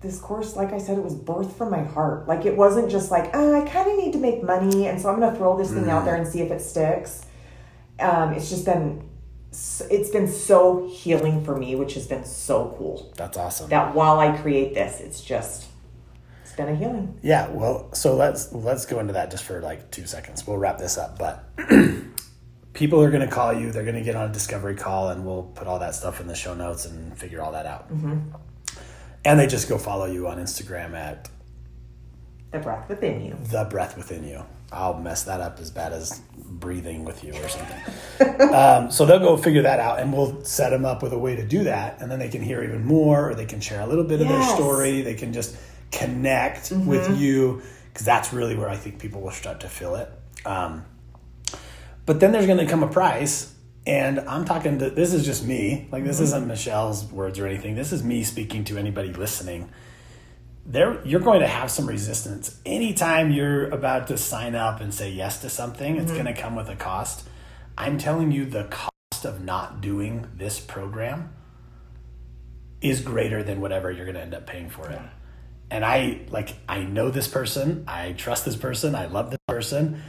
this 0.00 0.20
course, 0.20 0.54
like 0.54 0.72
I 0.72 0.78
said, 0.78 0.96
it 0.96 1.02
was 1.04 1.14
birthed 1.16 1.52
from 1.54 1.70
my 1.70 1.82
heart. 1.82 2.28
Like 2.28 2.46
it 2.46 2.56
wasn't 2.56 2.90
just 2.90 3.10
like, 3.10 3.30
oh, 3.34 3.54
I 3.60 3.68
kind 3.68 3.90
of 3.90 3.96
need 3.98 4.12
to 4.12 4.18
make 4.18 4.42
money, 4.42 4.86
and 4.86 5.00
so 5.00 5.08
I'm 5.10 5.18
going 5.18 5.32
to 5.32 5.36
throw 5.36 5.56
this 5.56 5.70
thing 5.72 5.84
Mm. 5.84 5.88
out 5.90 6.04
there 6.04 6.14
and 6.14 6.26
see 6.26 6.40
if 6.40 6.50
it 6.52 6.60
sticks. 6.60 7.24
Um, 7.98 8.32
it's 8.32 8.48
just 8.48 8.64
been, 8.64 9.08
it's 9.50 10.10
been 10.10 10.28
so 10.28 10.86
healing 10.88 11.44
for 11.44 11.56
me, 11.56 11.74
which 11.74 11.94
has 11.94 12.06
been 12.06 12.24
so 12.24 12.74
cool 12.78 13.12
That's 13.16 13.36
awesome. 13.36 13.70
that 13.70 13.92
while 13.94 14.20
I 14.20 14.36
create 14.36 14.74
this, 14.74 15.00
it's 15.00 15.20
just 15.20 15.66
it's 16.44 16.52
been 16.54 16.68
a 16.68 16.76
healing. 16.76 17.18
Yeah, 17.22 17.48
well, 17.48 17.92
so 17.92 18.14
let's 18.14 18.52
let's 18.52 18.86
go 18.86 19.00
into 19.00 19.14
that 19.14 19.32
just 19.32 19.42
for 19.42 19.60
like 19.60 19.90
two 19.90 20.06
seconds. 20.06 20.46
We'll 20.46 20.58
wrap 20.58 20.78
this 20.78 20.96
up, 20.96 21.18
but 21.18 21.44
people 22.72 23.02
are 23.02 23.10
going 23.10 23.26
to 23.28 23.34
call 23.34 23.52
you. 23.52 23.72
They're 23.72 23.82
going 23.84 23.96
to 23.96 24.02
get 24.04 24.14
on 24.14 24.30
a 24.30 24.32
discovery 24.32 24.76
call, 24.76 25.08
and 25.10 25.26
we'll 25.26 25.42
put 25.42 25.66
all 25.66 25.80
that 25.80 25.96
stuff 25.96 26.20
in 26.20 26.28
the 26.28 26.34
show 26.36 26.54
notes 26.54 26.84
and 26.86 27.18
figure 27.18 27.42
all 27.42 27.50
that 27.52 27.66
out. 27.66 27.90
And 29.24 29.38
they 29.38 29.46
just 29.46 29.68
go 29.68 29.78
follow 29.78 30.06
you 30.06 30.28
on 30.28 30.38
Instagram 30.38 30.94
at 30.94 31.28
The 32.50 32.58
breath 32.58 32.88
within 32.88 33.24
you. 33.24 33.36
the 33.50 33.64
breath 33.64 33.96
within 33.96 34.26
you. 34.26 34.44
I'll 34.70 34.98
mess 34.98 35.24
that 35.24 35.40
up 35.40 35.58
as 35.60 35.70
bad 35.70 35.92
as 35.92 36.20
breathing 36.36 37.04
with 37.04 37.24
you 37.24 37.32
or 37.34 37.48
something. 37.48 38.50
um, 38.54 38.90
so 38.90 39.06
they'll 39.06 39.18
go 39.18 39.36
figure 39.36 39.62
that 39.62 39.80
out, 39.80 39.98
and 39.98 40.12
we'll 40.12 40.44
set 40.44 40.70
them 40.70 40.84
up 40.84 41.02
with 41.02 41.12
a 41.14 41.18
way 41.18 41.36
to 41.36 41.44
do 41.46 41.64
that, 41.64 42.00
and 42.00 42.10
then 42.10 42.18
they 42.18 42.28
can 42.28 42.42
hear 42.42 42.62
even 42.62 42.84
more, 42.84 43.30
or 43.30 43.34
they 43.34 43.46
can 43.46 43.60
share 43.60 43.80
a 43.80 43.86
little 43.86 44.04
bit 44.04 44.20
of 44.20 44.28
their 44.28 44.42
story. 44.42 45.00
They 45.00 45.14
can 45.14 45.32
just 45.32 45.56
connect 45.90 46.70
with 46.70 47.18
you 47.18 47.62
because 47.92 48.04
that's 48.04 48.32
really 48.32 48.56
where 48.56 48.68
I 48.68 48.76
think 48.76 48.98
people 48.98 49.22
will 49.22 49.30
start 49.30 49.60
to 49.60 49.68
feel 49.68 49.94
it. 49.94 50.10
Um, 50.44 50.84
but 52.04 52.20
then 52.20 52.32
there's 52.32 52.46
going 52.46 52.58
to 52.58 52.66
come 52.66 52.82
a 52.82 52.88
price, 52.88 53.52
And 53.88 54.20
I'm 54.20 54.44
talking 54.44 54.78
to 54.80 54.90
this 54.90 55.14
is 55.14 55.24
just 55.24 55.46
me. 55.46 55.88
Like 55.90 56.04
this 56.04 56.20
isn't 56.20 56.46
Michelle's 56.46 57.06
words 57.06 57.38
or 57.38 57.46
anything. 57.46 57.74
This 57.74 57.90
is 57.90 58.04
me 58.04 58.22
speaking 58.22 58.62
to 58.64 58.76
anybody 58.76 59.14
listening. 59.14 59.70
There 60.66 61.00
you're 61.06 61.20
going 61.20 61.40
to 61.40 61.46
have 61.46 61.70
some 61.70 61.86
resistance. 61.86 62.60
Anytime 62.66 63.30
you're 63.32 63.70
about 63.70 64.08
to 64.08 64.18
sign 64.18 64.54
up 64.54 64.82
and 64.82 64.92
say 64.92 65.10
yes 65.10 65.40
to 65.40 65.48
something, 65.48 65.96
it's 65.96 66.12
mm-hmm. 66.12 66.22
going 66.22 66.34
to 66.34 66.38
come 66.38 66.54
with 66.54 66.68
a 66.68 66.76
cost. 66.76 67.26
I'm 67.78 67.96
telling 67.96 68.30
you 68.30 68.44
the 68.44 68.64
cost 68.64 69.24
of 69.24 69.42
not 69.42 69.80
doing 69.80 70.28
this 70.36 70.60
program 70.60 71.34
is 72.82 73.00
greater 73.00 73.42
than 73.42 73.62
whatever 73.62 73.90
you're 73.90 74.04
going 74.04 74.16
to 74.16 74.20
end 74.20 74.34
up 74.34 74.46
paying 74.46 74.68
for 74.68 74.86
it. 74.90 75.00
And 75.70 75.82
I 75.82 76.26
like 76.28 76.50
I 76.68 76.80
know 76.80 77.10
this 77.10 77.26
person, 77.26 77.84
I 77.88 78.12
trust 78.12 78.44
this 78.44 78.56
person, 78.56 78.94
I 78.94 79.06
love 79.06 79.30
this 79.30 79.40
person. 79.48 80.02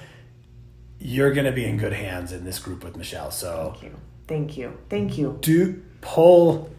You're 0.99 1.33
going 1.33 1.45
to 1.45 1.51
be 1.51 1.65
in 1.65 1.77
good 1.77 1.93
hands 1.93 2.31
in 2.31 2.43
this 2.43 2.59
group 2.59 2.83
with 2.83 2.97
Michelle. 2.97 3.31
So 3.31 3.71
Thank 3.73 3.83
you. 3.83 3.95
Thank 4.27 4.57
you. 4.57 4.77
Thank 4.89 5.17
you. 5.17 5.37
do 5.41 5.81
pull 6.01 6.69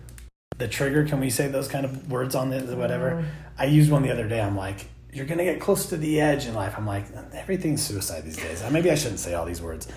the 0.59 0.69
trigger. 0.69 1.05
Can 1.05 1.21
we 1.21 1.31
say 1.31 1.49
those 1.49 1.69
kind 1.69 1.85
of 1.85 2.11
words 2.11 2.35
on 2.35 2.51
this, 2.51 2.71
whatever? 2.71 3.11
Mm. 3.11 3.25
I 3.59 3.65
used 3.65 3.91
one 3.91 4.03
the 4.03 4.13
other 4.13 4.29
day. 4.29 4.41
I'm 4.41 4.57
like, 4.57 4.89
you're 5.13 5.27
gonna 5.27 5.45
get 5.45 5.61
close 5.61 5.87
to 5.87 5.97
the 5.97 6.21
edge 6.21 6.47
in 6.47 6.55
life. 6.55 6.75
I'm 6.77 6.87
like, 6.87 7.07
everything's 7.35 7.83
suicide 7.83 8.25
these 8.25 8.37
days. 8.37 8.63
Maybe 8.71 8.91
I 8.91 8.95
shouldn't 8.95 9.21
say 9.21 9.35
all 9.35 9.45
these 9.45 9.61
words. 9.61 9.89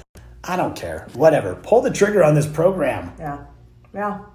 I 0.43 0.55
don't 0.55 0.75
care. 0.75 1.07
Whatever. 1.13 1.55
Pull 1.55 1.81
the 1.81 1.91
trigger 1.91 2.23
on 2.23 2.35
this 2.35 2.47
program. 2.47 3.13
Yeah. 3.19 3.45
Yeah. 3.93 4.25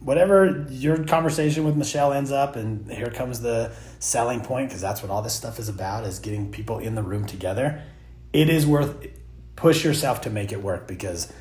Whatever 0.00 0.66
your 0.70 1.04
conversation 1.04 1.64
with 1.64 1.76
Michelle 1.76 2.12
ends 2.12 2.30
up, 2.30 2.56
and 2.56 2.90
here 2.90 3.10
comes 3.10 3.40
the 3.40 3.72
selling 3.98 4.40
point 4.40 4.68
because 4.68 4.80
that's 4.80 5.02
what 5.02 5.10
all 5.10 5.22
this 5.22 5.34
stuff 5.34 5.58
is 5.58 5.68
about: 5.68 6.04
is 6.04 6.18
getting 6.18 6.50
people 6.50 6.78
in 6.78 6.94
the 6.94 7.02
room 7.02 7.26
together. 7.26 7.82
It 8.32 8.48
is 8.48 8.66
worth 8.66 9.06
push 9.56 9.84
yourself 9.84 10.20
to 10.22 10.30
make 10.30 10.52
it 10.52 10.62
work 10.62 10.86
because 10.86 11.32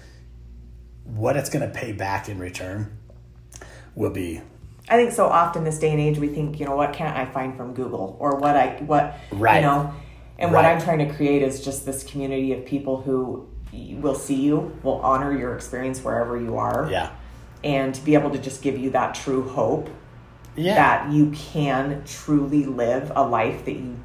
what 1.03 1.36
it's 1.36 1.49
going 1.49 1.68
to 1.68 1.74
pay 1.74 1.91
back 1.91 2.30
in 2.30 2.39
return 2.39 2.97
will 3.95 4.09
be 4.09 4.41
I 4.89 4.97
think 4.97 5.14
so 5.14 5.28
often 5.28 5.64
this 5.64 5.80
day 5.80 5.91
and 5.91 5.99
age 5.99 6.18
we 6.18 6.28
think, 6.28 6.59
you 6.59 6.66
know, 6.66 6.76
what 6.76 6.91
can't 6.91 7.16
I 7.16 7.26
find 7.26 7.55
from 7.55 7.74
Google 7.74 8.18
or 8.20 8.36
what 8.38 8.55
I 8.57 8.76
what 8.86 9.18
Right. 9.32 9.57
you 9.57 9.61
know. 9.61 9.93
And 10.38 10.51
what 10.51 10.66
I'm 10.66 10.82
trying 10.82 10.97
to 11.07 11.14
create 11.14 11.41
is 11.41 11.64
just 11.64 11.86
this 11.86 12.03
community 12.03 12.51
of 12.51 12.66
people 12.66 13.01
who 13.01 13.47
will 13.72 14.16
see 14.16 14.36
you, 14.36 14.78
will 14.84 14.99
honor 15.01 15.36
your 15.38 15.55
experience 15.55 16.03
wherever 16.03 16.38
you 16.38 16.57
are. 16.57 16.88
yeah 16.91 17.11
And 17.64 17.95
to 17.95 18.01
be 18.03 18.14
able 18.16 18.30
to 18.32 18.39
just 18.39 18.61
give 18.61 18.78
you 18.78 18.89
that 18.91 19.16
true 19.16 19.47
hope 19.49 19.89
yeah 20.55 20.76
that 20.76 21.11
you 21.11 21.32
can 21.32 22.03
truly 22.05 22.66
live 22.66 23.11
a 23.16 23.26
life 23.26 23.66
that 23.66 23.74
you 23.76 23.97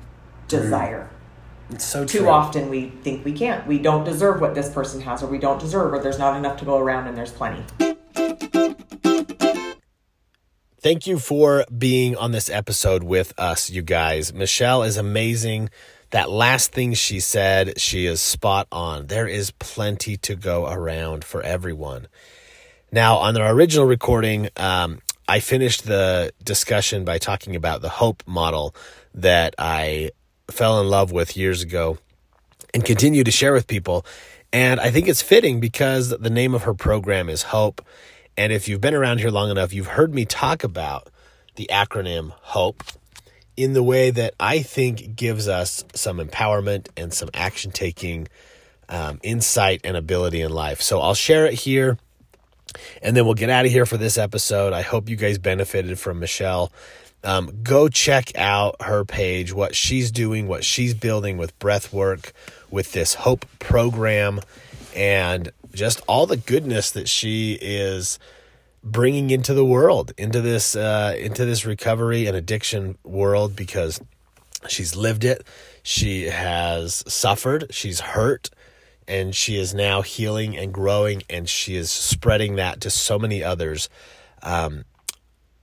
desire. 0.47 1.11
It's 1.71 1.85
so 1.85 2.05
Too 2.05 2.21
true. 2.21 2.29
often 2.29 2.69
we 2.71 2.91
think 3.03 3.25
we 3.25 3.33
can't. 3.33 3.66
We 3.66 3.79
don't 3.79 4.05
deserve 4.05 4.41
what 4.41 4.55
this 4.55 4.71
person 4.71 5.01
has, 5.03 5.23
or 5.23 5.27
we 5.27 5.39
don't 5.39 5.61
deserve, 5.61 5.93
or 5.93 5.99
there's 6.01 6.19
not 6.19 6.37
enough 6.37 6.59
to 6.59 6.64
go 6.64 6.79
around, 6.79 7.07
and 7.09 7.16
there's 7.16 7.33
plenty. 7.33 7.62
Thank 10.81 11.07
you 11.07 11.19
for 11.19 11.64
being 11.77 12.16
on 12.16 12.33
this 12.33 12.49
episode 12.49 13.03
with 13.03 13.35
us, 13.39 13.69
you 13.69 13.83
guys. 13.83 14.33
Michelle 14.33 14.83
is 14.85 14.97
amazing. 14.97 15.71
That 16.11 16.31
last 16.31 16.73
thing 16.73 16.95
she 16.95 17.21
said, 17.21 17.79
she 17.81 18.07
is 18.07 18.21
spot 18.21 18.69
on. 18.73 19.09
There 19.09 19.27
is 19.27 19.51
plenty 19.51 20.16
to 20.19 20.37
go 20.37 20.66
around 20.66 21.25
for 21.25 21.43
everyone. 21.43 22.07
Now, 22.91 23.16
on 23.16 23.37
our 23.37 23.53
original 23.53 23.85
recording, 23.87 24.49
um, 24.57 25.01
I 25.27 25.41
finished 25.41 25.85
the 25.85 26.33
discussion 26.43 27.05
by 27.05 27.19
talking 27.19 27.55
about 27.55 27.83
the 27.83 27.91
hope 27.91 28.23
model 28.27 28.75
that 29.14 29.55
I 29.59 30.12
fell 30.51 30.80
in 30.80 30.88
love 30.88 31.12
with 31.12 31.36
years 31.36 31.62
ago 31.62 31.99
and 32.74 32.84
continue 32.84 33.24
to 33.24 33.30
share 33.30 33.53
with 33.53 33.66
people. 33.66 34.05
And 34.53 34.80
I 34.80 34.90
think 34.90 35.09
it's 35.09 35.22
fitting 35.22 35.61
because 35.61 36.11
the 36.11 36.30
name 36.30 36.55
of 36.55 36.62
her 36.62 36.74
program 36.74 37.28
is 37.28 37.42
Hope. 37.44 37.84
And 38.36 38.53
if 38.53 38.68
you've 38.68 38.80
been 38.80 38.94
around 38.94 39.18
here 39.18 39.30
long 39.30 39.51
enough, 39.51 39.72
you've 39.72 39.88
heard 39.88 40.14
me 40.14 40.24
talk 40.24 40.64
about 40.64 41.09
the 41.57 41.68
acronym 41.70 42.32
HOPE 42.40 42.82
in 43.57 43.72
the 43.72 43.82
way 43.82 44.11
that 44.11 44.34
I 44.38 44.61
think 44.62 45.16
gives 45.16 45.49
us 45.49 45.84
some 45.94 46.18
empowerment 46.18 46.88
and 46.96 47.12
some 47.12 47.28
action 47.34 47.72
taking 47.72 48.28
um, 48.88 49.18
insight 49.22 49.80
and 49.84 49.96
ability 49.96 50.40
in 50.40 50.51
life. 50.51 50.80
So 50.80 51.01
I'll 51.01 51.14
share 51.14 51.46
it 51.46 51.55
here 51.55 51.99
and 53.03 53.16
then 53.16 53.24
we'll 53.24 53.34
get 53.34 53.51
out 53.51 53.66
of 53.66 53.72
here 53.72 53.86
for 53.86 53.96
this 53.96 54.18
episode. 54.18 54.72
I 54.72 54.82
hope 54.82 55.09
you 55.09 55.16
guys 55.16 55.38
benefited 55.38 55.99
from 55.99 56.20
Michelle. 56.20 56.72
Um, 57.25 57.61
go 57.62 57.89
check 57.89 58.37
out 58.37 58.81
her 58.83 59.05
page, 59.05 59.53
what 59.53 59.75
she's 59.75 60.11
doing, 60.11 60.47
what 60.47 60.64
she's 60.64 60.95
building 60.95 61.37
with 61.37 61.59
breath 61.59 61.93
work, 61.93 62.33
with 62.71 62.93
this 62.93 63.14
Hope 63.14 63.45
program, 63.59 64.41
and 64.95 65.51
just 65.75 66.01
all 66.07 66.27
the 66.27 66.37
goodness 66.37 66.91
that 66.93 67.09
she 67.09 67.59
is 67.61 68.19
bringing 68.85 69.31
into 69.31 69.53
the 69.53 69.64
world, 69.64 70.12
into 70.16 70.41
this 70.41 70.77
uh, 70.77 71.14
into 71.19 71.45
this 71.45 71.66
recovery 71.66 72.27
and 72.27 72.37
addiction 72.37 72.97
world, 73.03 73.57
because 73.57 74.01
she's 74.69 74.95
lived 74.95 75.25
it. 75.25 75.45
She 75.83 76.25
has 76.27 77.03
suffered. 77.07 77.66
She's 77.71 78.01
hurt 78.01 78.51
and 79.09 79.35
she 79.35 79.57
is 79.57 79.75
now 79.75 80.03
healing 80.03 80.57
and 80.57 80.73
growing 80.73 81.23
and 81.31 81.49
she 81.49 81.75
is 81.75 81.91
spreading 81.91 82.57
that 82.57 82.81
to 82.83 82.91
so 82.91 83.19
many 83.19 83.43
others 83.43 83.89
um, 84.43 84.85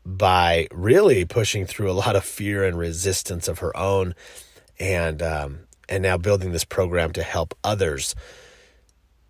by 0.05 0.67
really 0.71 1.25
pushing 1.25 1.65
through 1.65 1.89
a 1.89 1.93
lot 1.93 2.15
of 2.15 2.23
fear 2.23 2.63
and 2.63 2.77
resistance 2.77 3.47
of 3.47 3.59
her 3.59 3.75
own 3.75 4.13
and 4.79 5.21
um, 5.21 5.59
and 5.89 6.03
now 6.03 6.17
building 6.17 6.51
this 6.51 6.65
program 6.65 7.11
to 7.13 7.23
help 7.23 7.53
others 7.63 8.15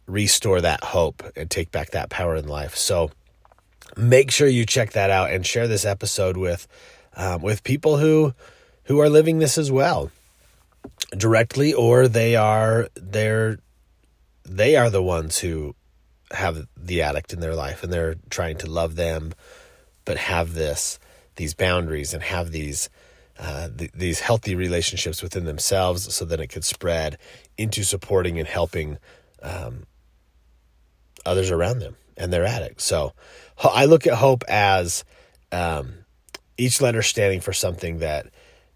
restore 0.07 0.61
that 0.61 0.83
hope 0.83 1.23
and 1.35 1.49
take 1.49 1.71
back 1.71 1.91
that 1.91 2.09
power 2.09 2.35
in 2.35 2.47
life. 2.47 2.75
So 2.75 3.11
make 3.97 4.31
sure 4.31 4.47
you 4.47 4.65
check 4.65 4.91
that 4.91 5.09
out 5.09 5.31
and 5.31 5.45
share 5.45 5.67
this 5.67 5.85
episode 5.85 6.37
with 6.37 6.67
um, 7.15 7.41
with 7.41 7.63
people 7.63 7.97
who 7.97 8.33
who 8.83 8.99
are 8.99 9.09
living 9.09 9.39
this 9.39 9.57
as 9.57 9.71
well 9.71 10.11
directly 11.17 11.73
or 11.73 12.07
they 12.07 12.35
are 12.35 12.89
they're 12.95 13.57
they 14.43 14.75
are 14.75 14.89
the 14.89 15.01
ones 15.01 15.39
who 15.39 15.75
have 16.31 16.67
the 16.75 17.01
addict 17.01 17.33
in 17.33 17.39
their 17.39 17.55
life 17.55 17.83
and 17.83 17.91
they're 17.91 18.15
trying 18.29 18.57
to 18.57 18.69
love 18.69 18.95
them 18.95 19.33
but 20.05 20.17
have 20.17 20.53
this 20.53 20.99
these 21.35 21.53
boundaries 21.53 22.13
and 22.13 22.23
have 22.23 22.51
these 22.51 22.89
uh, 23.37 23.67
th- 23.77 23.91
these 23.93 24.21
healthy 24.21 24.55
relationships 24.55 25.21
within 25.21 25.43
themselves 25.43 26.13
so 26.13 26.23
that 26.23 26.39
it 26.39 26.47
could 26.47 26.63
spread 26.63 27.17
into 27.57 27.83
supporting 27.83 28.39
and 28.39 28.47
helping 28.47 28.97
um, 29.41 29.85
others 31.25 31.51
around 31.51 31.79
them 31.79 31.97
and 32.15 32.31
their 32.31 32.45
addicts 32.45 32.85
so 32.85 33.13
i 33.63 33.85
look 33.85 34.07
at 34.07 34.13
hope 34.13 34.43
as 34.47 35.03
um, 35.51 35.93
each 36.57 36.81
letter 36.81 37.01
standing 37.01 37.41
for 37.41 37.51
something 37.51 37.99
that 37.99 38.27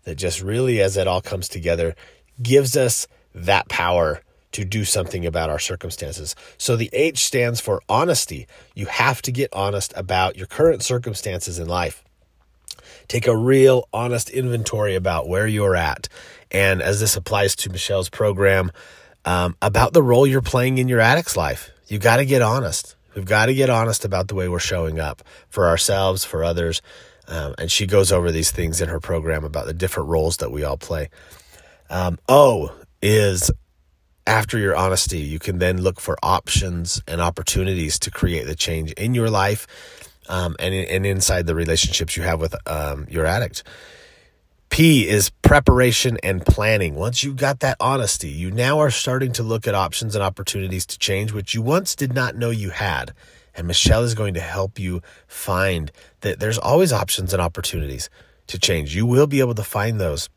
that 0.03 0.15
just 0.15 0.41
really 0.41 0.81
as 0.81 0.97
it 0.97 1.07
all 1.07 1.21
comes 1.21 1.47
together 1.47 1.95
gives 2.41 2.75
us 2.75 3.07
that 3.33 3.69
power 3.69 4.21
to 4.51 4.65
do 4.65 4.83
something 4.83 5.25
about 5.25 5.49
our 5.49 5.59
circumstances. 5.59 6.35
So 6.57 6.75
the 6.75 6.89
H 6.93 7.19
stands 7.19 7.59
for 7.59 7.81
honesty. 7.87 8.47
You 8.75 8.87
have 8.87 9.21
to 9.23 9.31
get 9.31 9.53
honest 9.53 9.93
about 9.95 10.37
your 10.37 10.47
current 10.47 10.83
circumstances 10.83 11.59
in 11.59 11.67
life. 11.67 12.03
Take 13.07 13.27
a 13.27 13.35
real 13.35 13.87
honest 13.93 14.29
inventory 14.29 14.95
about 14.95 15.27
where 15.27 15.47
you're 15.47 15.75
at. 15.75 16.07
And 16.51 16.81
as 16.81 16.99
this 16.99 17.15
applies 17.15 17.55
to 17.57 17.69
Michelle's 17.69 18.09
program, 18.09 18.71
um, 19.25 19.55
about 19.61 19.93
the 19.93 20.03
role 20.03 20.25
you're 20.25 20.41
playing 20.41 20.77
in 20.77 20.87
your 20.87 20.99
addict's 20.99 21.35
life. 21.35 21.71
You've 21.87 22.01
got 22.01 22.17
to 22.17 22.25
get 22.25 22.41
honest. 22.41 22.95
We've 23.15 23.25
got 23.25 23.47
to 23.47 23.53
get 23.53 23.69
honest 23.69 24.05
about 24.05 24.27
the 24.27 24.35
way 24.35 24.47
we're 24.47 24.59
showing 24.59 24.99
up 24.99 25.23
for 25.49 25.67
ourselves, 25.67 26.23
for 26.23 26.43
others. 26.43 26.81
Um, 27.27 27.53
and 27.57 27.71
she 27.71 27.85
goes 27.85 28.11
over 28.11 28.31
these 28.31 28.51
things 28.51 28.81
in 28.81 28.89
her 28.89 28.99
program 28.99 29.43
about 29.43 29.65
the 29.65 29.73
different 29.73 30.09
roles 30.09 30.37
that 30.37 30.51
we 30.51 30.63
all 30.63 30.77
play. 30.77 31.09
Um, 31.89 32.17
o 32.27 32.71
is 33.01 33.51
after 34.29 34.59
your 34.59 34.75
honesty, 34.75 35.17
you 35.17 35.39
can 35.39 35.57
then 35.57 35.81
look 35.81 35.99
for 35.99 36.15
options 36.21 37.01
and 37.07 37.19
opportunities 37.19 37.97
to 37.97 38.11
create 38.11 38.45
the 38.45 38.55
change 38.55 38.91
in 38.91 39.15
your 39.15 39.27
life 39.27 39.65
um, 40.29 40.55
and, 40.59 40.73
and 40.75 41.03
inside 41.03 41.47
the 41.47 41.55
relationships 41.55 42.15
you 42.15 42.21
have 42.21 42.39
with 42.39 42.55
um, 42.69 43.07
your 43.09 43.25
addict. 43.25 43.63
P 44.69 45.07
is 45.09 45.31
preparation 45.41 46.19
and 46.21 46.45
planning. 46.45 46.93
Once 46.93 47.23
you've 47.23 47.37
got 47.37 47.61
that 47.61 47.75
honesty, 47.79 48.29
you 48.29 48.51
now 48.51 48.77
are 48.77 48.91
starting 48.91 49.31
to 49.31 49.41
look 49.41 49.67
at 49.67 49.73
options 49.73 50.13
and 50.13 50.23
opportunities 50.23 50.85
to 50.85 50.99
change, 50.99 51.33
which 51.33 51.55
you 51.55 51.63
once 51.63 51.95
did 51.95 52.13
not 52.13 52.35
know 52.35 52.51
you 52.51 52.69
had. 52.69 53.13
And 53.55 53.65
Michelle 53.65 54.03
is 54.03 54.13
going 54.13 54.35
to 54.35 54.39
help 54.39 54.77
you 54.77 55.01
find 55.27 55.91
that 56.21 56.39
there's 56.39 56.59
always 56.59 56.93
options 56.93 57.33
and 57.33 57.41
opportunities 57.41 58.11
to 58.45 58.59
change. 58.59 58.95
You 58.95 59.07
will 59.07 59.25
be 59.25 59.39
able 59.39 59.55
to 59.55 59.63
find 59.63 59.99
those. 59.99 60.29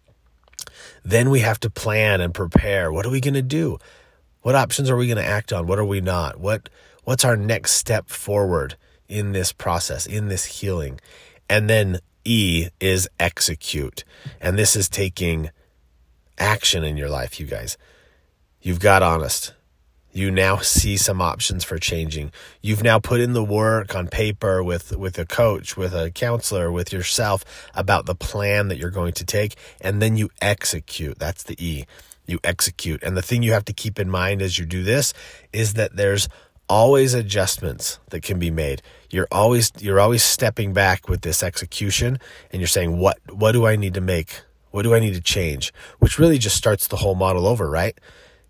Then 1.05 1.31
we 1.31 1.41
have 1.41 1.61
to 1.61 1.71
plan 1.71 2.21
and 2.21 2.33
prepare. 2.33 2.93
What 2.93 3.07
are 3.07 3.11
we 3.11 3.21
going 3.21 3.35
to 3.35 3.43
do? 3.43 3.79
What 4.43 4.55
options 4.55 4.91
are 4.91 4.97
we 4.97 5.07
going 5.07 5.23
to 5.23 5.25
act 5.25 5.53
on? 5.53 5.67
What 5.67 5.79
are 5.79 5.85
we 5.85 6.01
not? 6.01 6.39
What 6.39 6.69
what's 7.05 7.25
our 7.25 7.37
next 7.37 7.73
step 7.73 8.09
forward 8.09 8.77
in 9.09 9.33
this 9.33 9.53
process, 9.53 10.07
in 10.07 10.29
this 10.29 10.45
healing? 10.45 11.01
And 11.49 11.69
then 11.69 11.99
E 12.25 12.69
is 12.81 13.09
execute. 13.19 14.05
And 14.41 14.59
this 14.59 14.77
is 14.77 14.89
taking 14.89 15.51
action 16.39 16.85
in 16.85 16.97
your 16.97 17.09
life, 17.09 17.39
you 17.41 17.47
guys. 17.47 17.77
You've 18.61 18.81
got 18.81 19.03
honest. 19.03 19.55
You 20.13 20.31
now 20.31 20.59
see 20.59 20.99
some 20.99 21.23
options 21.23 21.65
for 21.65 21.79
changing. 21.79 22.33
You've 22.61 22.83
now 22.83 22.99
put 22.99 23.21
in 23.21 23.33
the 23.33 23.43
work 23.43 23.95
on 23.97 24.09
paper 24.09 24.63
with, 24.63 24.95
with 24.97 25.19
a 25.19 25.25
coach, 25.25 25.75
with 25.75 25.95
a 25.95 26.11
counselor, 26.11 26.71
with 26.71 26.93
yourself 26.93 27.45
about 27.75 28.05
the 28.05 28.15
plan 28.15 28.69
that 28.69 28.77
you're 28.77 28.91
going 28.91 29.15
to 29.15 29.25
take, 29.25 29.55
and 29.81 30.03
then 30.03 30.19
you 30.19 30.29
execute. 30.43 31.19
That's 31.19 31.43
the 31.43 31.57
E. 31.59 31.87
You 32.27 32.41
execute. 32.45 33.03
And 33.03 33.17
the 33.17 33.23
thing 33.23 33.43
you 33.43 33.53
have 33.53 33.65
to 33.65 33.73
keep 33.73 33.99
in 33.99 34.11
mind 34.11 34.43
as 34.43 34.59
you 34.59 34.67
do 34.67 34.83
this 34.83 35.15
is 35.53 35.75
that 35.75 35.97
there's 35.97 36.29
always 36.69 37.15
adjustments 37.15 37.99
that 38.11 38.23
can 38.23 38.39
be 38.39 38.51
made. 38.51 38.83
You're 39.11 39.29
always 39.33 39.73
you're 39.79 40.01
always 40.01 40.23
stepping 40.23 40.73
back 40.73 41.09
with 41.09 41.23
this 41.23 41.43
execution 41.43 42.19
and 42.51 42.61
you're 42.61 42.69
saying 42.69 42.99
what 42.99 43.19
what 43.31 43.53
do 43.53 43.67
I 43.67 43.77
need 43.77 43.95
to 43.95 44.01
make? 44.01 44.43
What 44.71 44.83
do 44.83 44.95
I 44.95 45.01
need 45.01 45.15
to 45.15 45.21
change? 45.21 45.73
Which 45.99 46.19
really 46.19 46.39
just 46.39 46.57
starts 46.57 46.87
the 46.87 46.97
whole 46.97 47.15
model 47.15 47.47
over, 47.47 47.69
right? 47.69 47.99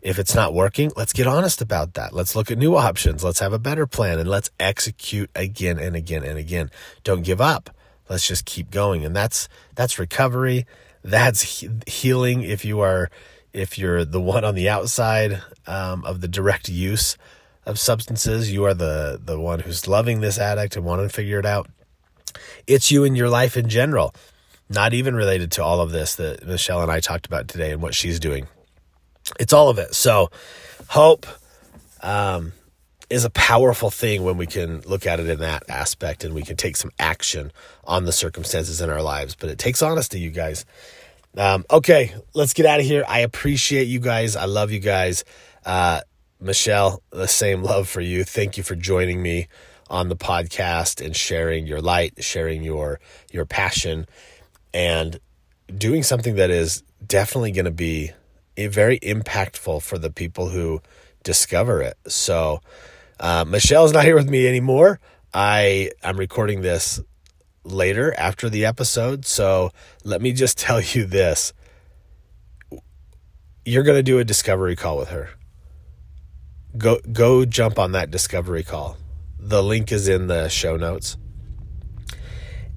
If 0.03 0.19
it's 0.19 0.35
not 0.35 0.53
working, 0.53 0.91
let's 0.97 1.13
get 1.13 1.29
honest 1.29 1.63
about 1.63 1.95
that. 1.95 2.13
Let's 2.13 2.35
look 2.35 2.51
at 2.51 2.59
new 2.59 2.75
options. 2.75 3.23
Let's 3.23 3.39
have 3.39 3.53
a 3.53 3.59
better 3.59 3.87
plan 3.87 4.19
and 4.19 4.29
let's 4.29 4.51
execute 4.59 5.31
again 5.37 5.79
and 5.79 5.95
again 5.95 6.25
and 6.25 6.37
again. 6.37 6.73
Don't 7.05 7.23
give 7.23 7.41
up. 7.41 7.71
Let's 8.09 8.27
just 8.27 8.45
keep 8.45 8.73
going. 8.73 9.05
And 9.05 9.15
that's, 9.15 9.49
that's 9.77 10.01
recovery. 10.01 10.67
That's 11.05 11.43
he- 11.43 11.71
healing 11.87 12.43
if 12.43 12.65
you 12.65 12.81
are, 12.81 13.11
if 13.53 13.79
you're 13.79 14.05
the 14.05 14.21
one 14.21 14.45
on 14.45 14.57
the 14.57 14.69
outside 14.69 15.41
um, 15.69 16.05
of 16.05 16.21
the 16.21 16.29
direct 16.29 16.69
use 16.69 17.17
of 17.65 17.79
substances, 17.79 18.51
you 18.51 18.65
are 18.65 18.75
the, 18.75 19.21
the 19.25 19.39
one 19.39 19.61
who's 19.61 19.87
loving 19.87 20.21
this 20.21 20.37
addict 20.37 20.75
and 20.75 20.85
wanting 20.85 21.07
to 21.07 21.15
figure 21.15 21.39
it 21.39 21.47
out. 21.47 21.71
It's 22.67 22.91
you 22.91 23.05
in 23.05 23.15
your 23.15 23.29
life 23.29 23.57
in 23.57 23.69
general, 23.69 24.17
not 24.69 24.95
even 24.95 25.15
related 25.15 25.53
to 25.53 25.63
all 25.63 25.81
of 25.81 25.93
this 25.93 26.17
that 26.17 26.45
Michelle 26.45 26.83
and 26.83 26.91
I 26.91 26.99
talked 26.99 27.27
about 27.27 27.47
today 27.47 27.71
and 27.71 27.81
what 27.81 27.95
she's 27.95 28.19
doing 28.19 28.49
it's 29.39 29.53
all 29.53 29.69
of 29.69 29.79
it. 29.79 29.95
So 29.95 30.31
hope 30.89 31.27
um, 32.01 32.53
is 33.11 33.25
a 33.25 33.31
powerful 33.31 33.91
thing 33.91 34.25
when 34.25 34.37
we 34.37 34.47
can 34.47 34.81
look 34.83 35.07
at 35.07 35.21
it 35.21 35.29
in 35.29 35.41
that 35.41 35.65
aspect 35.69 36.25
and 36.25 36.35
we 36.35 36.43
can 36.43 36.57
take 36.57 36.77
some 36.77 36.91
action 36.99 37.53
on 37.85 38.05
the 38.05 38.13
circumstances 38.13 38.81
in 38.81 38.91
our 38.91 39.03
lives. 39.03 39.35
But 39.35 39.51
it 39.51 39.59
takes 39.59 39.83
honesty, 39.83 40.21
you 40.21 40.31
guys. 40.31 40.65
Um, 41.37 41.65
okay, 41.71 42.15
let's 42.35 42.53
get 42.53 42.67
out 42.67 42.81
of 42.81 42.87
here. 42.87 43.05
I 43.09 43.21
appreciate 43.21 43.85
you 43.85 44.01
guys. 44.01 44.37
I 44.37 44.45
love 44.45 44.71
you 44.71 44.81
guys. 44.81 45.25
Uh, 45.65 46.01
Michelle, 46.41 47.03
the 47.11 47.29
same 47.29 47.63
love 47.63 47.89
for 47.89 48.01
you. 48.01 48.25
Thank 48.25 48.57
you 48.57 48.63
for 48.63 48.75
joining 48.75 49.23
me 49.23 49.49
on 49.89 50.09
the 50.09 50.17
podcast 50.17 51.05
and 51.05 51.15
sharing 51.15 51.67
your 51.67 51.81
light, 51.81 52.23
sharing 52.25 52.63
your 52.63 52.99
your 53.31 53.45
passion, 53.45 54.07
and 54.75 55.21
doing 55.77 56.03
something 56.03 56.35
that 56.37 56.51
is 56.51 56.83
definitely 57.07 57.53
going 57.53 57.67
to 57.67 57.71
be 57.71 58.11
very 58.57 58.99
impactful 59.01 59.83
for 59.83 59.99
the 59.99 60.11
people 60.11 60.49
who 60.49 60.81
discover 61.23 61.83
it. 61.83 61.97
So, 62.07 62.61
uh, 63.21 63.45
Michelle's 63.47 63.93
not 63.93 64.05
here 64.05 64.17
with 64.17 64.29
me 64.29 64.47
anymore. 64.47 65.01
I 65.33 65.91
I'm 66.03 66.19
recording 66.19 66.63
this 66.63 67.01
later 67.65 68.13
after 68.19 68.51
the 68.51 68.65
episode, 68.65 69.25
so 69.25 69.71
let 70.05 70.21
me 70.21 70.33
just 70.33 70.59
tell 70.67 70.81
you 70.81 71.05
this: 71.05 71.53
you're 73.65 73.85
going 73.85 73.99
to 73.99 74.03
do 74.03 74.19
a 74.19 74.25
discovery 74.25 74.77
call 74.77 74.99
with 74.99 75.09
her. 75.09 75.31
Go 76.77 76.99
go 77.13 77.45
jump 77.45 77.79
on 77.79 77.93
that 77.93 78.11
discovery 78.11 78.63
call. 78.63 78.97
The 79.39 79.63
link 79.63 79.93
is 79.93 80.09
in 80.09 80.27
the 80.27 80.49
show 80.49 80.77
notes. 80.77 81.17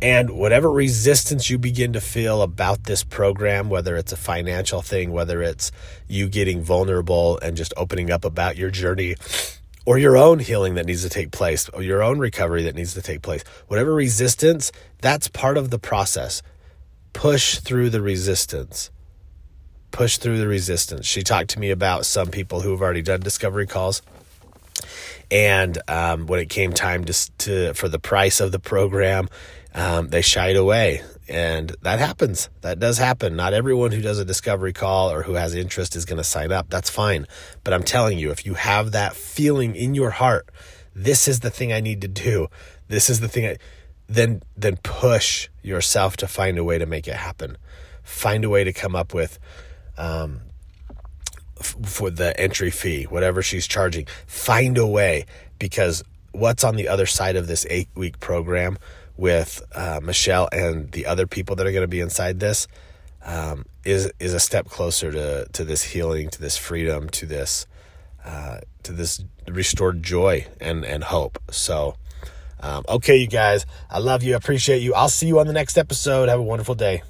And 0.02 0.32
whatever 0.32 0.70
resistance 0.70 1.50
you 1.50 1.58
begin 1.58 1.93
to 1.93 2.02
feel 2.02 2.41
about 2.41 2.84
this 2.84 3.04
program, 3.04 3.70
whether 3.70 3.96
it's 3.96 4.12
a 4.12 4.18
financial 4.18 4.82
thing, 4.82 5.12
whether 5.12 5.41
it's 5.41 5.72
you 6.08 6.28
getting 6.28 6.62
vulnerable 6.62 7.39
and 7.41 7.56
just 7.56 7.74
opening 7.78 8.12
up 8.12 8.26
about 8.26 8.58
your 8.58 8.70
journey, 8.70 9.16
or 9.86 9.98
your 9.98 10.18
own 10.18 10.39
healing 10.39 10.76
that 10.76 10.86
needs 10.86 11.04
to 11.04 11.10
take 11.10 11.32
place, 11.32 11.70
or 11.70 11.82
your 11.82 12.04
own 12.04 12.20
recovery 12.20 12.64
that 12.64 12.76
needs 12.76 12.93
to 12.93 13.02
take 13.02 13.22
place, 13.22 13.43
whatever 13.68 13.93
resistance, 13.93 14.72
that's 15.00 15.28
part 15.30 15.58
of 15.58 15.70
the 15.70 15.80
process. 15.80 16.41
Push 17.14 17.60
through 17.60 17.89
the 17.89 18.02
resistance. 18.02 18.89
Push 19.91 20.18
through 20.18 20.39
the 20.39 20.48
resistance. 20.48 21.06
She 21.06 21.22
talked 21.22 21.52
to 21.52 21.60
me 21.60 21.72
about 21.72 22.06
some 22.06 22.28
people 22.28 22.62
who 22.62 22.72
have 22.72 22.82
already 22.82 23.02
done 23.02 23.22
discovery 23.22 23.66
calls 23.66 24.02
and 25.32 25.78
um, 25.88 26.28
when 26.28 26.39
it 26.39 26.50
came 26.50 26.74
time 26.74 27.06
to, 27.06 27.38
to 27.38 27.74
for 27.74 27.88
the 27.88 28.00
price 28.00 28.39
of 28.39 28.52
the 28.52 28.60
program 28.60 29.30
um, 29.76 30.08
they 30.08 30.22
shied 30.22 30.56
away. 30.56 31.02
And 31.28 31.76
that 31.82 32.00
happens. 32.00 32.50
That 32.62 32.80
does 32.80 32.98
happen. 32.98 33.36
Not 33.36 33.54
everyone 33.54 33.92
who 33.92 34.02
does 34.02 34.20
a 34.20 34.26
discovery 34.26 34.74
call 34.74 35.12
or 35.12 35.24
who 35.24 35.34
has 35.34 35.54
interest 35.56 35.96
is 35.96 36.06
going 36.06 36.18
to 36.18 36.24
sign 36.24 36.52
up. 36.52 36.70
That's 36.70 36.90
fine. 36.90 37.28
But 37.64 37.74
I'm 37.74 37.84
telling 37.84 38.18
you, 38.20 38.32
if 38.32 38.46
you 38.46 38.54
have 38.54 38.92
that 38.92 39.16
feeling 39.16 39.76
in 39.76 39.96
your 39.96 40.12
heart, 40.12 40.50
this 40.96 41.28
is 41.28 41.42
the 41.42 41.50
thing 41.50 41.74
I 41.74 41.82
need 41.82 42.02
to 42.02 42.08
do. 42.08 42.48
This 42.88 43.10
is 43.10 43.20
the 43.20 43.28
thing 43.28 43.48
I, 43.48 43.58
then, 44.08 44.44
then 44.56 44.78
push 44.78 45.50
yourself 45.64 46.16
to 46.18 46.28
find 46.28 46.58
a 46.58 46.64
way 46.64 46.78
to 46.78 46.86
make 46.86 47.08
it 47.08 47.16
happen. 47.16 47.58
Find 48.04 48.46
a 48.46 48.50
way 48.50 48.64
to 48.64 48.72
come 48.72 48.96
up 48.96 49.14
with, 49.14 49.40
um, 49.98 50.42
f- 51.60 51.76
for 51.84 52.12
the 52.12 52.40
entry 52.40 52.70
fee, 52.70 53.06
whatever 53.06 53.42
she's 53.42 53.66
charging. 53.66 54.06
Find 54.28 54.78
a 54.78 54.86
way 54.86 55.26
because 55.58 56.04
what's 56.34 56.64
on 56.64 56.76
the 56.76 56.88
other 56.88 57.08
side 57.08 57.36
of 57.36 57.48
this 57.48 57.66
eight 57.72 57.90
week 57.96 58.20
program 58.20 58.78
with 59.18 59.61
uh, 59.74 59.99
Michelle 60.01 60.49
and 60.51 60.91
the 60.91 61.05
other 61.05 61.28
people 61.28 61.55
that 61.55 61.66
are 61.66 61.72
going 61.72 61.84
to 61.84 61.88
be 61.88 62.01
inside 62.01 62.39
this 62.39 62.68
um, 63.24 63.66
is 63.84 64.11
is 64.20 64.34
a 64.34 64.39
step 64.39 64.68
closer 64.68 65.11
to 65.11 65.47
to 65.53 65.63
this 65.63 65.84
healing, 65.84 66.30
to 66.30 66.39
this 66.39 66.57
freedom, 66.57 67.09
to 67.09 67.26
this 67.26 67.66
uh, 68.24 68.59
to 68.84 68.91
this 68.91 69.24
restored 69.47 70.03
joy 70.03 70.45
and 70.59 70.86
and 70.86 71.03
hope. 71.03 71.39
So, 71.51 71.95
um, 72.61 72.84
okay, 72.88 73.18
you 73.18 73.28
guys, 73.28 73.66
I 73.89 73.99
love 73.99 74.24
you, 74.24 74.34
I 74.34 74.38
appreciate 74.38 74.82
you. 74.82 74.93
I'll 74.93 75.09
see 75.09 75.28
you 75.28 75.39
on 75.39 75.47
the 75.47 75.53
next 75.53 75.78
episode. 75.78 76.30
Have 76.30 76.39
a 76.39 76.43
wonderful 76.43 76.76
day. 76.76 77.03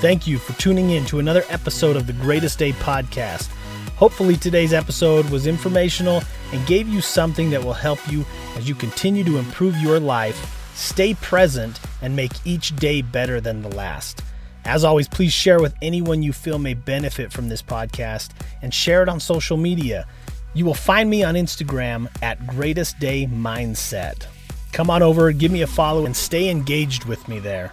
Thank 0.00 0.26
you 0.26 0.36
for 0.38 0.52
tuning 0.60 0.90
in 0.90 1.06
to 1.06 1.18
another 1.18 1.42
episode 1.48 1.96
of 1.96 2.06
the 2.06 2.12
Greatest 2.12 2.58
Day 2.58 2.72
podcast. 2.72 3.48
Hopefully, 3.96 4.36
today's 4.36 4.74
episode 4.74 5.28
was 5.30 5.46
informational 5.46 6.22
and 6.52 6.66
gave 6.66 6.86
you 6.86 7.00
something 7.00 7.48
that 7.48 7.64
will 7.64 7.72
help 7.72 7.98
you 8.12 8.26
as 8.54 8.68
you 8.68 8.74
continue 8.74 9.24
to 9.24 9.38
improve 9.38 9.74
your 9.78 9.98
life, 9.98 10.70
stay 10.74 11.14
present, 11.14 11.80
and 12.02 12.14
make 12.14 12.32
each 12.44 12.76
day 12.76 13.00
better 13.00 13.40
than 13.40 13.62
the 13.62 13.74
last. 13.74 14.22
As 14.66 14.84
always, 14.84 15.08
please 15.08 15.32
share 15.32 15.60
with 15.60 15.74
anyone 15.80 16.22
you 16.22 16.34
feel 16.34 16.58
may 16.58 16.74
benefit 16.74 17.32
from 17.32 17.48
this 17.48 17.62
podcast 17.62 18.32
and 18.60 18.74
share 18.74 19.02
it 19.02 19.08
on 19.08 19.18
social 19.18 19.56
media. 19.56 20.06
You 20.52 20.66
will 20.66 20.74
find 20.74 21.08
me 21.08 21.22
on 21.24 21.34
Instagram 21.34 22.08
at 22.20 22.46
Greatest 22.46 22.98
Day 22.98 23.26
Mindset. 23.26 24.26
Come 24.72 24.90
on 24.90 25.02
over, 25.02 25.32
give 25.32 25.50
me 25.50 25.62
a 25.62 25.66
follow, 25.66 26.04
and 26.04 26.14
stay 26.14 26.50
engaged 26.50 27.06
with 27.06 27.26
me 27.28 27.38
there. 27.38 27.72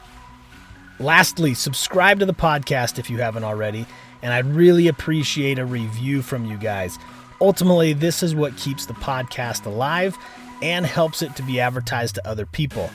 Lastly, 0.99 1.53
subscribe 1.53 2.19
to 2.19 2.25
the 2.25 2.33
podcast 2.33 2.97
if 2.97 3.09
you 3.09 3.17
haven't 3.17 3.43
already 3.43 3.85
and 4.23 4.33
I'd 4.33 4.47
really 4.47 4.87
appreciate 4.87 5.59
a 5.59 5.65
review 5.65 6.23
from 6.23 6.45
you 6.45 6.57
guys. 6.57 6.97
Ultimately, 7.39 7.93
this 7.93 8.23
is 8.23 8.33
what 8.33 8.57
keeps 8.57 8.87
the 8.87 8.93
podcast 8.93 9.67
alive 9.67 10.17
and 10.63 10.85
helps 10.85 11.21
it 11.21 11.35
to 11.35 11.43
be 11.43 11.59
advertised 11.59 12.15
to 12.15 12.27
other 12.27 12.45
people. 12.47 12.89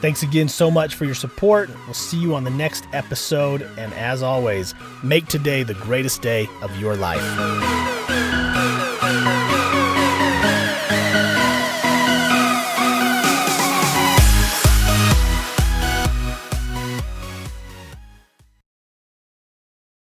Thanks 0.00 0.22
again 0.22 0.48
so 0.48 0.70
much 0.70 0.94
for 0.94 1.04
your 1.04 1.14
support. 1.14 1.68
We'll 1.84 1.92
see 1.92 2.18
you 2.18 2.34
on 2.34 2.44
the 2.44 2.50
next 2.50 2.86
episode. 2.94 3.62
And 3.76 3.92
as 3.94 4.22
always, 4.22 4.74
make 5.02 5.26
today 5.26 5.62
the 5.62 5.74
greatest 5.74 6.22
day 6.22 6.48
of 6.62 6.74
your 6.80 6.96
life. 6.96 7.20